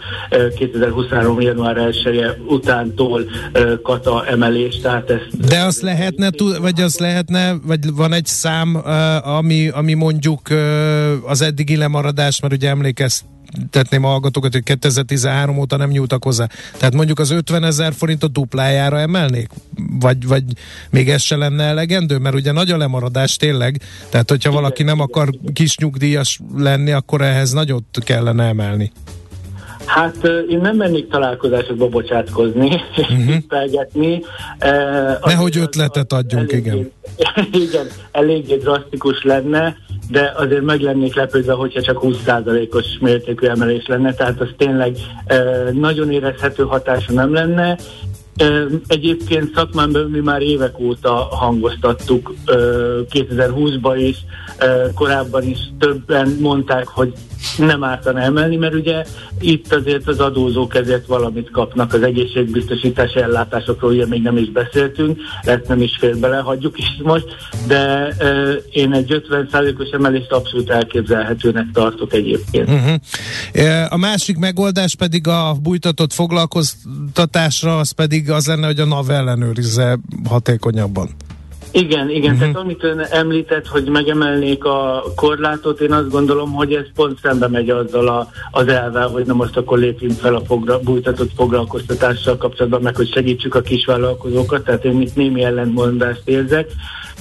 2023. 0.57 1.41
január 1.41 1.77
1 1.77 2.05
-e 2.05 2.37
utántól 2.47 3.21
kata 3.83 4.25
emelés. 4.25 4.79
Tehát 4.79 5.09
ezt 5.09 5.47
De 5.47 5.63
azt 5.63 5.81
lehetne, 5.81 6.29
vagy 6.61 6.81
az 6.81 6.97
lehetne, 6.97 7.55
vagy 7.67 7.93
van 7.95 8.13
egy 8.13 8.25
szám, 8.25 8.81
ami, 9.23 9.69
ami 9.69 9.93
mondjuk 9.93 10.41
az 11.25 11.41
eddigi 11.41 11.77
lemaradás, 11.77 12.41
mert 12.41 12.53
ugye 12.53 12.69
emlékezt 12.69 13.23
tetném 13.69 14.03
a 14.03 14.07
hallgatókat, 14.07 14.53
hogy 14.53 14.63
2013 14.63 15.57
óta 15.57 15.77
nem 15.77 15.89
nyúltak 15.89 16.23
hozzá. 16.23 16.47
Tehát 16.77 16.93
mondjuk 16.93 17.19
az 17.19 17.29
50 17.29 17.63
ezer 17.63 17.93
forintot 17.93 18.31
duplájára 18.31 18.99
emelnék? 18.99 19.49
Vagy, 19.99 20.27
vagy 20.27 20.43
még 20.89 21.09
ez 21.09 21.21
se 21.21 21.35
lenne 21.35 21.63
elegendő? 21.63 22.17
Mert 22.17 22.35
ugye 22.35 22.51
nagy 22.51 22.71
a 22.71 22.77
lemaradás 22.77 23.35
tényleg, 23.35 23.81
tehát 24.09 24.29
hogyha 24.29 24.51
valaki 24.51 24.83
nem 24.83 24.99
akar 24.99 25.29
kis 25.53 25.77
nyugdíjas 25.77 26.39
lenni, 26.55 26.91
akkor 26.91 27.21
ehhez 27.21 27.51
nagyot 27.51 27.99
kellene 28.03 28.43
emelni. 28.43 28.91
Hát 29.85 30.29
én 30.49 30.59
nem 30.61 30.75
mennék 30.75 31.09
találkozásokba 31.09 31.87
bocsátkozni, 31.87 32.69
uh-huh. 32.97 33.35
felgetni. 33.49 34.21
Nehogy 35.23 35.57
ötletet 35.57 36.13
adjunk, 36.13 36.51
eléggé, 36.51 36.69
igen. 36.69 36.91
igen, 37.67 37.87
eléggé 38.11 38.55
drasztikus 38.55 39.23
lenne, 39.23 39.75
de 40.09 40.33
azért 40.35 40.63
meg 40.63 40.79
lennék 40.79 41.15
lepődve, 41.15 41.53
hogyha 41.53 41.81
csak 41.81 41.99
20%-os 42.01 42.85
mértékű 42.99 43.47
emelés 43.47 43.85
lenne, 43.87 44.13
tehát 44.13 44.41
az 44.41 44.49
tényleg 44.57 44.97
nagyon 45.71 46.11
érezhető 46.11 46.63
hatása 46.63 47.13
nem 47.13 47.33
lenne, 47.33 47.77
Egyébként 48.87 49.53
szakmán 49.55 49.91
belül 49.91 50.09
mi 50.09 50.19
már 50.19 50.41
évek 50.41 50.79
óta 50.79 51.13
hangoztattuk 51.13 52.33
2020-ban 52.45 53.95
is, 53.97 54.17
korábban 54.95 55.43
is 55.43 55.57
többen 55.79 56.37
mondták, 56.39 56.87
hogy 56.87 57.13
nem 57.57 57.83
ártana 57.83 58.19
emelni, 58.19 58.55
mert 58.55 58.73
ugye 58.73 59.03
itt 59.39 59.73
azért 59.73 60.07
az 60.07 60.19
adózók 60.19 60.75
ezért 60.75 61.05
valamit 61.05 61.51
kapnak 61.51 61.93
az 61.93 62.01
egészségbiztosítási 62.01 63.19
ellátásokról, 63.19 63.91
ugye 63.91 64.07
még 64.07 64.21
nem 64.21 64.37
is 64.37 64.51
beszéltünk, 64.51 65.19
ezt 65.41 65.67
nem 65.67 65.81
is 65.81 65.97
fél 65.99 66.19
bele, 66.19 66.37
hagyjuk 66.37 66.77
is 66.77 66.85
most, 67.03 67.25
de 67.67 68.13
uh, 68.19 68.53
én 68.69 68.93
egy 68.93 69.23
50%-os 69.29 69.89
emelést 69.89 70.31
abszolút 70.31 70.69
elképzelhetőnek 70.69 71.65
tartok 71.73 72.13
egyébként. 72.13 72.69
Uh-huh. 72.69 73.93
A 73.93 73.97
másik 73.97 74.37
megoldás 74.37 74.95
pedig 74.95 75.27
a 75.27 75.55
bújtatott 75.61 76.13
foglalkoztatásra, 76.13 77.77
az 77.77 77.91
pedig 77.91 78.31
az 78.31 78.47
lenne, 78.47 78.65
hogy 78.65 78.79
a 78.79 78.85
NAV 78.85 79.09
ellenőrizze 79.09 79.99
hatékonyabban. 80.29 81.09
Igen, 81.75 82.09
igen, 82.09 82.33
uh-huh. 82.33 82.39
tehát 82.39 82.55
amit 82.55 82.83
ön 82.83 82.99
említett, 82.99 83.67
hogy 83.67 83.89
megemelnék 83.89 84.63
a 84.63 85.03
korlátot, 85.15 85.81
én 85.81 85.91
azt 85.91 86.09
gondolom, 86.09 86.51
hogy 86.51 86.73
ez 86.73 86.85
pont 86.95 87.19
szembe 87.21 87.47
megy 87.47 87.69
azzal 87.69 88.07
a, 88.07 88.29
az 88.51 88.67
elvel, 88.67 89.07
hogy 89.07 89.25
na 89.25 89.33
most 89.33 89.57
akkor 89.57 89.77
lépjünk 89.77 90.13
fel 90.13 90.35
a 90.35 90.41
fogra, 90.45 90.79
bújtatott 90.79 91.31
foglalkoztatással 91.35 92.37
kapcsolatban, 92.37 92.81
meg 92.81 92.95
hogy 92.95 93.11
segítsük 93.11 93.55
a 93.55 93.61
kisvállalkozókat, 93.61 94.63
tehát 94.63 94.85
én 94.85 95.01
itt 95.01 95.15
némi 95.15 95.43
ellentmondást 95.43 96.21
érzek. 96.25 96.71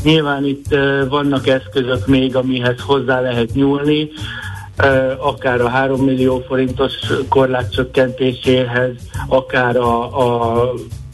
Nyilván 0.02 0.44
itt 0.44 0.66
uh, 0.70 1.09
vannak 1.09 1.46
eszközök 1.46 2.07
még, 2.07 2.36
amihez 2.36 2.80
hozzá 2.80 3.20
lehet 3.20 3.55
nyúlni, 3.55 4.11
akár 5.18 5.61
a 5.61 5.68
3 5.68 6.05
millió 6.05 6.45
forintos 6.47 6.93
korlátcsökkentéséhez, 7.29 8.93
akár 9.29 9.77
a, 9.77 10.18
a 10.20 10.72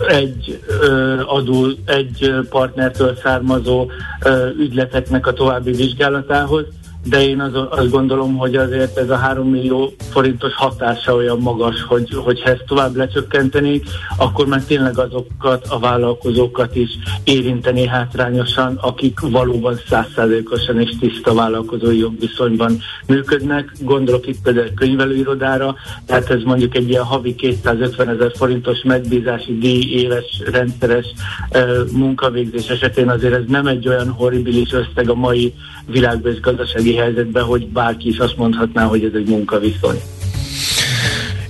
egy 0.09 0.61
ö, 0.81 1.21
adó, 1.27 1.67
egy 1.85 2.35
partnertől 2.51 3.17
származó 3.23 3.91
ö, 4.23 4.49
ügyleteknek 4.59 5.27
a 5.27 5.33
további 5.33 5.71
vizsgálatához 5.71 6.65
de 7.05 7.23
én 7.23 7.41
az, 7.41 7.53
azt 7.71 7.91
gondolom, 7.91 8.37
hogy 8.37 8.57
azért 8.57 8.97
ez 8.97 9.11
a 9.11 9.17
3 9.17 9.49
millió 9.49 9.93
forintos 10.11 10.55
hatása 10.55 11.15
olyan 11.15 11.39
magas, 11.39 11.83
hogy, 11.83 12.09
hogy 12.15 12.43
ezt 12.45 12.65
tovább 12.67 12.97
lecsökkentenék, 12.97 13.87
akkor 14.17 14.47
már 14.47 14.63
tényleg 14.65 14.99
azokat 14.99 15.67
a 15.69 15.79
vállalkozókat 15.79 16.77
is 16.77 16.91
érinteni 17.25 17.87
hátrányosan, 17.87 18.79
akik 18.81 19.21
valóban 19.21 19.81
százszázalékosan 19.89 20.81
és 20.81 20.91
tiszta 21.01 21.35
vállalkozói 21.35 21.99
jogviszonyban 21.99 22.79
működnek. 23.07 23.73
Gondolok 23.81 24.27
itt 24.27 24.43
például 24.43 24.75
könyvelőirodára, 24.75 25.75
tehát 26.07 26.31
ez 26.31 26.43
mondjuk 26.43 26.77
egy 26.77 26.89
ilyen 26.89 27.05
havi 27.05 27.35
250 27.35 28.09
ezer 28.09 28.33
forintos 28.37 28.83
megbízási 28.83 29.59
díj 29.59 30.01
éves 30.01 30.43
rendszeres 30.53 31.07
uh, 31.51 31.91
munkavégzés 31.93 32.69
esetén 32.69 33.09
azért 33.09 33.35
ez 33.35 33.45
nem 33.47 33.67
egy 33.67 33.89
olyan 33.89 34.09
horribilis 34.09 34.73
összeg 34.73 35.11
a 35.11 35.15
mai 35.15 35.55
világban 35.91 36.33
és 36.33 36.41
gazdasági 36.41 36.95
helyzetben, 36.95 37.45
hogy 37.45 37.69
bárki 37.69 38.09
is 38.09 38.19
azt 38.19 38.37
mondhatná, 38.37 38.85
hogy 38.85 39.05
ez 39.05 39.13
egy 39.15 39.29
munkaviszony. 39.29 40.01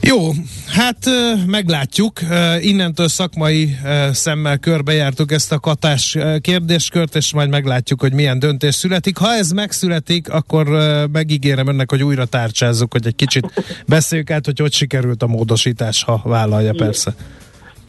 Jó, 0.01 0.30
hát 0.66 1.07
meglátjuk. 1.47 2.20
Innentől 2.61 3.09
szakmai 3.09 3.76
szemmel 4.12 4.59
körbejártuk 4.59 5.32
ezt 5.32 5.53
a 5.53 5.59
katás 5.59 6.16
kérdéskört, 6.41 7.16
és 7.16 7.32
majd 7.32 7.49
meglátjuk, 7.49 8.01
hogy 8.01 8.12
milyen 8.12 8.38
döntés 8.38 8.74
születik. 8.74 9.16
Ha 9.16 9.32
ez 9.32 9.51
megszületik, 9.51 10.28
akkor 10.28 10.66
megígérem 11.12 11.66
önnek, 11.66 11.91
hogy 11.91 12.03
újra 12.03 12.24
tárcsázzuk, 12.24 12.93
hogy 12.93 13.07
egy 13.07 13.14
kicsit 13.14 13.62
beszéljük 13.86 14.30
át, 14.30 14.45
hogy 14.45 14.59
hogy 14.59 14.72
sikerült 14.72 15.22
a 15.22 15.26
módosítás, 15.26 16.03
ha 16.03 16.20
vállalja 16.24 16.72
persze. 16.72 17.14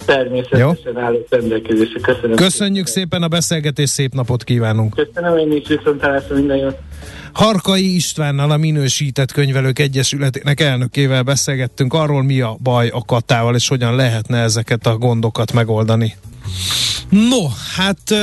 Természetesen 0.05 0.97
állok 0.97 1.25
rendelkezésre. 1.29 1.99
Köszönöm. 1.99 2.35
Köszönjük 2.35 2.85
szépen. 2.85 3.01
szépen 3.03 3.23
a 3.23 3.27
beszélgetés, 3.27 3.89
szép 3.89 4.13
napot 4.13 4.43
kívánunk. 4.43 4.95
Köszönöm, 4.95 5.37
én 5.37 5.51
is 5.51 5.67
viszontlátásra 5.67 6.35
minden 6.35 6.57
jót. 6.57 6.77
Harkai 7.33 7.95
Istvánnal, 7.95 8.51
a 8.51 8.57
Minősített 8.57 9.31
Könyvelők 9.31 9.79
Egyesületének 9.79 10.59
elnökével 10.59 11.23
beszélgettünk 11.23 11.93
arról, 11.93 12.23
mi 12.23 12.41
a 12.41 12.55
baj 12.63 12.87
a 12.87 13.03
katával, 13.05 13.55
és 13.55 13.67
hogyan 13.67 13.95
lehetne 13.95 14.37
ezeket 14.37 14.85
a 14.85 14.97
gondokat 14.97 15.53
megoldani. 15.53 16.15
No, 17.09 17.47
hát 17.75 18.15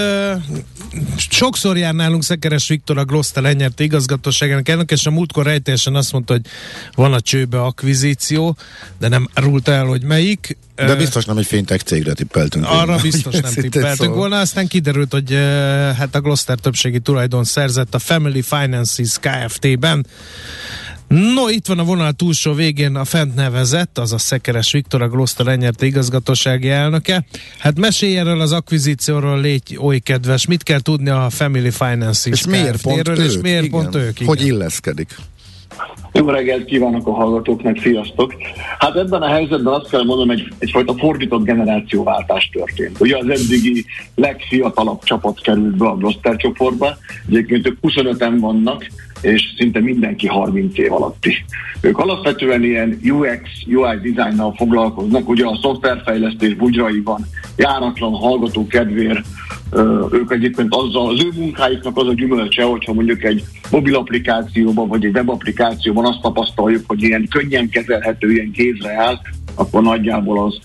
sokszor 1.17 1.77
jár 1.77 1.95
nálunk 1.95 2.25
Szekeres 2.25 2.69
Viktor 2.69 2.99
a 2.99 3.05
Glosztel 3.05 3.43
lenyerte 3.43 3.85
igazgatóságának 3.85 4.69
elnök, 4.69 4.91
és 4.91 5.07
a 5.07 5.11
múltkor 5.11 5.45
rejtélyesen 5.45 5.95
azt 5.95 6.13
mondta, 6.13 6.33
hogy 6.33 6.47
van 6.95 7.13
a 7.13 7.21
csőbe 7.21 7.63
akvizíció, 7.63 8.57
de 8.99 9.09
nem 9.09 9.29
árult 9.35 9.69
el, 9.69 9.85
hogy 9.85 10.03
melyik. 10.03 10.57
De 10.75 10.95
biztos 10.95 11.25
nem 11.25 11.37
egy 11.37 11.47
fintech 11.47 11.85
cégre 11.85 12.13
tippeltünk. 12.13 12.65
Arra 12.65 12.87
volna. 12.87 13.03
biztos 13.03 13.41
nem 13.41 13.53
tippeltünk 13.53 13.97
szóval. 13.97 14.17
volna, 14.17 14.41
aztán 14.41 14.67
kiderült, 14.67 15.13
hogy 15.13 15.33
hát 15.97 16.15
a 16.15 16.21
Gloster 16.21 16.59
többségi 16.59 17.01
tulajdon 17.01 17.45
szerzett 17.45 17.95
a 17.95 17.99
Family 17.99 18.43
Finances 18.43 19.17
Kft-ben, 19.21 20.07
No, 21.09 21.49
itt 21.49 21.67
van 21.67 21.79
a 21.79 21.85
vonal 21.85 22.13
túlsó 22.13 22.53
végén 22.53 22.95
a 22.95 23.05
fent 23.05 23.35
nevezett, 23.35 23.99
az 23.99 24.13
a 24.13 24.19
Szekeres 24.19 24.73
Viktor, 24.73 25.03
a 25.03 25.09
Gloszta 25.09 25.45
lenyerte 25.45 25.87
igazgatósági 25.87 26.69
elnöke. 26.69 27.25
Hát 27.59 27.79
mesélj 27.79 28.19
erről 28.19 28.41
az 28.41 28.53
akvizícióról, 28.53 29.41
légy 29.41 29.79
oly 29.81 29.99
kedves, 29.99 30.47
mit 30.47 30.63
kell 30.63 30.81
tudni 30.81 31.11
a 31.11 31.27
Family 31.31 31.71
Finance 31.71 32.31
és 32.31 32.47
miért 32.47 32.83
pont 32.83 33.09
ők? 33.09 33.19
és 33.19 33.39
miért 33.43 33.65
igen. 33.65 33.81
pont 33.81 33.95
ők? 33.95 34.21
Igen. 34.21 34.27
Hogy 34.27 34.47
illeszkedik? 34.47 35.17
Jó 36.13 36.29
reggelt 36.29 36.65
kívánok 36.65 37.07
a 37.07 37.13
hallgatóknak, 37.13 37.79
sziasztok! 37.79 38.35
Hát 38.79 38.97
ebben 38.97 39.23
a 39.23 39.29
helyzetben 39.29 39.73
azt 39.73 39.91
kell 39.91 40.05
mondanom, 40.05 40.31
egy, 40.31 40.53
egyfajta 40.59 40.95
fordított 40.95 41.45
generációváltás 41.45 42.51
történt. 42.53 43.01
Ugye 43.01 43.17
az 43.17 43.29
eddigi 43.29 43.85
legfiatalabb 44.15 45.03
csapat 45.03 45.41
került 45.41 45.77
be 45.77 45.87
a 45.87 45.97
Gloster 45.97 46.37
csoportba, 46.37 46.97
egyébként 47.29 47.67
ők 47.67 47.79
25-en 47.83 48.37
vannak, 48.41 48.87
és 49.21 49.55
szinte 49.57 49.81
mindenki 49.81 50.27
30 50.27 50.79
év 50.79 50.93
alatti. 50.93 51.45
Ők 51.81 51.99
alapvetően 51.99 52.63
ilyen 52.63 53.01
UX, 53.05 53.41
UI 53.67 54.13
designnal 54.13 54.55
foglalkoznak, 54.57 55.29
ugye 55.29 55.47
a 55.47 55.59
szoftverfejlesztés 55.63 56.55
bugyraiban 56.55 57.27
járatlan 57.57 58.13
hallgató 58.13 58.67
kedvér 58.67 59.23
ők 60.13 60.33
egyébként 60.33 60.75
azzal, 60.75 61.09
az 61.09 61.25
ő 61.25 61.29
munkáiknak 61.37 61.97
az 61.97 62.07
a 62.07 62.13
gyümölcse, 62.13 62.63
hogyha 62.63 62.93
mondjuk 62.93 63.25
egy 63.25 63.45
mobil 63.71 63.95
applikációban 63.95 64.89
vagy 64.89 65.05
egy 65.05 65.15
web 65.15 65.31
applikációban 65.31 66.05
azt 66.05 66.21
tapasztaljuk, 66.21 66.85
hogy 66.87 67.03
ilyen 67.03 67.29
könnyen 67.31 67.69
kezelhető, 67.69 68.33
ilyen 68.33 68.51
kézre 68.51 68.93
áll, 68.93 69.19
akkor 69.55 69.83
nagyjából 69.83 70.45
az 70.45 70.59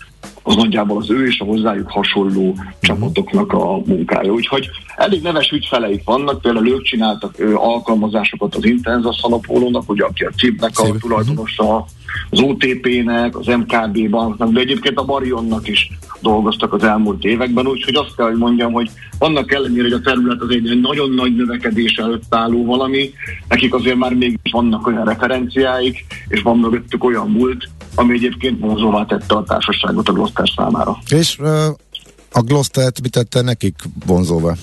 az 0.44 0.56
nagyjából 0.56 0.98
az 0.98 1.10
ő 1.10 1.28
és 1.28 1.40
a 1.40 1.46
hozzájuk 1.46 1.92
hasonló 1.92 2.56
csapatoknak 2.82 3.54
a 3.54 3.82
munkája. 3.86 4.32
Úgyhogy 4.32 4.70
elég 4.96 5.22
neves 5.22 5.52
ügyfeleik 5.52 6.02
vannak, 6.04 6.42
például 6.42 6.70
ők 6.70 6.82
csináltak 6.82 7.40
ő, 7.40 7.56
alkalmazásokat 7.56 8.56
az 8.56 8.66
Intenzas 8.66 9.22
alapolónak, 9.22 9.90
ugye 9.90 10.04
aki 10.04 10.24
a 10.24 10.32
CIP-nek 10.38 10.80
a 10.80 10.98
tulajdonosa, 11.00 11.86
az 12.30 12.40
OTP-nek, 12.42 13.38
az 13.38 13.46
MKB 13.46 14.10
banknak, 14.10 14.52
de 14.52 14.60
egyébként 14.60 14.98
a 14.98 15.04
Marionnak 15.04 15.68
is 15.68 15.90
dolgoztak 16.22 16.74
az 16.74 16.84
elmúlt 16.84 17.24
években, 17.24 17.68
úgyhogy 17.68 17.96
azt 17.96 18.16
kell, 18.16 18.28
hogy 18.28 18.38
mondjam, 18.38 18.72
hogy 18.72 18.90
annak 19.18 19.52
ellenére, 19.52 19.84
hogy 19.84 19.94
a 19.94 20.02
terület 20.02 20.42
az 20.42 20.50
egy 20.50 20.80
nagyon 20.82 21.10
nagy 21.10 21.36
növekedés 21.36 21.96
előtt 21.96 22.36
álló 22.36 22.66
valami, 22.66 23.14
nekik 23.48 23.74
azért 23.74 23.98
már 23.98 24.14
még 24.14 24.40
vannak 24.52 24.88
olyan 24.88 25.06
referenciáik, 25.06 26.06
és 26.28 26.42
van 26.42 26.58
mögöttük 26.58 27.04
olyan 27.04 27.30
múlt, 27.30 27.70
ami 27.96 28.14
egyébként 28.14 28.60
vonzóvá 28.60 29.06
tette 29.06 29.36
a 29.36 29.44
társaságot 29.44 30.10
a 30.10 30.12
Gloster 30.12 30.52
számára. 30.56 30.98
És 31.10 31.38
a 32.32 32.42
Gloster 32.42 32.92
mit 33.02 33.12
tette 33.12 33.42
nekik 33.42 33.76
vonzóvá? 34.06 34.54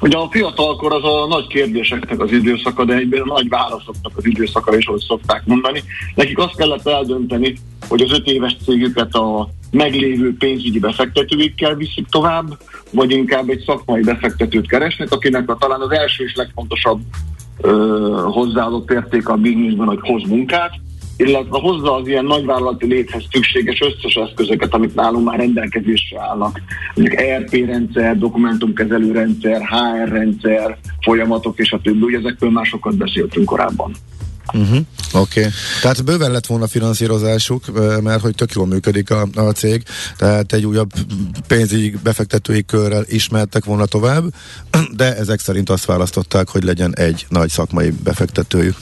Ugye 0.00 0.16
a 0.16 0.28
fiatalkor 0.30 0.92
az 0.92 1.04
a 1.04 1.26
nagy 1.26 1.46
kérdéseknek 1.46 2.20
az 2.20 2.32
időszaka, 2.32 2.84
de 2.84 2.94
egyben 2.94 3.20
a 3.20 3.34
nagy 3.34 3.48
válaszoknak 3.48 4.12
az 4.16 4.26
időszaka 4.26 4.76
is, 4.76 4.86
ahogy 4.86 5.04
szokták 5.08 5.42
mondani. 5.44 5.82
Nekik 6.14 6.38
azt 6.38 6.56
kellett 6.56 6.86
eldönteni, 6.86 7.58
hogy 7.88 8.00
az 8.00 8.12
öt 8.12 8.26
éves 8.26 8.56
cégüket 8.64 9.14
a 9.14 9.48
meglévő 9.70 10.36
pénzügyi 10.36 10.78
befektetőikkel 10.78 11.74
viszik 11.74 12.06
tovább, 12.06 12.58
vagy 12.90 13.10
inkább 13.10 13.48
egy 13.48 13.62
szakmai 13.66 14.02
befektetőt 14.02 14.66
keresnek, 14.66 15.12
akinek 15.12 15.50
a, 15.50 15.56
talán 15.56 15.80
az 15.80 15.90
első 15.90 16.24
és 16.24 16.34
legfontosabb 16.34 17.00
ö, 17.60 17.70
hozzáadott 18.30 18.90
érték 18.90 19.28
a 19.28 19.34
bizniszben, 19.34 19.86
hogy 19.86 20.00
hoz 20.00 20.22
munkát, 20.28 20.80
illetve 21.16 21.58
hozza 21.58 21.94
az 21.94 22.08
ilyen 22.08 22.24
nagyvállalati 22.24 22.86
léthez 22.86 23.22
szükséges 23.30 23.80
összes 23.80 24.14
eszközöket, 24.14 24.74
amik 24.74 24.94
nálunk 24.94 25.24
már 25.24 25.38
rendelkezésre 25.38 26.20
állnak. 26.20 26.60
Mondjuk 26.94 27.20
ERP 27.20 27.52
rendszer, 27.52 28.18
dokumentumkezelő 28.18 29.12
rendszer, 29.12 29.60
HR 29.68 30.08
rendszer, 30.08 30.78
folyamatok 31.00 31.58
és 31.58 31.72
a 31.72 31.80
többi. 31.82 32.02
Ugye 32.02 32.18
ezekről 32.18 32.50
már 32.50 32.66
sokat 32.66 32.96
beszéltünk 32.96 33.46
korábban. 33.46 33.92
Uh-huh. 34.52 34.78
Oké. 35.12 35.40
Okay. 35.40 35.52
Tehát 35.82 36.04
bőven 36.04 36.30
lett 36.30 36.46
volna 36.46 36.66
finanszírozásuk, 36.66 37.64
mert 38.02 38.20
hogy 38.20 38.34
tök 38.34 38.52
jól 38.52 38.66
működik 38.66 39.10
a, 39.10 39.26
a 39.34 39.52
cég, 39.52 39.82
tehát 40.16 40.52
egy 40.52 40.66
újabb 40.66 40.90
pénzügyi 41.46 41.94
befektetői 42.02 42.64
körrel 42.64 43.04
ismertek 43.06 43.64
volna 43.64 43.86
tovább, 43.86 44.24
de 44.96 45.16
ezek 45.16 45.40
szerint 45.40 45.70
azt 45.70 45.84
választották, 45.84 46.48
hogy 46.48 46.62
legyen 46.64 46.96
egy 46.96 47.26
nagy 47.28 47.48
szakmai 47.48 47.90
befektetőjük. 48.04 48.76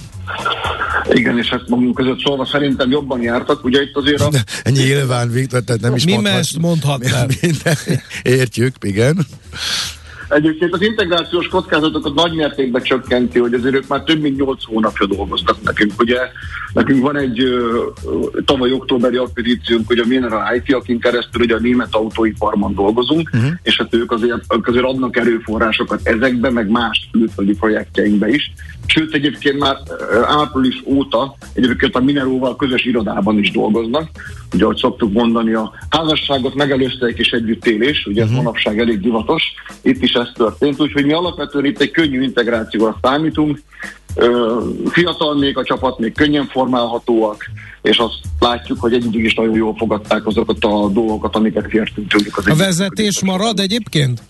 Igen, 1.11 1.39
és 1.39 1.49
ezt 1.49 1.68
magunk 1.68 1.95
között 1.95 2.20
szólva 2.20 2.47
szerintem 2.47 2.91
jobban 2.91 3.22
jártak, 3.22 3.64
ugye 3.64 3.83
itt 3.83 3.97
azért 3.97 4.20
a... 4.20 4.31
Nyilván, 4.70 5.31
Viktor, 5.31 5.62
tehát 5.62 5.81
nem 5.81 5.95
is 5.95 6.05
Mi 6.05 6.12
mondhat, 6.12 6.35
mást 6.35 6.59
mondhatnál? 6.59 7.27
Minden, 7.41 7.77
értjük, 8.22 8.75
igen. 8.81 9.27
Egyébként 10.29 10.72
az 10.72 10.83
integrációs 10.83 11.49
kockázatokat 11.49 12.14
nagy 12.14 12.35
mértékben 12.35 12.83
csökkenti, 12.83 13.39
hogy 13.39 13.55
azért 13.55 13.75
ők 13.75 13.89
már 13.89 14.03
több 14.03 14.20
mint 14.20 14.37
8 14.37 14.64
hónapja 14.64 15.07
dolgoznak 15.07 15.62
nekünk. 15.62 15.93
Ugye 15.99 16.18
nekünk 16.72 17.03
van 17.03 17.16
egy 17.16 17.43
tavaly 18.45 18.72
októberi 18.72 19.16
akvizíciónk, 19.16 19.87
hogy 19.87 19.99
a 19.99 20.07
Mineral 20.07 20.55
IT, 20.55 20.75
akin 20.75 21.01
keresztül 21.01 21.43
ugye 21.43 21.55
a 21.55 21.61
német 21.61 21.95
autóiparban 21.95 22.75
dolgozunk, 22.75 23.31
uh-huh. 23.33 23.51
és 23.62 23.77
hát 23.77 23.95
ők 23.95 24.12
azért, 24.12 24.55
ők 24.57 24.66
azért 24.68 24.85
adnak 24.85 25.16
erőforrásokat 25.16 26.01
ezekbe, 26.03 26.51
meg 26.51 26.68
más 26.68 27.09
külföldi 27.12 27.55
projektjeinkbe 27.55 28.29
is. 28.29 28.53
Sőt, 28.87 29.14
egyébként 29.14 29.59
már 29.59 29.76
április 30.24 30.82
óta 30.85 31.37
egyébként 31.53 31.95
a 31.95 32.01
Mineróval 32.01 32.57
közös 32.57 32.85
irodában 32.85 33.39
is 33.39 33.51
dolgoznak. 33.51 34.11
Ugye, 34.53 34.64
ahogy 34.64 34.76
szoktuk 34.76 35.12
mondani, 35.12 35.53
a 35.53 35.72
házasságot 35.91 36.55
megelőzte 36.55 37.07
egy 37.07 37.14
kis 37.14 37.30
együttélés, 37.30 38.07
ugye 38.07 38.22
uh-huh. 38.22 38.24
ez 38.24 38.30
mhm. 38.30 38.37
manapság 38.37 38.80
elég 38.80 39.01
divatos, 39.01 39.43
itt 39.82 40.03
is 40.03 40.12
ez 40.12 40.28
történt, 40.35 40.80
úgyhogy 40.80 41.05
mi 41.05 41.12
alapvetően 41.12 41.64
itt 41.64 41.80
egy 41.80 41.91
könnyű 41.91 42.22
integrációra 42.22 42.99
számítunk, 43.03 43.61
fiatal 44.87 45.39
még 45.39 45.57
a 45.57 45.64
csapat, 45.64 45.99
még 45.99 46.14
könnyen 46.14 46.47
formálhatóak, 46.47 47.45
és 47.82 47.97
azt 47.97 48.18
látjuk, 48.39 48.80
hogy 48.80 48.93
együtt 48.93 49.14
is 49.14 49.35
nagyon 49.35 49.55
jól 49.55 49.74
fogadták 49.76 50.26
azokat 50.26 50.64
a 50.64 50.89
dolgokat, 50.89 51.37
amiket 51.37 51.66
kértünk 51.66 52.09
tőlük. 52.09 52.37
Az 52.37 52.47
a 52.47 52.55
vezetés 52.55 53.22
marad 53.22 53.59
egyébként? 53.59 54.22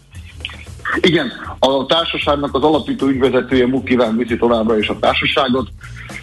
Igen, 1.01 1.33
a 1.59 1.87
társaságnak 1.87 2.55
az 2.55 2.63
alapító 2.63 3.07
ügyvezetője 3.07 3.67
Mukiván 3.67 4.17
viszi 4.17 4.37
továbbra 4.37 4.79
is 4.79 4.89
a 4.89 4.99
társaságot. 5.01 5.69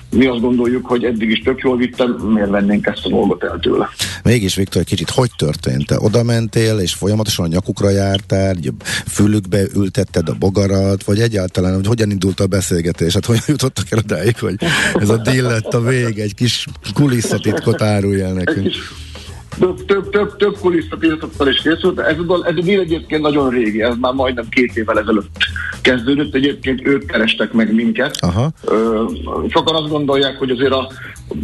Mi 0.10 0.26
azt 0.26 0.42
gondoljuk, 0.42 0.86
hogy 0.86 1.04
eddig 1.04 1.30
is 1.30 1.40
tök 1.40 1.60
jól 1.60 1.78
vittem, 1.78 2.12
miért 2.12 2.50
vennénk 2.50 2.86
ezt 2.86 3.06
a 3.06 3.10
dolgot 3.10 3.44
el 3.44 3.60
tőle. 3.60 3.90
Mégis, 4.24 4.56
Viktor, 4.56 4.82
egy 4.82 4.88
kicsit 4.88 5.10
hogy 5.10 5.32
történt? 5.38 5.88
Te 5.88 6.00
oda 6.00 6.24
mentél, 6.24 6.80
és 6.80 6.94
folyamatosan 6.94 7.46
a 7.46 7.48
nyakukra 7.48 7.90
jártál, 7.90 8.56
fülükbe 9.08 9.62
ültetted 9.76 10.30
a 10.30 10.36
bogarat, 10.40 11.04
vagy 11.04 11.20
egyáltalán, 11.20 11.76
hogy 11.76 11.88
hogyan 11.88 12.12
indult 12.12 12.40
a 12.40 12.48
beszélgetés? 12.48 13.14
Hát 13.14 13.26
hogyan 13.26 13.44
jutottak 13.48 13.86
el 13.90 13.98
odáig, 13.98 14.40
hogy 14.40 14.56
ez 14.94 15.10
a 15.10 15.18
deal 15.18 15.48
lett 15.48 15.74
a 15.74 15.82
vég, 15.82 16.20
egy 16.20 16.36
kis 16.36 16.66
kulisszatitkot 16.94 17.82
árulj 17.82 18.22
el 18.22 18.34
nekünk. 18.34 18.66
Egy 18.66 18.72
kis 18.72 18.92
több, 19.60 19.86
több, 19.86 20.10
több, 20.10 20.36
több 20.36 20.58
kulisszapirtottal 20.60 21.48
is 21.48 21.62
készült. 21.62 22.00
Ez 22.00 22.18
a, 22.28 22.48
ez 22.48 22.56
a 22.58 22.62
díl 22.62 22.80
egyébként 22.80 23.22
nagyon 23.22 23.50
régi, 23.50 23.82
ez 23.82 23.96
már 24.00 24.14
majdnem 24.14 24.50
két 24.50 24.76
évvel 24.76 25.00
ezelőtt 25.00 25.38
kezdődött. 25.82 26.36
Egyébként 26.36 26.88
ők 26.88 27.06
kerestek 27.06 27.52
meg 27.54 27.74
minket. 27.74 28.18
Aha. 28.20 28.52
Ö, 28.64 29.04
sokan 29.50 29.76
azt 29.76 29.90
gondolják, 29.90 30.38
hogy 30.38 30.50
azért 30.50 30.72
a, 30.72 30.92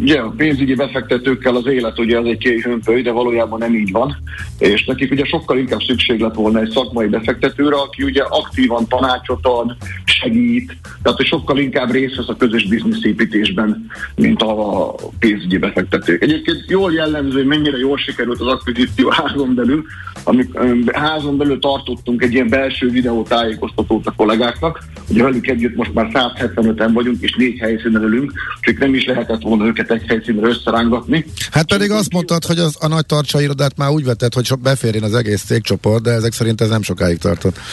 ugye, 0.00 0.20
a 0.20 0.28
pénzügyi 0.36 0.74
befektetőkkel 0.74 1.54
az 1.54 1.66
élet 1.66 1.98
ugye 1.98 2.18
az 2.18 2.26
egy 2.26 2.38
kéhömpöly, 2.38 3.02
de 3.02 3.10
valójában 3.10 3.58
nem 3.58 3.74
így 3.74 3.90
van. 3.90 4.16
És 4.58 4.84
nekik 4.84 5.10
ugye 5.10 5.24
sokkal 5.24 5.58
inkább 5.58 5.82
szükség 5.82 6.20
lett 6.20 6.34
volna 6.34 6.60
egy 6.60 6.70
szakmai 6.70 7.06
befektetőre, 7.06 7.76
aki 7.76 8.02
ugye 8.02 8.22
aktívan 8.22 8.86
tanácsot 8.88 9.46
ad, 9.46 9.76
segít, 10.04 10.76
tehát 11.02 11.18
hogy 11.18 11.26
sokkal 11.26 11.58
inkább 11.58 11.90
részt 11.90 12.16
vesz 12.16 12.28
a 12.28 12.36
közös 12.36 12.68
bizniszépítésben, 12.68 13.86
mint 14.16 14.42
a 14.42 14.94
pénzügyi 15.18 15.58
befektetők. 15.58 16.22
Egyébként 16.22 16.64
jól 16.68 16.92
jellemző, 16.92 17.36
hogy 17.36 17.46
mennyire 17.46 17.76
jól 17.76 17.96
sikerült 17.96 18.40
az 18.40 18.46
akvizíció 18.46 19.10
házon 19.10 19.54
belül, 19.54 19.84
amik 20.24 20.58
házon 20.92 21.36
belül 21.36 21.58
tartottunk 21.58 22.22
egy 22.22 22.32
ilyen 22.32 22.48
belső 22.48 22.90
videótájékoztatót 22.90 24.06
a 24.06 24.12
kollégáknak, 24.16 24.82
ugye 25.08 25.22
velük 25.22 25.46
együtt 25.46 25.76
most 25.76 25.94
már 25.94 26.08
175-en 26.12 26.90
vagyunk, 26.92 27.16
és 27.20 27.34
négy 27.34 27.58
helyszínen 27.58 28.02
ülünk, 28.02 28.32
úgyhogy 28.58 28.78
nem 28.78 28.94
is 28.94 29.04
lehetett 29.04 29.42
volna 29.42 29.66
őket 29.78 29.90
egy 29.90 30.06
helyszínre 30.08 30.48
összerángatni. 30.48 31.24
Hát 31.50 31.68
pedig 31.68 31.90
azt 31.90 32.12
mondtad, 32.12 32.44
hogy 32.44 32.58
az, 32.58 32.76
a 32.80 32.88
nagy 32.88 33.06
tartsa 33.06 33.40
irodát 33.40 33.76
már 33.76 33.90
úgy 33.90 34.04
vetett, 34.04 34.34
hogy 34.34 34.50
beférjen 34.62 35.02
az 35.02 35.14
egész 35.14 35.42
cégcsoport, 35.42 36.02
de 36.02 36.10
ezek 36.10 36.32
szerint 36.32 36.60
ez 36.60 36.68
nem 36.68 36.82
sokáig 36.82 37.18
tartott. 37.18 37.56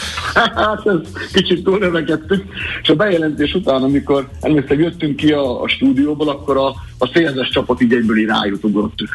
Hát 0.56 0.86
ez 0.86 1.00
kicsit 1.34 1.64
túlnövekedtünk, 1.64 2.44
és 2.82 2.90
a 2.90 2.96
bejelentés 2.96 3.54
után, 3.54 3.84
amikor 3.84 4.30
először 4.42 4.80
jöttünk 4.80 5.16
ki 5.16 5.32
a, 5.32 5.62
a 5.62 5.68
stúdióból, 5.68 6.30
akkor 6.30 6.58
a, 6.58 6.68
a 6.98 7.08
szélzes 7.14 7.50
csapat 7.50 7.82
így 7.82 7.94
egyből 7.94 8.18
így 8.18 8.30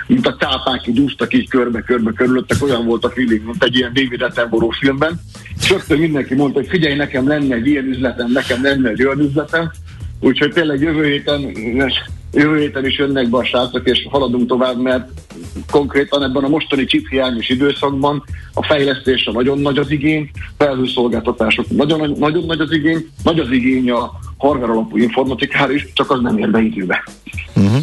mint 0.06 0.26
a 0.26 0.34
cápák 0.34 0.86
így 0.86 1.00
úsztak 1.00 1.34
így 1.34 1.48
körbe-körbe 1.48 2.12
körülöttek, 2.12 2.62
olyan 2.62 2.86
volt 2.86 3.04
a 3.04 3.10
feeling, 3.10 3.44
mint 3.44 3.64
egy 3.64 3.76
ilyen 3.76 3.92
David 3.92 4.22
Attenborough 4.22 4.76
filmben. 4.76 5.20
És 5.60 5.70
rögtön 5.70 5.98
mindenki 5.98 6.34
mondta, 6.34 6.58
hogy 6.58 6.68
figyelj, 6.68 6.94
nekem 6.94 7.28
lenne 7.28 7.54
egy 7.54 7.66
ilyen 7.66 7.84
üzletem, 7.84 8.30
nekem 8.32 8.62
lenne 8.62 8.88
egy 8.88 9.04
olyan 9.04 9.20
üzletem. 9.20 9.70
Úgyhogy 10.20 10.52
tényleg 10.52 10.80
jövő 10.80 11.04
héten, 11.04 11.40
jövő 12.32 12.58
héten 12.58 12.86
is 12.86 12.98
jönnek 12.98 13.28
be 13.28 13.36
a 13.36 13.44
srácok, 13.44 13.88
és 13.88 14.06
haladunk 14.10 14.48
tovább, 14.48 14.80
mert 14.80 15.08
konkrétan 15.70 16.22
ebben 16.22 16.44
a 16.44 16.48
mostani 16.48 16.84
csiphiányos 16.84 17.48
időszakban 17.48 18.24
a 18.54 18.64
fejlesztésre 18.64 19.32
nagyon 19.32 19.58
nagy 19.58 19.78
az 19.78 19.90
igény, 19.90 20.30
felhőszolgáltatások 20.58 21.70
nagyon, 21.70 22.10
nagyon 22.18 22.44
nagy 22.44 22.60
az 22.60 22.72
igény, 22.72 23.08
nagy 23.22 23.38
az 23.38 23.50
igény 23.50 23.90
a 23.90 24.10
hardware 24.36 24.72
alapú 24.72 24.96
informatikára 24.96 25.72
is, 25.72 25.86
csak 25.92 26.10
az 26.10 26.20
nem 26.20 26.38
ér 26.38 26.50
be 26.50 26.60
időbe. 26.60 27.04
Uh-huh. 27.56 27.80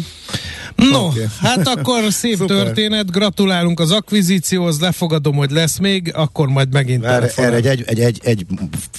No, 0.78 1.06
okay. 1.06 1.24
hát 1.40 1.66
akkor 1.66 2.02
szép 2.12 2.36
Super. 2.36 2.56
történet, 2.56 3.10
gratulálunk 3.10 3.80
az 3.80 3.92
akvizícióhoz, 3.92 4.80
lefogadom, 4.80 5.36
hogy 5.36 5.50
lesz 5.50 5.78
még, 5.78 6.12
akkor 6.14 6.48
majd 6.48 6.72
megint 6.72 7.04
Erre, 7.04 7.30
erre 7.36 7.56
egy, 7.56 7.66
egy, 7.66 7.82
egy, 7.86 8.00
egy, 8.00 8.20
egy 8.22 8.46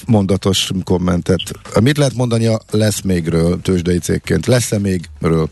mondatos 0.06 0.70
kommentet. 0.84 1.42
Mit 1.82 1.98
lehet 1.98 2.14
mondani 2.14 2.46
a 2.46 2.60
lesz 2.72 3.02
mégről 3.02 3.62
tőzsdei 3.62 3.98
cégként? 3.98 4.46
Lesz-e 4.46 4.80
mégről? 4.80 5.50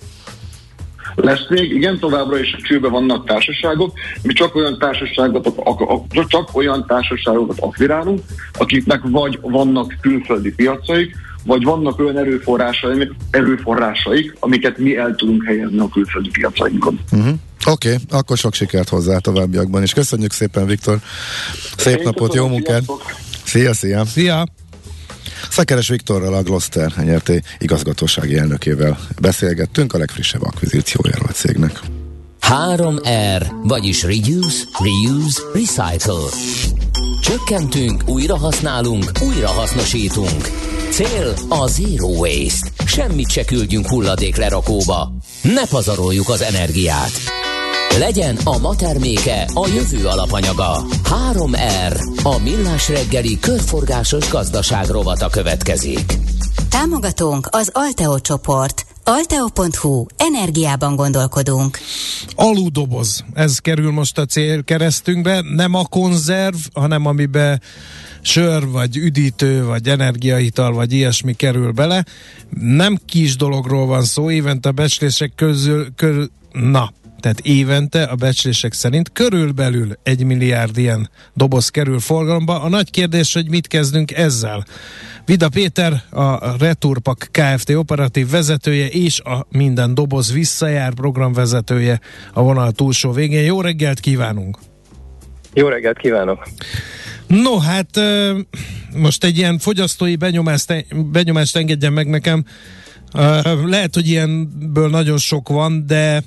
lesz 1.16 1.50
még, 1.50 1.72
igen, 1.72 2.00
továbbra 2.00 2.40
is 2.40 2.56
csőbe 2.62 2.90
vannak 2.90 3.26
társaságok, 3.26 3.94
mi 4.22 4.34
csak 4.34 4.56
olyan 4.56 4.78
társaságokat, 4.80 6.28
csak 6.28 6.56
olyan 6.56 6.86
társaságokat 6.88 7.60
akvirálunk, 7.60 8.22
akiknek 8.54 9.02
vagy 9.04 9.40
vannak 9.42 9.96
külföldi 10.02 10.54
piacaik, 10.54 11.16
vagy 11.48 11.64
vannak 11.64 12.00
olyan 12.00 12.18
erőforrásaik, 12.18 13.12
erőforrásaik, 13.30 14.36
amiket 14.40 14.78
mi 14.78 14.98
el 14.98 15.16
tudunk 15.16 15.46
helyezni 15.46 15.80
a 15.80 15.90
külföldi 15.90 16.30
piacainkon. 16.30 17.00
Uh-huh. 17.12 17.34
Oké, 17.66 17.94
okay, 17.94 18.04
akkor 18.10 18.38
sok 18.38 18.54
sikert 18.54 18.90
hozzá 18.90 19.18
továbbiakban, 19.18 19.82
és 19.82 19.94
köszönjük 19.94 20.32
szépen, 20.32 20.66
Viktor. 20.66 21.00
Szép 21.78 21.98
Én 21.98 22.04
napot, 22.04 22.34
jó 22.34 22.48
munkát! 22.48 22.84
Szia, 23.44 23.74
szia! 23.74 24.06
Szia! 24.06 24.46
Szekeres 25.50 25.88
Viktorral, 25.88 26.34
a 26.34 26.42
Gloster 26.44 26.94
nyerté 27.04 27.42
igazgatósági 27.58 28.38
elnökével 28.38 28.98
beszélgettünk 29.22 29.94
a 29.94 29.98
legfrissebb 29.98 30.44
akvizíciójáról 30.44 31.28
a 31.28 31.32
cégnek. 31.32 31.80
3R, 32.42 33.46
vagyis 33.64 34.04
Reduce, 34.04 34.64
Reuse, 34.80 35.42
Recycle. 35.54 36.30
Csökkentünk, 37.22 38.10
újra 38.10 38.38
használunk, 38.38 39.12
újra 39.22 39.48
hasznosítunk. 39.48 40.50
Cél 40.90 41.34
a 41.50 41.68
Zero 41.68 42.08
Waste. 42.08 42.70
Semmit 42.86 43.30
se 43.30 43.46
küldjünk 43.46 43.88
hulladék 43.88 44.36
lerakóba. 44.36 45.12
Ne 45.42 45.68
pazaroljuk 45.68 46.30
az 46.30 46.42
energiát. 46.42 47.12
Legyen 48.00 48.38
a 48.44 48.58
ma 48.58 48.76
terméke 48.76 49.48
a 49.54 49.68
jövő 49.68 50.06
alapanyaga. 50.06 50.86
3R, 51.34 52.24
a 52.24 52.40
millás 52.40 52.90
reggeli 52.90 53.40
körforgásos 53.40 54.30
gazdaság 54.30 54.88
rovata 54.88 55.30
következik. 55.30 56.14
Támogatónk 56.70 57.48
az 57.52 57.70
Alteo 57.74 58.20
csoport. 58.20 58.86
Alteo.hu. 59.04 60.06
Energiában 60.18 60.96
gondolkodunk. 60.96 61.78
Aludoboz. 62.36 63.24
Ez 63.34 63.60
kerül 63.60 63.92
most 63.92 64.18
a 64.18 64.26
célkeresztünkbe. 64.26 65.42
Nem 65.56 65.74
a 65.74 65.86
konzerv, 65.86 66.56
hanem 66.74 67.06
amibe 67.06 67.60
sör, 68.28 68.68
vagy 68.68 68.98
üdítő, 68.98 69.66
vagy 69.66 69.88
energiaital, 69.88 70.74
vagy 70.74 70.94
ilyesmi 70.94 71.34
kerül 71.34 71.72
bele. 71.72 72.06
Nem 72.60 72.98
kis 73.06 73.36
dologról 73.36 73.86
van 73.86 74.04
szó, 74.04 74.32
évente 74.32 74.70
a 74.70 74.72
becslések 74.72 75.32
közül, 75.36 75.88
körül, 75.96 76.30
na, 76.52 76.92
tehát 77.20 77.40
évente 77.40 78.04
a 78.04 78.16
becslések 78.16 78.74
szerint 78.74 79.12
körülbelül 79.12 79.98
egy 80.04 80.24
milliárd 80.24 80.78
ilyen 80.78 81.10
doboz 81.34 81.70
kerül 81.70 82.00
forgalomba. 82.00 82.62
A 82.62 82.70
nagy 82.70 82.92
kérdés, 82.92 83.34
hogy 83.34 83.50
mit 83.50 83.68
kezdünk 83.68 84.12
ezzel. 84.12 84.66
Vida 85.26 85.50
Péter, 85.50 85.94
a 86.10 86.58
Returpak 86.58 87.28
Kft. 87.32 87.70
operatív 87.70 88.30
vezetője 88.30 88.88
és 88.88 89.20
a 89.20 89.46
Minden 89.50 89.94
Doboz 89.94 90.34
Visszajár 90.34 90.94
programvezetője 90.94 92.00
a 92.34 92.42
vonal 92.42 92.72
túlsó 92.72 93.12
végén. 93.12 93.44
Jó 93.44 93.62
reggelt 93.62 94.00
kívánunk! 94.00 94.58
Jó 95.54 95.68
reggelt 95.68 95.98
kívánok! 95.98 96.48
No, 97.28 97.58
hát 97.58 98.00
most 98.96 99.24
egy 99.24 99.38
ilyen 99.38 99.60
fogyasztói 99.60 100.16
benyomást, 100.16 100.86
benyomást 101.12 101.56
engedjen 101.56 101.94
meg 101.94 102.08
nekem. 102.08 102.46
Lehet, 103.66 103.94
hogy 103.94 104.08
ilyenből 104.08 104.90
nagyon 104.90 105.18
sok 105.18 105.50
van, 105.50 105.86
de 105.88 106.24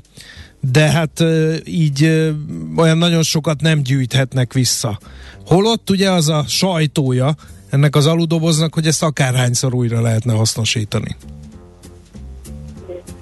de 0.60 0.90
hát 0.90 1.24
így 1.64 2.30
olyan 2.76 2.98
nagyon 2.98 3.22
sokat 3.22 3.60
nem 3.60 3.82
gyűjthetnek 3.82 4.52
vissza. 4.52 4.98
Holott 5.46 5.90
ugye 5.90 6.10
az 6.10 6.28
a 6.28 6.44
sajtója 6.48 7.34
ennek 7.70 7.96
az 7.96 8.06
aludoboznak, 8.06 8.74
hogy 8.74 8.86
ezt 8.86 9.02
akárhányszor 9.02 9.74
újra 9.74 10.00
lehetne 10.00 10.32
hasznosítani. 10.32 11.16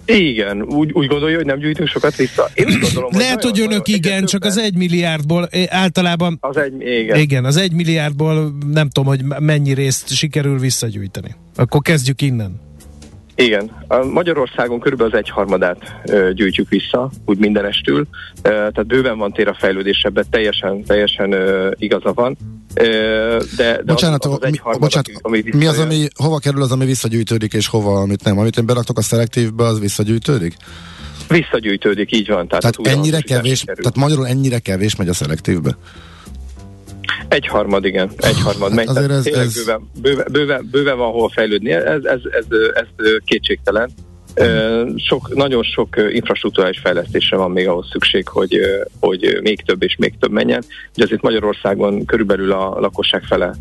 Igen, 0.08 0.62
úgy, 0.62 0.92
úgy 0.92 1.06
gondolja, 1.06 1.36
hogy 1.36 1.46
nem 1.46 1.58
gyűjtünk 1.58 1.88
sokat 1.88 2.16
vissza. 2.16 2.48
Én 2.54 2.66
úgy 2.66 2.78
gondolom, 2.80 3.10
hogy 3.10 3.20
Lehet, 3.20 3.42
hogy 3.42 3.60
önök 3.60 3.88
igen, 3.88 4.24
csak 4.24 4.44
az 4.44 4.58
egy 4.58 4.76
milliárdból 4.76 5.48
általában... 5.68 6.38
Az 6.40 6.56
egy, 6.56 6.80
igen. 6.80 7.18
Igen, 7.18 7.44
az 7.44 7.56
egy 7.56 7.72
milliárdból 7.72 8.52
nem 8.72 8.88
tudom, 8.88 9.08
hogy 9.08 9.20
mennyi 9.38 9.74
részt 9.74 10.08
sikerül 10.08 10.58
visszagyűjteni. 10.58 11.34
Akkor 11.56 11.80
kezdjük 11.80 12.22
innen. 12.22 12.60
Igen, 13.34 13.70
a 13.88 14.04
Magyarországon 14.04 14.80
körülbelül 14.80 15.12
az 15.12 15.18
egyharmadát 15.18 16.00
ö, 16.04 16.32
gyűjtjük 16.32 16.68
vissza, 16.68 17.10
úgy 17.24 17.38
mindenestül, 17.38 18.06
ö, 18.42 18.48
tehát 18.48 18.86
bőven 18.86 19.18
van 19.18 19.32
tér 19.32 19.48
a 19.48 19.56
fejlődés, 19.58 20.02
ebben 20.02 20.24
teljesen, 20.30 20.82
teljesen 20.82 21.32
ö, 21.32 21.70
igaza 21.78 22.12
van. 22.12 22.36
De, 22.78 23.42
de 23.56 23.82
bocsánat, 23.84 24.24
az, 24.24 24.38
az 24.40 24.50
mi, 24.50 24.58
bocsánat 24.78 25.10
ami, 25.22 25.42
mi 25.52 25.66
az, 25.66 25.78
ami, 25.78 26.08
hova 26.14 26.38
kerül 26.38 26.62
az, 26.62 26.72
ami 26.72 26.84
visszagyűjtődik, 26.84 27.52
és 27.52 27.66
hova, 27.66 28.00
amit 28.00 28.24
nem? 28.24 28.38
Amit 28.38 28.56
én 28.56 28.66
beraktok 28.66 28.98
a 28.98 29.02
szelektívbe, 29.02 29.64
az 29.64 29.80
visszagyűjtődik? 29.80 30.54
Visszagyűjtődik, 31.28 32.12
így 32.12 32.28
van. 32.28 32.48
Tehát, 32.48 32.76
tehát 32.76 32.98
ennyire 32.98 33.20
kevés, 33.20 33.64
tehát 33.64 33.96
magyarul 33.96 34.26
ennyire 34.26 34.58
kevés 34.58 34.96
megy 34.96 35.08
a 35.08 35.12
szelektívbe? 35.12 35.76
Egy 37.28 37.46
harmad, 37.46 37.84
igen, 37.84 38.10
egy 38.16 38.40
harmad 38.40 38.74
megy. 38.74 38.86
Hát 38.86 38.96
ez, 38.96 39.26
ez... 39.26 39.54
Bőven, 39.54 39.90
bőven, 40.00 40.26
bőven, 40.32 40.68
bőven 40.70 40.96
van 40.96 41.12
hol 41.12 41.28
fejlődni, 41.28 41.72
ez, 41.72 41.84
ez, 41.84 42.02
ez, 42.04 42.20
ez, 42.30 42.44
ez 42.74 42.86
kétségtelen. 43.24 43.90
Sok, 44.96 45.34
nagyon 45.34 45.62
sok 45.62 45.96
infrastruktúrális 46.12 46.78
fejlesztésre 46.78 47.36
van 47.36 47.50
még 47.50 47.68
ahhoz 47.68 47.88
szükség, 47.90 48.28
hogy, 48.28 48.58
hogy 49.00 49.38
még 49.42 49.60
több 49.60 49.82
és 49.82 49.96
még 49.98 50.14
több 50.18 50.30
menjen. 50.30 50.64
Ugye 50.94 51.04
azért 51.04 51.22
Magyarországon 51.22 52.04
körülbelül 52.04 52.52
a 52.52 52.80
lakosság 52.80 53.22
fele 53.22 53.54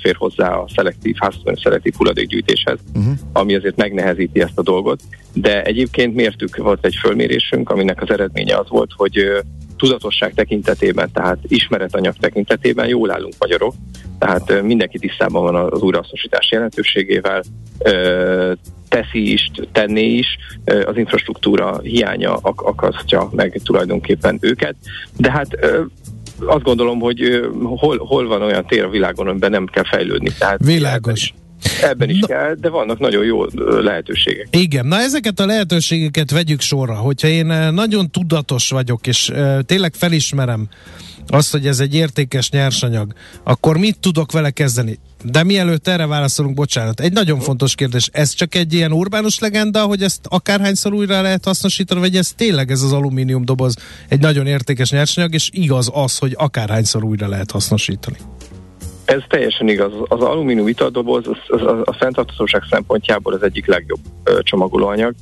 fér 0.00 0.14
hozzá 0.14 0.54
a 0.54 0.68
szelektív, 0.74 1.16
háztartási 1.18 1.62
szelektív 1.62 1.94
hulladékgyűjtéshez, 1.96 2.78
uh-huh. 2.94 3.12
ami 3.32 3.54
azért 3.54 3.76
megnehezíti 3.76 4.40
ezt 4.40 4.58
a 4.58 4.62
dolgot. 4.62 5.00
De 5.32 5.62
egyébként 5.62 6.14
mértük, 6.14 6.56
volt 6.56 6.84
egy 6.84 6.96
fölmérésünk, 7.00 7.70
aminek 7.70 8.02
az 8.02 8.10
eredménye 8.10 8.56
az 8.56 8.68
volt, 8.68 8.90
hogy 8.96 9.42
tudatosság 9.80 10.34
tekintetében, 10.34 11.10
tehát 11.12 11.38
ismeretanyag 11.48 12.14
tekintetében 12.20 12.88
jól 12.88 13.10
állunk 13.12 13.34
magyarok, 13.38 13.74
tehát 14.18 14.62
mindenki 14.62 14.98
tisztában 14.98 15.42
van 15.42 15.54
az 15.54 15.82
újrahasznosítás 15.82 16.50
jelentőségével, 16.50 17.42
teszi 18.88 19.32
is, 19.32 19.50
tenné 19.72 20.06
is, 20.06 20.26
az 20.64 20.96
infrastruktúra 20.96 21.78
hiánya 21.78 22.34
ak- 22.34 22.60
akasztja 22.60 23.28
meg 23.32 23.60
tulajdonképpen 23.64 24.38
őket, 24.40 24.74
de 25.16 25.30
hát 25.30 25.48
azt 26.46 26.62
gondolom, 26.62 27.00
hogy 27.00 27.48
hol, 27.62 27.98
hol 27.98 28.26
van 28.26 28.42
olyan 28.42 28.66
tér 28.66 28.84
a 28.84 28.88
világon, 28.88 29.28
amiben 29.28 29.50
nem 29.50 29.66
kell 29.66 29.84
fejlődni. 29.84 30.30
Tehát 30.38 30.64
Világos. 30.64 31.34
Ebben 31.82 32.10
is 32.10 32.18
na, 32.18 32.26
kell, 32.26 32.54
de 32.54 32.68
vannak 32.68 32.98
nagyon 32.98 33.24
jó 33.24 33.44
lehetőségek. 33.80 34.46
Igen, 34.50 34.86
na 34.86 34.98
ezeket 35.00 35.40
a 35.40 35.46
lehetőségeket 35.46 36.30
vegyük 36.30 36.60
sorra. 36.60 36.94
Hogyha 36.94 37.28
én 37.28 37.46
nagyon 37.72 38.10
tudatos 38.10 38.68
vagyok, 38.68 39.06
és 39.06 39.32
tényleg 39.66 39.94
felismerem 39.94 40.68
azt, 41.26 41.50
hogy 41.50 41.66
ez 41.66 41.80
egy 41.80 41.94
értékes 41.94 42.50
nyersanyag, 42.50 43.12
akkor 43.44 43.76
mit 43.76 43.98
tudok 43.98 44.32
vele 44.32 44.50
kezdeni? 44.50 44.98
De 45.24 45.44
mielőtt 45.44 45.88
erre 45.88 46.06
válaszolunk, 46.06 46.54
bocsánat, 46.54 47.00
egy 47.00 47.12
nagyon 47.12 47.40
fontos 47.40 47.74
kérdés. 47.74 48.08
Ez 48.12 48.32
csak 48.32 48.54
egy 48.54 48.72
ilyen 48.72 48.92
urbánus 48.92 49.38
legenda, 49.38 49.84
hogy 49.84 50.02
ezt 50.02 50.20
akárhányszor 50.28 50.92
újra 50.92 51.20
lehet 51.20 51.44
hasznosítani, 51.44 52.00
vagy 52.00 52.16
ez 52.16 52.32
tényleg 52.36 52.70
ez 52.70 52.82
az 52.82 52.92
alumínium 52.92 53.44
doboz 53.44 53.76
egy 54.08 54.20
nagyon 54.20 54.46
értékes 54.46 54.90
nyersanyag, 54.90 55.34
és 55.34 55.48
igaz 55.52 55.90
az, 55.92 56.18
hogy 56.18 56.34
akárhányszor 56.38 57.04
újra 57.04 57.28
lehet 57.28 57.50
hasznosítani? 57.50 58.16
Ez 59.10 59.22
teljesen 59.28 59.68
igaz. 59.68 59.92
Az 60.08 60.20
alumínium 60.20 60.68
italdoboz 60.68 61.26
az, 61.26 61.60
az, 61.60 61.62
a 61.84 61.92
fenntarthatóság 61.92 62.62
szempontjából 62.70 63.32
az 63.32 63.42
egyik 63.42 63.66
legjobb 63.66 64.00
csomagolóanyag. 64.42 65.14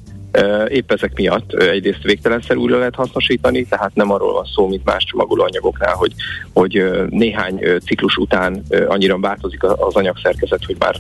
Épp 0.69 0.93
ezek 0.93 1.15
miatt 1.15 1.53
egyrészt 1.53 2.03
végtelenszer 2.03 2.57
újra 2.57 2.79
lehet 2.79 2.95
hasznosítani, 2.95 3.65
tehát 3.65 3.95
nem 3.95 4.11
arról 4.11 4.33
van 4.33 4.45
szó, 4.55 4.67
mint 4.67 4.85
más 4.85 5.05
csomagolóanyagoknál, 5.05 5.95
hogy, 5.95 6.13
hogy 6.53 6.91
néhány 7.09 7.61
ciklus 7.85 8.17
után 8.17 8.63
annyira 8.87 9.19
változik 9.19 9.63
az 9.63 9.95
anyagszerkezet, 9.95 10.65
hogy 10.65 10.77
már 10.79 10.97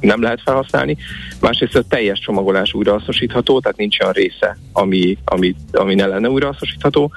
nem 0.00 0.22
lehet 0.22 0.40
felhasználni. 0.44 0.96
Másrészt 1.40 1.76
a 1.76 1.82
teljes 1.88 2.18
csomagolás 2.18 2.74
újrahasznosítható, 2.74 3.60
tehát 3.60 3.76
nincs 3.76 4.00
olyan 4.00 4.12
része, 4.12 4.58
ami, 4.72 5.18
ami, 5.24 5.54
ami 5.72 5.94
ne 5.94 6.06
lenne 6.06 6.28
újrahasznosítható 6.28 7.12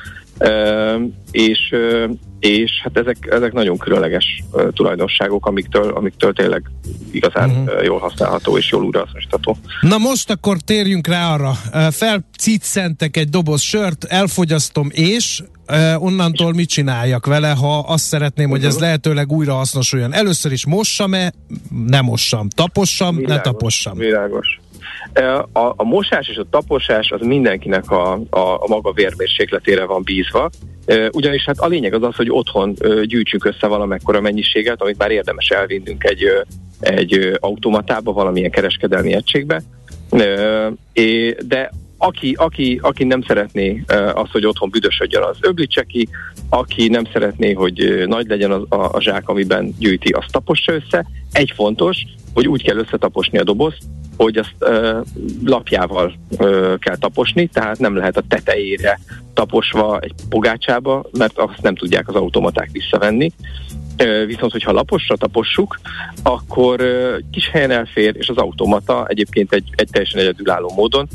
és, 1.31 1.75
és 2.39 2.71
hát 2.83 2.97
ezek, 2.97 3.17
ezek 3.29 3.53
nagyon 3.53 3.77
különleges 3.77 4.43
tulajdonságok, 4.73 5.45
amiktől, 5.45 5.93
amiktől 5.93 6.33
tényleg 6.33 6.71
igazán 7.11 7.49
uh-huh. 7.49 7.83
jól 7.83 7.99
használható 7.99 8.57
és 8.57 8.71
jól 8.71 8.83
újrahasznosítható. 8.83 9.57
Na 9.81 9.97
most 9.97 10.29
akkor 10.29 10.57
térjünk 10.57 11.07
rá 11.07 11.33
arra. 11.33 11.51
Felciccentek 11.91 13.17
egy 13.17 13.29
doboz 13.29 13.61
sört, 13.61 14.03
elfogyasztom 14.03 14.87
és 14.91 15.43
onnantól 15.97 16.53
mit 16.53 16.69
csináljak 16.69 17.25
vele, 17.25 17.49
ha 17.49 17.79
azt 17.79 18.05
szeretném, 18.05 18.49
hogy 18.49 18.65
ez 18.65 18.73
mhm. 18.73 18.83
lehetőleg 18.83 19.31
újra 19.31 19.53
hasznosuljon. 19.53 20.13
Először 20.13 20.51
is 20.51 20.65
mossam-e, 20.65 21.33
nem 21.87 22.05
mossam, 22.05 22.49
tapossam, 22.49 23.15
világos, 23.15 23.35
ne 23.35 23.41
tapossam. 23.41 23.97
Világos. 23.97 24.59
A, 25.53 25.73
a 25.75 25.83
mosás 25.83 26.27
és 26.27 26.37
a 26.37 26.45
taposás 26.49 27.11
az 27.11 27.21
mindenkinek 27.21 27.91
a, 27.91 28.13
a, 28.29 28.39
a 28.39 28.67
maga 28.67 28.91
vérmérsékletére 28.91 29.85
van 29.85 30.03
bízva, 30.03 30.49
ugyanis 31.11 31.45
hát 31.45 31.59
a 31.59 31.67
lényeg 31.67 31.93
az 31.93 32.03
az, 32.03 32.15
hogy 32.15 32.29
otthon 32.29 32.73
gyűjtsünk 33.03 33.45
össze 33.45 33.67
valamekkora 33.67 34.21
mennyiséget, 34.21 34.81
amit 34.81 34.97
már 34.97 35.11
érdemes 35.11 35.49
elvinnünk 35.49 36.03
egy, 36.03 36.23
egy 36.79 37.37
automatába, 37.39 38.11
valamilyen 38.11 38.51
kereskedelmi 38.51 39.13
egységbe, 39.13 39.61
de 41.47 41.71
aki, 42.03 42.33
aki, 42.37 42.79
aki 42.81 43.03
nem 43.03 43.21
szeretné 43.21 43.83
azt, 44.13 44.31
hogy 44.31 44.45
otthon 44.45 44.69
büdösödjön, 44.69 45.23
az 45.23 45.37
öblítse 45.41 45.83
ki, 45.83 46.07
aki 46.49 46.87
nem 46.87 47.03
szeretné, 47.13 47.53
hogy 47.53 48.03
nagy 48.07 48.27
legyen 48.27 48.51
a, 48.51 48.75
a, 48.75 48.89
a 48.93 49.01
zsák, 49.01 49.29
amiben 49.29 49.75
gyűjti, 49.79 50.09
azt 50.09 50.31
tapossa 50.31 50.73
össze. 50.73 51.05
Egy 51.31 51.51
fontos, 51.55 51.97
hogy 52.33 52.47
úgy 52.47 52.63
kell 52.63 52.77
összetaposni 52.77 53.37
a 53.37 53.43
dobozt, 53.43 53.77
hogy 54.17 54.37
azt 54.37 54.55
ö, 54.59 54.99
lapjával 55.45 56.13
ö, 56.37 56.73
kell 56.79 56.95
taposni, 56.97 57.47
tehát 57.47 57.79
nem 57.79 57.95
lehet 57.95 58.17
a 58.17 58.23
tetejére 58.27 58.99
taposva 59.33 59.99
egy 59.99 60.13
pogácsába, 60.29 61.05
mert 61.17 61.37
azt 61.37 61.61
nem 61.61 61.75
tudják 61.75 62.07
az 62.07 62.15
automaták 62.15 62.69
visszavenni. 62.71 63.31
Ö, 63.97 64.25
viszont, 64.25 64.51
hogyha 64.51 64.71
laposra 64.71 65.15
tapossuk, 65.15 65.79
akkor 66.23 66.81
ö, 66.81 67.17
kis 67.31 67.49
helyen 67.49 67.71
elfér, 67.71 68.15
és 68.17 68.29
az 68.29 68.37
automata 68.37 69.05
egyébként 69.07 69.53
egy, 69.53 69.69
egy 69.75 69.89
teljesen 69.91 70.19
egyedülálló 70.19 70.71
módon 70.75 71.07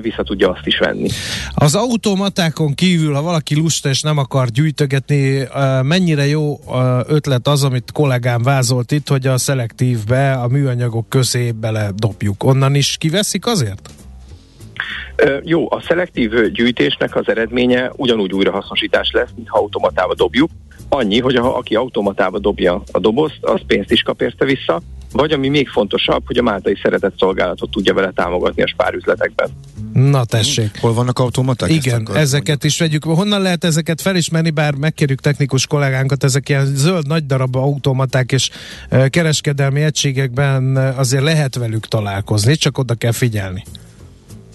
vissza 0.00 0.22
tudja 0.22 0.50
azt 0.50 0.66
is 0.66 0.78
venni. 0.78 1.08
Az 1.54 1.74
automatákon 1.74 2.74
kívül, 2.74 3.14
ha 3.14 3.22
valaki 3.22 3.54
lusta 3.54 3.88
és 3.88 4.02
nem 4.02 4.18
akar 4.18 4.48
gyűjtögetni, 4.48 5.48
mennyire 5.82 6.26
jó 6.26 6.60
ötlet 7.06 7.48
az, 7.48 7.64
amit 7.64 7.92
kollégám 7.92 8.42
vázolt 8.42 8.92
itt, 8.92 9.08
hogy 9.08 9.26
a 9.26 9.38
szelektívbe 9.38 10.32
a 10.32 10.48
műanyagok 10.48 11.08
közé 11.08 11.50
bele 11.50 11.90
dobjuk. 11.94 12.44
Onnan 12.44 12.74
is 12.74 12.96
kiveszik 12.98 13.46
azért? 13.46 13.90
Jó, 15.42 15.72
a 15.72 15.82
szelektív 15.88 16.50
gyűjtésnek 16.52 17.16
az 17.16 17.28
eredménye 17.28 17.92
ugyanúgy 17.96 18.32
újrahasznosítás 18.32 19.10
lesz, 19.12 19.28
mint 19.36 19.48
ha 19.48 19.58
automatába 19.58 20.14
dobjuk. 20.14 20.50
Annyi, 20.88 21.20
hogy 21.20 21.36
ha 21.36 21.48
aki 21.48 21.74
automatába 21.74 22.38
dobja 22.38 22.82
a 22.92 22.98
dobozt, 22.98 23.38
az 23.40 23.60
pénzt 23.66 23.90
is 23.90 24.02
kap 24.02 24.20
érte 24.20 24.44
vissza, 24.44 24.80
vagy 25.12 25.32
ami 25.32 25.48
még 25.48 25.68
fontosabb, 25.68 26.22
hogy 26.26 26.36
a 26.36 26.42
Máltai 26.42 26.78
Szeretett 26.82 27.18
Szolgálatot 27.18 27.70
tudja 27.70 27.94
vele 27.94 28.10
támogatni 28.10 28.62
a 28.62 28.66
spárüzletekben. 28.66 29.48
Na 29.92 30.24
tessék. 30.24 30.78
Hol 30.80 30.94
vannak 30.94 31.18
automaták? 31.18 31.70
Igen, 31.70 32.08
ezeket 32.14 32.64
is 32.64 32.78
vegyük. 32.78 33.04
Honnan 33.04 33.42
lehet 33.42 33.64
ezeket 33.64 34.00
felismerni, 34.00 34.50
bár 34.50 34.74
megkérjük 34.74 35.20
technikus 35.20 35.66
kollégánkat, 35.66 36.24
ezek 36.24 36.48
ilyen 36.48 36.66
zöld 36.66 37.06
nagy 37.06 37.26
darab 37.26 37.56
automaták 37.56 38.32
és 38.32 38.50
kereskedelmi 39.08 39.82
egységekben 39.82 40.76
azért 40.76 41.22
lehet 41.22 41.54
velük 41.54 41.86
találkozni, 41.86 42.56
csak 42.56 42.78
oda 42.78 42.94
kell 42.94 43.12
figyelni. 43.12 43.64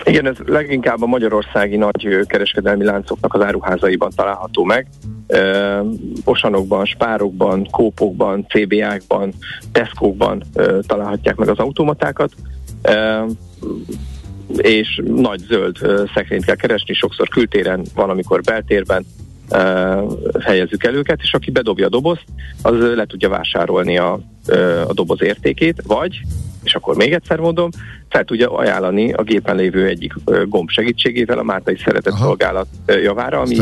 Igen, 0.06 0.26
ez 0.26 0.36
leginkább 0.45 1.01
a 1.01 1.06
magyarországi 1.06 1.76
nagy 1.76 2.20
kereskedelmi 2.28 2.84
láncoknak 2.84 3.34
az 3.34 3.41
áruházaiban 3.41 4.12
található 4.16 4.64
meg. 4.64 4.88
E, 5.28 5.82
osanokban, 6.24 6.86
spárokban, 6.86 7.68
kópokban, 7.72 8.45
CBA-kban, 8.47 9.34
Tesco-kban 9.72 10.43
e, 10.53 10.64
találhatják 10.88 11.36
meg 11.36 11.49
az 11.49 11.58
automatákat. 11.58 12.32
E, 12.82 13.26
és 14.58 15.01
nagy 15.06 15.39
zöld 15.39 15.78
szekrényt 16.14 16.45
kell 16.45 16.56
keresni, 16.56 16.93
sokszor 16.93 17.28
kültéren, 17.28 17.86
van, 17.95 18.10
amikor 18.10 18.41
beltérben 18.41 19.06
helyezzük 20.43 20.84
el 20.84 20.93
őket, 20.93 21.20
és 21.22 21.34
aki 21.34 21.51
bedobja 21.51 21.86
a 21.86 21.89
dobozt, 21.89 22.26
az 22.62 22.95
le 22.95 23.06
tudja 23.06 23.30
vásárolni 23.30 23.97
a, 23.97 24.20
a 24.88 24.93
doboz 24.93 25.22
értékét, 25.22 25.82
vagy 25.88 26.22
és 26.66 26.76
akkor 26.76 26.95
még 26.95 27.14
egyszer 27.14 27.39
mondom, 27.39 27.70
fel 28.16 28.24
tudja 28.24 28.51
ajánlani 28.51 29.13
a 29.13 29.24
gépen 29.24 29.55
lévő 29.55 29.88
egyik 29.88 30.13
gomb 30.47 30.70
segítségével 30.70 31.38
a 31.38 31.43
Mártai 31.43 31.78
Szeretett 31.84 32.13
Aha. 32.13 32.24
Szolgálat 32.24 32.68
javára, 32.86 33.39
ami 33.39 33.57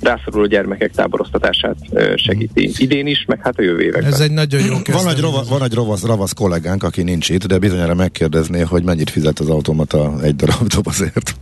rászoruló 0.00 0.46
gyermekek 0.46 0.90
táboroztatását 0.90 1.76
segíti 2.16 2.66
mm. 2.68 2.70
idén 2.76 3.06
is, 3.06 3.24
meg 3.26 3.40
hát 3.42 3.58
a 3.58 3.62
jövő 3.62 3.82
években. 3.82 4.12
Ez 4.12 4.20
egy 4.20 4.30
nagyon 4.30 4.60
jó 4.60 4.74
Van 4.92 5.08
egy, 5.08 5.20
rova, 5.20 5.42
van 5.48 5.62
egy 5.62 5.74
ravasz, 5.74 6.04
ravasz 6.04 6.32
kollégánk, 6.32 6.82
aki 6.82 7.02
nincs 7.02 7.28
itt, 7.28 7.46
de 7.46 7.58
bizonyára 7.58 7.94
megkérdezné, 7.94 8.60
hogy 8.60 8.82
mennyit 8.82 9.10
fizet 9.10 9.38
az 9.38 9.48
automata 9.48 10.14
egy 10.22 10.36
darab 10.36 10.66
dobozért. 10.66 11.34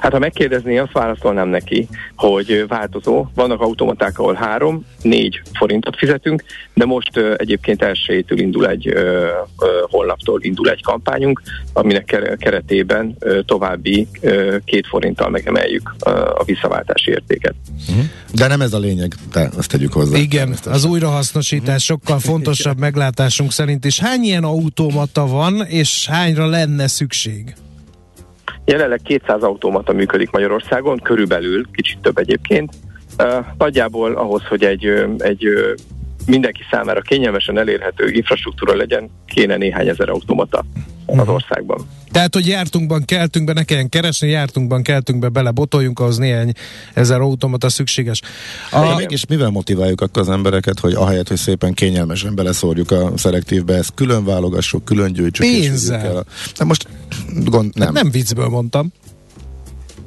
Hát 0.00 0.12
ha 0.12 0.18
megkérdezné, 0.18 0.78
azt 0.78 0.92
válaszolnám 0.92 1.48
neki, 1.48 1.88
hogy 2.16 2.64
változó. 2.68 3.26
Vannak 3.34 3.60
automaták, 3.60 4.18
ahol 4.18 4.34
három, 4.34 4.86
négy 5.02 5.42
forintot 5.52 5.96
fizetünk, 5.96 6.44
de 6.74 6.84
most 6.84 7.16
uh, 7.16 7.34
egyébként 7.36 7.82
elsőjétől 7.82 8.38
indul 8.38 8.68
egy, 8.68 8.88
uh, 8.88 8.94
uh, 8.94 9.68
holnaptól 9.90 10.42
indul 10.42 10.70
egy 10.70 10.82
kampányunk, 10.82 11.42
aminek 11.72 12.36
keretében 12.38 13.16
uh, 13.20 13.38
további 13.44 14.08
uh, 14.22 14.56
két 14.64 14.86
forinttal 14.86 15.28
megemeljük 15.28 15.94
uh, 16.06 16.12
a 16.14 16.42
visszaváltási 16.44 17.10
értéket. 17.10 17.54
Uh-huh. 17.88 18.04
De 18.34 18.46
nem 18.46 18.60
ez 18.60 18.72
a 18.72 18.78
lényeg, 18.78 19.14
de 19.32 19.48
ezt 19.58 19.70
tegyük 19.70 19.92
hozzá. 19.92 20.18
Igen, 20.18 20.54
az 20.64 20.84
újrahasznosítás 20.84 21.84
sokkal 21.84 22.18
fontosabb 22.18 22.78
meglátásunk 22.78 23.52
szerint 23.52 23.84
is. 23.84 23.98
Hány 23.98 24.22
ilyen 24.22 24.44
automata 24.44 25.26
van, 25.26 25.64
és 25.66 26.06
hányra 26.06 26.46
lenne 26.46 26.86
szükség? 26.86 27.54
Jelenleg 28.64 29.00
200 29.02 29.42
automata 29.42 29.92
működik 29.92 30.30
Magyarországon, 30.30 30.98
körülbelül, 30.98 31.70
kicsit 31.72 31.98
több 31.98 32.18
egyébként. 32.18 32.72
Nagyjából 33.58 34.14
ahhoz, 34.14 34.44
hogy 34.44 34.64
egy, 34.64 34.84
egy 35.18 35.46
mindenki 36.26 36.62
számára 36.70 37.00
kényelmesen 37.00 37.58
elérhető 37.58 38.08
infrastruktúra 38.10 38.76
legyen, 38.76 39.10
kéne 39.26 39.56
néhány 39.56 39.88
ezer 39.88 40.08
automata 40.08 40.64
az 41.18 41.26
mhm. 41.26 41.34
országban. 41.34 41.86
Tehát, 42.10 42.34
hogy 42.34 42.46
jártunkban, 42.46 43.04
keltünkben 43.04 43.54
ne 43.54 43.62
kelljen 43.62 43.88
keresni, 43.88 44.28
jártunkban, 44.28 44.82
keltünkbe 44.82 45.28
bele 45.28 45.50
botoljunk, 45.50 46.00
ahhoz 46.00 46.16
néhány 46.16 46.52
ezer 46.94 47.20
automata 47.20 47.68
szükséges. 47.68 48.20
A... 48.70 48.96
Mégis 48.96 49.26
mivel 49.26 49.50
motiváljuk 49.50 50.00
akkor 50.00 50.22
az 50.22 50.28
embereket, 50.28 50.78
hogy 50.78 50.92
ahelyett, 50.92 51.28
hogy 51.28 51.36
szépen 51.36 51.74
kényelmesen 51.74 52.34
beleszórjuk 52.34 52.90
a 52.90 53.12
szelektívbe, 53.16 53.74
ezt 53.74 53.92
külön 53.94 54.24
válogassuk, 54.24 54.84
külön 54.84 55.12
gyűjtsük. 55.12 55.46
Pénzzel. 55.46 56.24
És 56.52 56.64
most 56.64 56.88
gond, 57.44 57.74
nem. 57.74 57.86
Hát 57.86 58.02
nem 58.02 58.10
viccből 58.10 58.48
mondtam. 58.48 58.92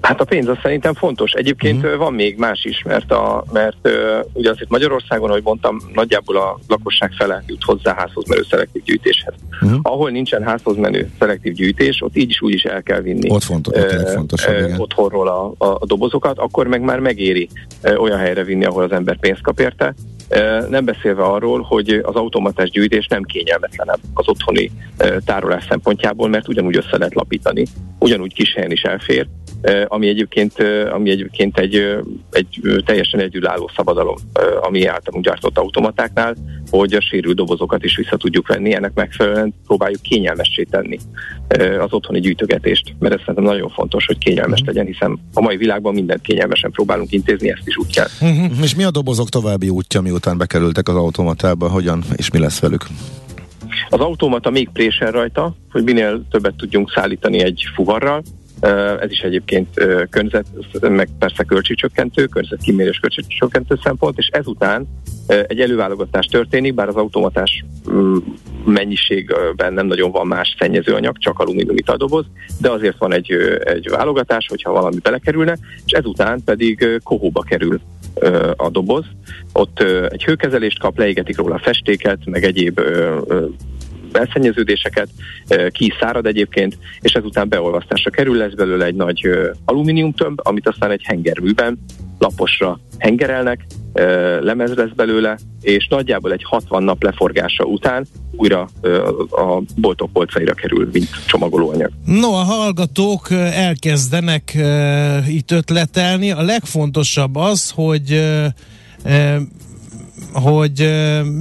Hát 0.06 0.22
a 0.22 0.26
pénz 0.26 0.48
az 0.48 0.58
szerintem 0.62 0.94
fontos. 0.94 1.32
Egyébként 1.32 1.84
uh-huh. 1.84 1.98
van 2.00 2.14
még 2.14 2.38
más 2.38 2.66
is, 2.66 2.84
mert, 2.84 3.12
a, 3.12 3.44
mert 3.54 3.78
uh, 3.84 3.92
ugye 4.34 4.50
azért 4.50 4.70
Magyarországon, 4.70 5.30
ahogy 5.30 5.44
mondtam, 5.44 5.82
nagyjából 5.94 6.38
a 6.38 6.60
lakosság 6.68 7.12
fele 7.12 7.44
jut 7.48 7.64
hozzá 7.64 7.94
házhoz 7.94 8.28
menő 8.28 8.42
szelektív 8.50 8.84
gyűjtéshez. 8.84 9.34
Uh-huh. 9.62 9.80
Ahol 9.82 10.10
nincsen 10.10 10.44
házhoz 10.44 10.78
menő 10.78 11.10
szelektív 11.20 11.54
gyűjtés, 11.54 12.02
ott 12.02 12.18
így 12.18 12.30
is 12.30 12.42
úgy 12.42 12.54
is 12.54 12.64
el 12.64 12.84
kell 12.84 13.02
vinni. 13.02 13.32
Ott 13.32 13.44
fontos, 13.44 13.84
uh, 13.84 14.14
fontos, 14.14 14.48
uh, 14.48 14.74
otthonról 14.78 15.28
a, 15.28 15.66
a, 15.66 15.78
a 15.80 15.86
dobozokat, 15.86 16.40
akkor 16.40 16.68
meg 16.68 16.82
már 16.82 17.00
megéri 17.00 17.50
uh, 17.84 18.02
olyan 18.02 18.18
helyre 18.18 18.44
vinni, 18.44 18.66
ahol 18.66 18.84
az 18.84 18.92
ember 18.92 19.18
pénzt 19.18 19.42
kap 19.42 19.60
érte. 19.60 19.94
Uh, 20.30 20.70
nem 20.70 20.86
beszélve 20.86 21.24
arról, 21.24 21.62
hogy 21.62 21.90
az 21.90 22.16
automatás 22.16 22.70
gyűjtés 22.70 23.08
nem 23.08 23.24
kényelmetlenebb 23.24 24.00
az 24.14 24.28
otthoni 24.28 24.72
uh, 25.00 25.18
tárolás 25.26 25.66
szempontjából, 25.70 26.30
mert 26.30 26.48
ugyanúgy 26.48 26.78
össze 26.78 26.98
lehet 26.98 27.14
lapítani, 27.14 27.66
ugyanúgy 28.00 28.34
kis 28.34 28.54
helyen 28.54 28.72
is 28.72 28.82
elfér, 28.82 29.28
ami 29.88 30.08
egyébként, 30.08 30.54
ami 30.92 31.10
egyébként 31.10 31.60
egy, 31.60 31.98
egy 32.32 32.62
teljesen 32.86 33.20
együlálló 33.20 33.70
szabadalom, 33.76 34.16
ami 34.62 34.86
általunk 34.86 35.26
gyártott 35.26 35.58
automatáknál, 35.58 36.36
hogy 36.70 36.94
a 36.94 37.02
sérült 37.02 37.36
dobozokat 37.36 37.84
is 37.84 37.96
vissza 37.96 38.18
tudjuk 38.18 38.48
venni, 38.48 38.74
ennek 38.74 38.94
megfelelően 38.94 39.54
próbáljuk 39.66 40.02
kényelmessé 40.02 40.64
tenni 40.64 41.00
az 41.80 41.94
otthoni 41.94 42.20
gyűjtögetést, 42.20 42.96
mert 43.00 43.14
ez 43.14 43.20
szerintem 43.20 43.44
nagyon 43.44 43.70
fontos, 43.70 44.06
hogy 44.06 44.18
kényelmes 44.18 44.60
uh-huh. 44.60 44.76
legyen, 44.76 44.92
hiszen 44.92 45.20
a 45.34 45.42
mai 45.42 45.58
világban 45.58 45.94
mindent 45.94 46.22
kényelmesen 46.22 46.72
próbálunk 46.72 47.12
intézni, 47.12 47.50
ezt 47.50 47.68
is 47.68 47.78
úgy 47.78 47.94
kell. 47.94 48.08
Uh-huh. 48.22 48.64
És 48.64 48.76
mi 48.76 48.84
a 48.84 48.92
dobozok 48.92 49.30
további 49.30 49.70
útja, 49.70 50.02
miután 50.02 50.38
bekerültek 50.38 50.88
az 50.88 50.96
automatába, 50.96 51.70
hogyan 51.70 52.04
és 52.16 52.32
mi 52.32 52.40
lesz 52.40 52.60
velük? 52.60 52.86
Az 53.90 54.00
automata 54.00 54.50
még 54.50 54.70
présen 54.70 55.12
rajta, 55.12 55.56
hogy 55.72 55.84
minél 55.84 56.26
többet 56.32 56.56
tudjunk 56.56 56.92
szállítani 56.92 57.44
egy 57.44 57.64
fuvarral, 57.76 58.24
ez 59.00 59.12
is 59.12 59.20
egyébként 59.20 59.68
környezet, 60.10 60.46
meg 60.82 61.10
persze 61.20 61.44
költségcsökkentő, 61.44 62.26
környezetkímélés 62.26 62.98
költségcsökkentő 62.98 63.80
szempont, 63.84 64.18
és 64.18 64.28
ezután 64.28 64.88
egy 65.28 65.60
előválogatás 65.60 66.26
történik, 66.26 66.74
bár 66.74 66.88
az 66.88 66.96
automatás 66.96 67.66
mm, 67.92 68.18
mennyiségben 68.66 69.74
nem 69.74 69.88
nagyon 69.88 70.12
van 70.12 70.28
más 70.28 70.56
szennyezőanyag, 70.60 71.18
csak 71.18 71.40
alumínium 71.40 71.78
italdoboz, 71.78 72.26
de 72.62 72.70
azért 72.70 72.98
van 72.98 73.14
egy, 73.14 73.32
egy 73.64 73.90
válogatás, 73.90 74.48
hogyha 74.48 74.72
valami 74.72 74.98
belekerülne, 75.04 75.58
és 75.86 75.92
ezután 75.92 76.44
pedig 76.46 77.00
kohóba 77.04 77.42
kerül 77.42 77.80
a 78.56 78.70
doboz. 78.70 79.06
Ott 79.54 79.80
egy 80.10 80.24
hőkezelést 80.24 80.80
kap, 80.80 80.98
leégetik 80.98 81.38
róla 81.38 81.56
a 81.56 81.60
festéket, 81.60 82.20
meg 82.26 82.44
egyéb 82.44 82.82
belszennyeződéseket, 84.18 85.08
ki 85.70 85.94
szárad 86.00 86.26
egyébként, 86.26 86.78
és 87.00 87.14
ezután 87.14 87.50
beolvasztásra 87.50 88.10
kerül, 88.10 88.38
lesz 88.38 88.54
belőle 88.54 88.86
egy 88.86 88.96
nagy 88.96 89.30
alumíniumtömb, 89.66 90.40
amit 90.44 90.68
aztán 90.68 90.92
egy 90.92 91.02
hengerműben 91.04 91.80
laposra 92.20 92.80
hengerelnek, 92.98 93.66
lemez 94.42 94.74
lesz 94.74 94.92
belőle, 94.96 95.38
és 95.62 95.88
nagyjából 95.88 96.32
egy 96.32 96.44
60 96.44 96.84
nap 96.84 97.04
leforgása 97.04 97.64
után 97.64 98.06
újra 98.32 98.70
a 99.30 99.62
boltok 99.76 100.12
polcaira 100.12 100.54
kerül, 100.54 100.90
mint 100.92 101.10
csomagolóanyag. 101.26 101.92
No, 102.06 102.34
a 102.34 102.44
hallgatók 102.44 103.28
elkezdenek 103.54 104.58
itt 105.28 105.52
ötletelni. 105.52 106.32
A 106.32 106.42
legfontosabb 106.42 107.36
az, 107.36 107.72
hogy 107.76 108.24
hogy 110.34 110.92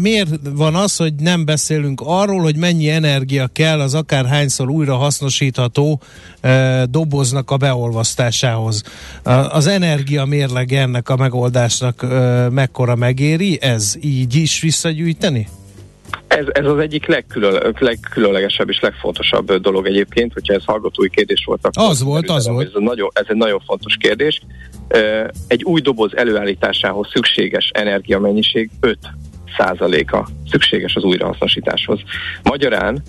miért 0.00 0.30
van 0.54 0.74
az, 0.74 0.96
hogy 0.96 1.14
nem 1.14 1.44
beszélünk 1.44 2.00
arról, 2.04 2.42
hogy 2.42 2.56
mennyi 2.56 2.90
energia 2.90 3.46
kell 3.46 3.80
az 3.80 3.94
akárhányszor 3.94 4.70
újra 4.70 4.96
hasznosítható 4.96 6.00
doboznak 6.84 7.50
a 7.50 7.56
beolvasztásához. 7.56 8.82
Az 9.48 9.66
energia 9.66 10.24
mérleg 10.24 10.72
ennek 10.72 11.08
a 11.08 11.16
megoldásnak 11.16 12.06
mekkora 12.50 12.94
megéri? 12.94 13.58
Ez 13.60 13.94
így 14.00 14.34
is 14.34 14.60
visszagyűjteni? 14.60 15.48
Ez, 16.26 16.44
ez 16.52 16.66
az 16.66 16.78
egyik 16.78 17.06
legkülön, 17.06 17.74
legkülönlegesebb 17.78 18.68
és 18.68 18.80
legfontosabb 18.80 19.54
dolog 19.54 19.86
egyébként, 19.86 20.32
hogyha 20.32 20.54
ez 20.54 20.64
hallgatói 20.64 21.10
kérdés 21.10 21.44
volt. 21.44 21.66
Akkor 21.66 21.90
az 21.90 22.02
volt, 22.02 22.30
az 22.30 22.48
volt. 22.48 22.66
Ez, 22.66 22.72
nagyon, 22.74 23.10
ez 23.12 23.24
egy 23.28 23.36
nagyon 23.36 23.60
fontos 23.66 23.96
kérdés. 23.96 24.40
Egy 25.46 25.64
új 25.64 25.80
doboz 25.80 26.16
előállításához 26.16 27.08
szükséges 27.12 27.70
energiamennyiség 27.74 28.70
5 28.80 28.98
százaléka 29.56 30.28
szükséges 30.50 30.94
az 30.94 31.02
újrahasznosításhoz. 31.02 32.00
Magyarán 32.42 33.02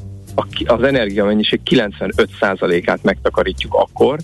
az 0.66 0.84
energiamennyiség 0.84 1.64
95 1.64 2.30
százalékát 2.40 3.04
megtakarítjuk 3.04 3.74
akkor, 3.74 4.20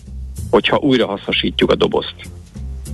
hogyha 0.49 0.77
újrahasznosítjuk 0.77 1.71
a 1.71 1.75
dobozt. 1.75 2.15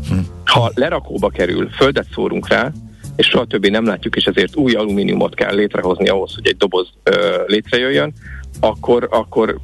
Hm. 0.10 0.18
Ha 0.46 0.72
lerakóba 0.76 1.30
kerül, 1.30 1.70
földet 1.70 2.08
szórunk 2.14 2.48
rá, 2.48 2.72
és 3.18 3.28
soha 3.28 3.46
többé 3.46 3.70
nem 3.70 3.86
látjuk, 3.86 4.16
és 4.16 4.24
ezért 4.24 4.56
új 4.56 4.74
alumíniumot 4.74 5.36
kell 5.36 5.56
létrehozni 5.56 6.08
ahhoz, 6.08 6.36
hogy 6.36 6.48
egy 6.48 6.58
doboz 6.58 6.88
ö, 7.04 7.44
létrejöjjön, 7.48 8.14
akkor, 8.60 9.08
akkor 9.12 9.60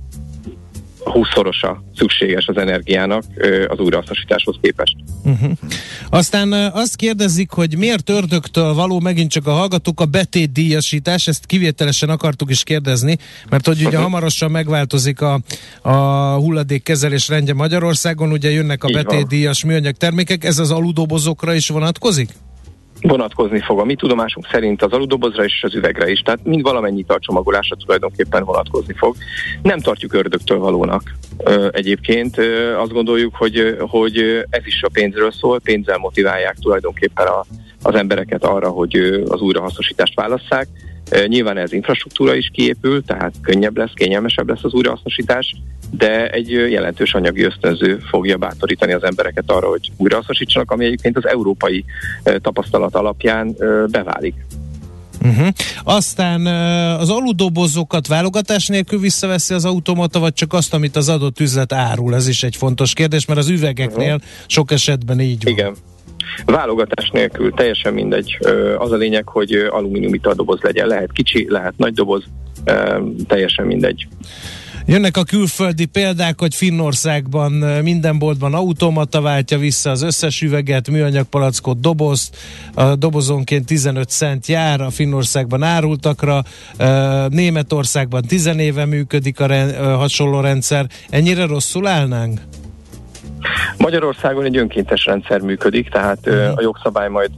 20-szorosa 1.05 1.75
szükséges 1.95 2.47
az 2.47 2.57
energiának 2.57 3.23
az 3.67 3.79
újrahasznosításhoz 3.79 4.55
képest. 4.61 4.95
Uh-huh. 5.23 5.51
Aztán 6.09 6.51
azt 6.53 6.95
kérdezik, 6.95 7.51
hogy 7.51 7.77
miért 7.77 8.09
ördögtől 8.09 8.73
való 8.73 8.99
megint 8.99 9.31
csak 9.31 9.47
a 9.47 9.51
hallgatók 9.51 10.01
a 10.01 10.05
betétdíjasítás, 10.05 11.27
ezt 11.27 11.45
kivételesen 11.45 12.09
akartuk 12.09 12.49
is 12.49 12.63
kérdezni, 12.63 13.17
mert 13.49 13.65
hogy 13.65 13.77
ugye 13.77 13.87
uh-huh. 13.87 14.01
hamarosan 14.01 14.51
megváltozik 14.51 15.21
a, 15.21 15.39
a 15.81 15.93
hulladékkezelés 16.35 17.27
rendje 17.27 17.53
Magyarországon, 17.53 18.31
ugye 18.31 18.51
jönnek 18.51 18.83
a 18.83 18.91
betétdíjas 18.91 19.63
műanyag 19.63 19.95
termékek, 19.95 20.43
ez 20.43 20.59
az 20.59 20.71
aludobozokra 20.71 21.53
is 21.53 21.67
vonatkozik? 21.67 22.29
Vonatkozni 23.03 23.59
fog 23.59 23.79
a 23.79 23.83
mi 23.83 23.95
tudomásunk 23.95 24.47
szerint 24.51 24.81
az 24.81 24.91
aludobozra 24.91 25.43
és 25.43 25.63
az 25.63 25.75
üvegre 25.75 26.11
is, 26.11 26.19
tehát 26.19 26.43
mind 26.43 26.61
valamennyit 26.61 27.11
a 27.11 27.19
csomagolásra 27.19 27.75
tulajdonképpen 27.75 28.43
vonatkozni 28.43 28.93
fog. 28.93 29.15
Nem 29.61 29.79
tartjuk 29.79 30.13
ördögtől 30.13 30.59
valónak 30.59 31.15
egyébként. 31.71 32.37
Azt 32.77 32.91
gondoljuk, 32.91 33.35
hogy, 33.35 33.77
hogy 33.79 34.17
ez 34.49 34.65
is 34.65 34.83
a 34.83 34.89
pénzről 34.93 35.31
szól, 35.31 35.59
pénzzel 35.59 35.97
motiválják 35.97 36.55
tulajdonképpen 36.61 37.27
a, 37.27 37.45
az 37.81 37.95
embereket 37.95 38.43
arra, 38.43 38.69
hogy 38.69 39.23
az 39.27 39.41
újrahasznosítást 39.41 40.15
válasszák. 40.15 40.67
Nyilván 41.25 41.57
ez 41.57 41.73
infrastruktúra 41.73 42.35
is 42.35 42.49
kiépül, 42.53 43.03
tehát 43.03 43.33
könnyebb 43.41 43.77
lesz, 43.77 43.91
kényelmesebb 43.93 44.49
lesz 44.49 44.63
az 44.63 44.73
újrahasznosítás, 44.73 45.55
de 45.97 46.29
egy 46.29 46.49
jelentős 46.49 47.13
anyagi 47.13 47.43
ösztönző 47.43 47.99
fogja 48.09 48.37
bátorítani 48.37 48.93
az 48.93 49.03
embereket 49.03 49.43
arra, 49.47 49.67
hogy 49.67 49.91
újrahasznosítsanak, 49.97 50.71
ami 50.71 50.85
egyébként 50.85 51.17
az 51.17 51.27
európai 51.27 51.85
tapasztalat 52.41 52.95
alapján 52.95 53.55
beválik. 53.91 54.33
Uh-huh. 55.25 55.47
Aztán 55.83 56.45
az 56.99 57.09
aludobozokat 57.09 58.07
válogatás 58.07 58.67
nélkül 58.67 58.99
visszaveszi 58.99 59.53
az 59.53 59.65
automata, 59.65 60.19
vagy 60.19 60.33
csak 60.33 60.53
azt, 60.53 60.73
amit 60.73 60.95
az 60.95 61.09
adott 61.09 61.39
üzlet 61.39 61.73
árul? 61.73 62.15
Ez 62.15 62.27
is 62.27 62.43
egy 62.43 62.55
fontos 62.55 62.93
kérdés, 62.93 63.25
mert 63.25 63.39
az 63.39 63.49
üvegeknél 63.49 64.13
uh-huh. 64.13 64.29
sok 64.47 64.71
esetben 64.71 65.19
így 65.19 65.43
van. 65.43 65.53
Igen. 65.53 65.75
Válogatás 66.45 67.09
nélkül 67.09 67.51
teljesen 67.51 67.93
mindegy. 67.93 68.37
Az 68.77 68.91
a 68.91 68.95
lényeg, 68.95 69.27
hogy 69.27 69.53
alumínium 69.53 70.13
doboz 70.35 70.59
legyen. 70.61 70.87
Lehet 70.87 71.11
kicsi, 71.11 71.45
lehet 71.49 71.73
nagy 71.77 71.93
doboz, 71.93 72.23
teljesen 73.27 73.65
mindegy. 73.65 74.07
Jönnek 74.85 75.17
a 75.17 75.23
külföldi 75.23 75.85
példák, 75.85 76.39
hogy 76.39 76.55
Finnországban 76.55 77.51
minden 77.83 78.19
boltban 78.19 78.53
automata 78.53 79.21
váltja 79.21 79.57
vissza 79.57 79.89
az 79.89 80.01
összes 80.01 80.41
üveget, 80.41 80.89
műanyag 80.89 81.25
palackot, 81.25 81.79
dobozt, 81.79 82.37
a 82.73 82.95
dobozonként 82.95 83.65
15 83.65 84.09
cent 84.09 84.47
jár 84.47 84.81
a 84.81 84.89
Finnországban 84.89 85.63
árultakra, 85.63 86.43
Németországban 87.29 88.21
10 88.21 88.45
éve 88.45 88.85
működik 88.85 89.39
a 89.39 89.97
hasonló 89.97 90.39
rendszer. 90.39 90.89
Ennyire 91.09 91.45
rosszul 91.45 91.87
állnánk? 91.87 92.41
Magyarországon 93.77 94.45
egy 94.45 94.57
önkéntes 94.57 95.05
rendszer 95.05 95.41
működik, 95.41 95.89
tehát 95.89 96.19
uh-huh. 96.27 96.57
a 96.57 96.61
jogszabály 96.61 97.09
majd 97.09 97.31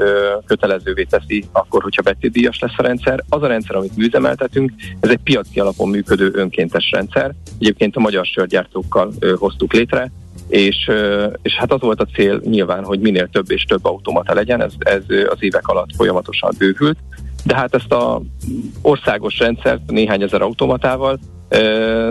kötelezővé 0.45 1.03
teszi 1.03 1.45
akkor, 1.51 1.83
hogyha 1.83 2.01
betétdíjas 2.01 2.59
lesz 2.59 2.73
a 2.77 2.81
rendszer. 2.81 3.23
Az 3.29 3.43
a 3.43 3.47
rendszer, 3.47 3.75
amit 3.75 3.97
műzemeltetünk, 3.97 4.71
ez 4.99 5.09
egy 5.09 5.19
piaci 5.23 5.59
alapon 5.59 5.89
működő 5.89 6.31
önkéntes 6.33 6.89
rendszer. 6.91 7.33
Egyébként 7.59 7.95
a 7.95 7.99
magyar 7.99 8.25
sörgyártókkal 8.25 9.13
hoztuk 9.37 9.73
létre, 9.73 10.11
és, 10.47 10.91
és 11.41 11.53
hát 11.53 11.71
az 11.71 11.81
volt 11.81 12.01
a 12.01 12.07
cél 12.13 12.41
nyilván, 12.43 12.83
hogy 12.83 12.99
minél 12.99 13.27
több 13.27 13.51
és 13.51 13.63
több 13.63 13.85
automata 13.85 14.33
legyen, 14.33 14.61
ez, 14.61 14.73
ez 14.79 15.03
az 15.29 15.37
évek 15.39 15.67
alatt 15.67 15.95
folyamatosan 15.95 16.51
bővült, 16.57 16.97
de 17.43 17.55
hát 17.55 17.75
ezt 17.75 17.91
a 17.91 18.21
országos 18.81 19.37
rendszert 19.37 19.91
néhány 19.91 20.21
ezer 20.21 20.41
automatával 20.41 21.19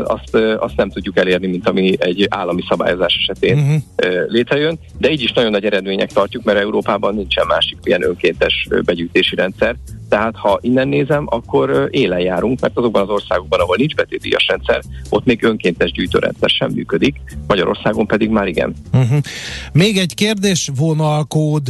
azt, 0.04 0.34
azt 0.58 0.76
nem 0.76 0.90
tudjuk 0.90 1.18
elérni, 1.18 1.46
mint 1.46 1.68
ami 1.68 1.94
egy 1.98 2.26
állami 2.30 2.62
szabályozás 2.68 3.18
esetén 3.20 3.58
uh-huh. 3.58 3.82
létrejön, 4.28 4.78
de 4.98 5.10
így 5.10 5.22
is 5.22 5.32
nagyon 5.32 5.50
nagy 5.50 5.64
eredmények 5.64 6.12
tartjuk, 6.12 6.44
mert 6.44 6.58
Európában 6.58 7.14
nincsen 7.14 7.46
másik 7.46 7.78
ilyen 7.82 8.02
önkéntes 8.02 8.68
begyűjtési 8.84 9.34
rendszer, 9.34 9.76
tehát 10.08 10.36
ha 10.36 10.58
innen 10.60 10.88
nézem, 10.88 11.26
akkor 11.28 11.88
élen 11.90 12.20
járunk, 12.20 12.60
mert 12.60 12.76
azokban 12.76 13.02
az 13.02 13.08
országokban, 13.08 13.60
ahol 13.60 13.76
nincs 13.76 13.94
betétdíjas 13.94 14.46
rendszer, 14.46 14.82
ott 15.08 15.24
még 15.24 15.42
önkéntes 15.42 15.92
gyűjtőrendszer 15.92 16.48
sem 16.48 16.70
működik, 16.70 17.16
Magyarországon 17.46 18.06
pedig 18.06 18.28
már 18.28 18.46
igen. 18.46 18.74
Uh-huh. 18.92 19.18
Még 19.72 19.96
egy 19.96 20.14
kérdés, 20.14 20.70
vonalkód. 20.76 21.62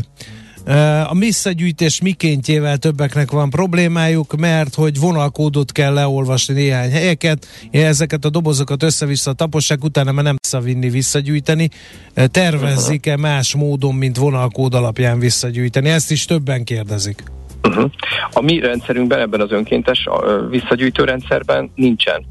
A 1.08 1.14
visszagyűjtés 1.18 2.00
mikéntjével 2.00 2.76
többeknek 2.76 3.30
van 3.30 3.50
problémájuk, 3.50 4.36
mert 4.36 4.74
hogy 4.74 5.00
vonalkódot 5.00 5.72
kell 5.72 5.92
leolvasni 5.92 6.54
néhány 6.54 6.90
helyeket, 6.90 7.46
ezeket 7.70 8.24
a 8.24 8.30
dobozokat 8.30 8.82
össze-vissza 8.82 9.32
tapossák, 9.32 9.84
utána 9.84 10.12
már 10.12 10.24
nem 10.24 10.36
visszavinni, 10.42 10.88
visszagyűjteni. 10.90 11.68
Tervezzik-e 12.14 13.16
más 13.16 13.54
módon, 13.54 13.94
mint 13.94 14.16
vonalkód 14.16 14.74
alapján 14.74 15.18
visszagyűjteni? 15.18 15.88
Ezt 15.88 16.10
is 16.10 16.24
többen 16.24 16.64
kérdezik. 16.64 17.22
Uh-huh. 17.62 17.90
A 18.32 18.40
mi 18.40 18.58
rendszerünkben, 18.58 19.20
ebben 19.20 19.40
az 19.40 19.50
önkéntes 19.50 20.08
visszagyűjtő 20.50 21.04
rendszerben 21.04 21.70
nincsen 21.74 22.24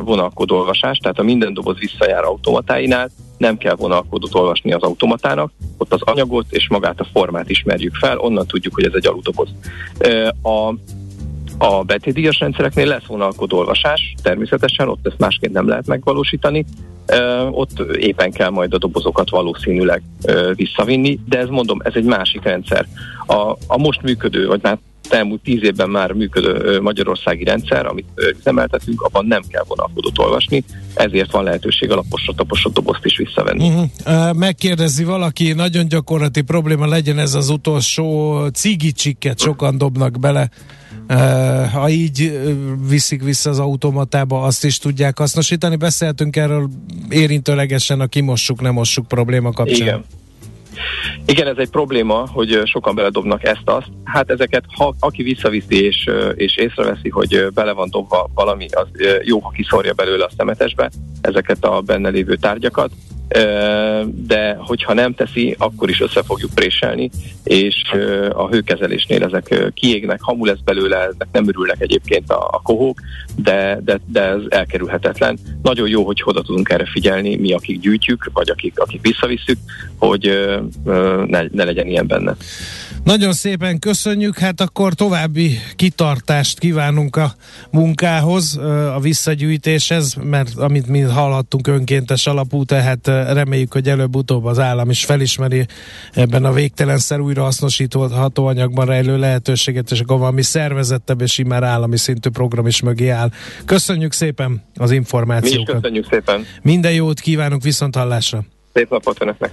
vonalkód 0.00 0.50
olvasás, 0.50 0.98
tehát 0.98 1.18
a 1.18 1.22
minden 1.22 1.54
doboz 1.54 1.78
visszajár 1.78 2.24
automatáinál, 2.24 3.10
nem 3.38 3.56
kell 3.56 3.74
vonalkódot 3.74 4.34
olvasni 4.34 4.72
az 4.72 4.82
automatának, 4.82 5.52
ott 5.78 5.92
az 5.92 6.02
anyagot 6.02 6.46
és 6.48 6.68
magát 6.68 7.00
a 7.00 7.06
formát 7.12 7.50
ismerjük 7.50 7.94
fel, 7.94 8.18
onnan 8.18 8.46
tudjuk, 8.46 8.74
hogy 8.74 8.84
ez 8.84 8.92
egy 8.94 9.06
aludoboz. 9.06 9.48
A 10.42 10.74
a 11.58 11.82
betétdíjas 11.82 12.38
rendszereknél 12.38 12.86
lesz 12.86 13.06
vonalkód 13.06 13.52
olvasás, 13.52 14.14
természetesen, 14.22 14.88
ott 14.88 15.06
ezt 15.06 15.18
másként 15.18 15.52
nem 15.52 15.68
lehet 15.68 15.86
megvalósítani, 15.86 16.64
ott 17.50 17.80
éppen 17.98 18.30
kell 18.30 18.50
majd 18.50 18.74
a 18.74 18.78
dobozokat 18.78 19.30
valószínűleg 19.30 20.02
visszavinni, 20.54 21.18
de 21.28 21.38
ez 21.38 21.48
mondom, 21.48 21.80
ez 21.84 21.92
egy 21.94 22.04
másik 22.04 22.42
rendszer. 22.42 22.86
A, 23.26 23.56
a 23.66 23.78
most 23.78 24.02
működő, 24.02 24.46
vagy 24.46 24.62
már 24.62 24.78
elmúlt 25.10 25.40
tíz 25.42 25.62
évben 25.62 25.90
már 25.90 26.12
működő 26.12 26.80
magyarországi 26.80 27.44
rendszer, 27.44 27.86
amit 27.86 28.06
üzemeltetünk, 28.38 29.02
abban 29.02 29.26
nem 29.26 29.42
kell 29.48 29.64
vonalkodót 29.68 30.18
olvasni, 30.18 30.64
ezért 30.94 31.32
van 31.32 31.44
lehetőség 31.44 31.90
a 31.90 31.94
laposra 31.94 32.32
taposra 32.32 32.70
dobozt 32.70 33.04
is 33.04 33.16
visszavenni. 33.16 33.68
Uh-huh. 33.68 34.32
Megkérdezi 34.32 35.04
valaki, 35.04 35.52
nagyon 35.52 35.88
gyakorlati 35.88 36.42
probléma 36.42 36.86
legyen 36.86 37.18
ez 37.18 37.34
az 37.34 37.48
utolsó 37.48 38.38
cigicsikket 38.46 39.38
sokan 39.38 39.78
dobnak 39.78 40.20
bele, 40.20 40.50
ha 41.72 41.88
így 41.88 42.40
viszik 42.88 43.22
vissza 43.22 43.50
az 43.50 43.58
automatába, 43.58 44.42
azt 44.42 44.64
is 44.64 44.78
tudják 44.78 45.18
hasznosítani. 45.18 45.76
Beszéltünk 45.76 46.36
erről 46.36 46.68
érintőlegesen 47.08 48.00
a 48.00 48.06
kimossuk, 48.06 48.60
nem 48.60 48.72
mossuk 48.72 49.08
probléma 49.08 49.52
kapcsán. 49.52 49.86
Igen. 49.86 50.04
Igen, 51.26 51.46
ez 51.46 51.56
egy 51.56 51.68
probléma, 51.68 52.28
hogy 52.28 52.60
sokan 52.64 52.94
beledobnak 52.94 53.44
ezt-azt. 53.44 53.86
Hát 54.04 54.30
ezeket, 54.30 54.64
ha 54.76 54.94
aki 54.98 55.22
visszaviszi 55.22 55.84
és, 55.84 56.10
és 56.34 56.56
észreveszi, 56.56 57.08
hogy 57.08 57.46
bele 57.54 57.72
van 57.72 57.88
dobva 57.90 58.30
valami, 58.34 58.66
az 58.70 58.86
jó, 59.24 59.40
ha 59.40 59.50
kiszorja 59.50 59.92
belőle 59.92 60.24
a 60.24 60.30
szemetesbe 60.36 60.90
ezeket 61.20 61.64
a 61.64 61.80
benne 61.80 62.08
lévő 62.08 62.36
tárgyakat, 62.36 62.90
de 64.06 64.56
hogyha 64.58 64.92
nem 64.92 65.14
teszi, 65.14 65.54
akkor 65.58 65.88
is 65.88 66.00
össze 66.00 66.22
fogjuk 66.22 66.54
préselni, 66.54 67.10
és 67.44 67.82
a 68.32 68.48
hőkezelésnél 68.48 69.22
ezek 69.22 69.70
kiégnek, 69.74 70.20
hamu 70.20 70.44
lesz 70.44 70.60
belőle, 70.64 70.96
ezek 70.96 71.28
nem 71.32 71.48
örülnek 71.48 71.80
egyébként 71.80 72.30
a, 72.30 72.48
a 72.50 72.60
kohók, 72.62 73.00
de, 73.36 73.80
de, 73.84 74.00
de 74.06 74.20
ez 74.20 74.40
elkerülhetetlen. 74.48 75.38
Nagyon 75.62 75.88
jó, 75.88 76.04
hogy 76.04 76.22
oda 76.24 76.42
tudunk 76.42 76.68
erre 76.68 76.86
figyelni, 76.92 77.36
mi 77.36 77.52
akik 77.52 77.80
gyűjtjük, 77.80 78.30
vagy 78.32 78.50
akik, 78.50 78.78
akik 78.78 79.00
visszavisszük, 79.02 79.58
hogy 79.98 80.48
ne, 81.26 81.42
ne 81.52 81.64
legyen 81.64 81.86
ilyen 81.86 82.06
benne. 82.06 82.36
Nagyon 83.04 83.32
szépen 83.32 83.78
köszönjük, 83.78 84.38
hát 84.38 84.60
akkor 84.60 84.94
további 84.94 85.58
kitartást 85.76 86.58
kívánunk 86.58 87.16
a 87.16 87.34
munkához, 87.70 88.56
a 88.94 88.98
visszagyűjtéshez, 89.00 90.14
mert 90.14 90.56
amit 90.56 90.86
mi 90.86 91.00
hallhattunk 91.00 91.66
önkéntes 91.66 92.26
alapú, 92.26 92.64
tehát 92.64 93.06
reméljük, 93.06 93.72
hogy 93.72 93.88
előbb-utóbb 93.88 94.44
az 94.44 94.58
állam 94.58 94.90
is 94.90 95.04
felismeri 95.04 95.66
ebben 96.12 96.44
a 96.44 96.52
végtelenszer 96.52 97.20
újrahasznosítható 97.20 98.46
anyagban 98.46 98.86
rejlő 98.86 99.18
lehetőséget, 99.18 99.90
és 99.90 100.00
akkor 100.00 100.18
valami 100.18 100.42
szervezettebb 100.42 101.20
és 101.20 101.38
immár 101.38 101.62
állami 101.62 101.96
szintű 101.96 102.30
program 102.30 102.66
is 102.66 102.80
mögé 102.80 103.08
áll. 103.08 103.30
Köszönjük 103.64 104.12
szépen 104.12 104.62
az 104.74 104.90
információkat. 104.90 105.74
Mi 105.74 105.80
köszönjük 105.80 106.06
szépen. 106.10 106.44
Minden 106.62 106.92
jót 106.92 107.20
kívánunk 107.20 107.62
viszont 107.62 107.96
hallásra. 107.96 108.44
Szép 108.74 108.90
napot 108.90 109.22
önöknek! 109.22 109.52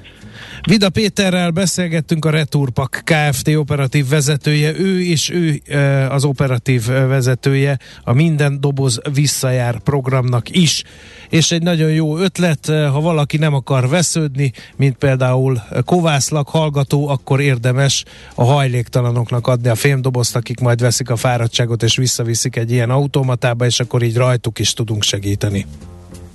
Vida 0.68 0.89
Péterrel 0.89 1.49
beszélgettünk 1.52 2.26
a 2.26 2.30
Returpak 2.30 3.02
Kft. 3.03 3.56
operatív 3.56 4.07
vezetője, 4.10 4.80
ő 4.80 5.02
és 5.03 5.30
ő 5.30 5.61
az 6.10 6.23
operatív 6.23 6.85
vezetője 6.85 7.77
a 8.03 8.14
Minden 8.14 8.60
Doboz 8.60 8.99
Visszajár 9.14 9.80
programnak 9.80 10.49
is. 10.49 10.84
És 11.30 11.52
egy 11.52 11.64
nagyon 11.64 11.91
jó 11.91 12.18
ötlet, 12.18 12.65
ha 12.65 13.02
valaki 13.02 13.38
nem 13.38 13.53
akar 13.53 13.89
vesződni, 13.89 14.52
mint 14.76 14.98
például 14.98 15.61
kovászlak 15.85 16.49
hallgató, 16.49 17.07
akkor 17.07 17.39
érdemes 17.39 18.03
a 18.35 18.43
hajléktalanoknak 18.43 19.48
adni 19.48 19.69
a 19.69 19.76
fémdobozt, 19.76 20.35
akik 20.35 20.60
majd 20.60 20.81
veszik 20.81 21.10
a 21.10 21.15
fáradtságot 21.15 21.84
és 21.84 21.95
visszaviszik 21.95 22.56
egy 22.56 22.72
ilyen 22.72 22.89
automatába, 22.89 23.65
és 23.65 23.80
akkor 23.80 24.03
így 24.03 24.15
rajtuk 24.15 24.60
is 24.60 24.73
tudunk 24.73 25.03
segíteni. 25.03 25.65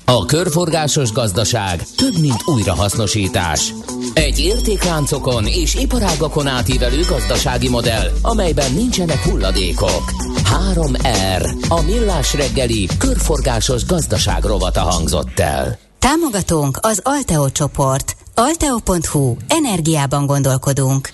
A 0.08 0.24
körforgásos 0.24 1.12
gazdaság 1.12 1.82
több, 1.96 2.18
mint 2.20 2.42
újrahasznosítás. 2.44 3.72
Egy 4.14 4.38
értékláncokon 4.38 5.46
és 5.46 5.74
iparágakon 5.74 6.46
átívelő 6.46 7.00
gazdasági 7.08 7.68
modell, 7.68 8.10
amelyben 8.22 8.72
nincsenek 8.72 9.22
hulladékok. 9.22 10.02
3R. 10.74 11.68
A 11.68 11.82
millás 11.82 12.34
reggeli 12.34 12.88
körforgásos 12.98 13.86
gazdaság 13.86 14.44
rovata 14.44 14.80
hangzott 14.80 15.38
el. 15.38 15.78
Támogatónk 15.98 16.78
az 16.80 17.00
Alteo 17.04 17.50
csoport. 17.50 18.16
Alteo.hu. 18.38 19.36
Energiában 19.48 20.26
gondolkodunk. 20.26 21.10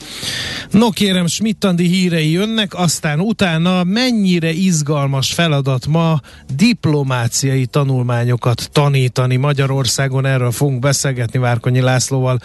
No 0.70 0.90
kérem, 0.90 1.26
Smittandi 1.26 1.86
hírei 1.86 2.30
jönnek, 2.30 2.74
aztán 2.74 3.20
utána 3.20 3.84
mennyire 3.84 4.50
izgalmas 4.50 5.32
feladat 5.32 5.86
ma 5.86 6.20
diplomáciai 6.56 7.66
tanulmányokat 7.66 8.68
tanítani 8.72 9.36
Magyarországon. 9.36 10.26
Erről 10.26 10.50
fogunk 10.50 10.78
beszélgetni 10.78 11.38
Várkonyi 11.38 11.80
Lászlóval, 11.80 12.38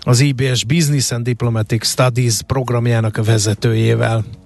az 0.00 0.20
IBS 0.20 0.64
Business 0.64 1.10
and 1.10 1.24
Diplomatic 1.24 1.86
Studies 1.86 2.42
programjának 2.46 3.24
vezetőjével. 3.24 4.24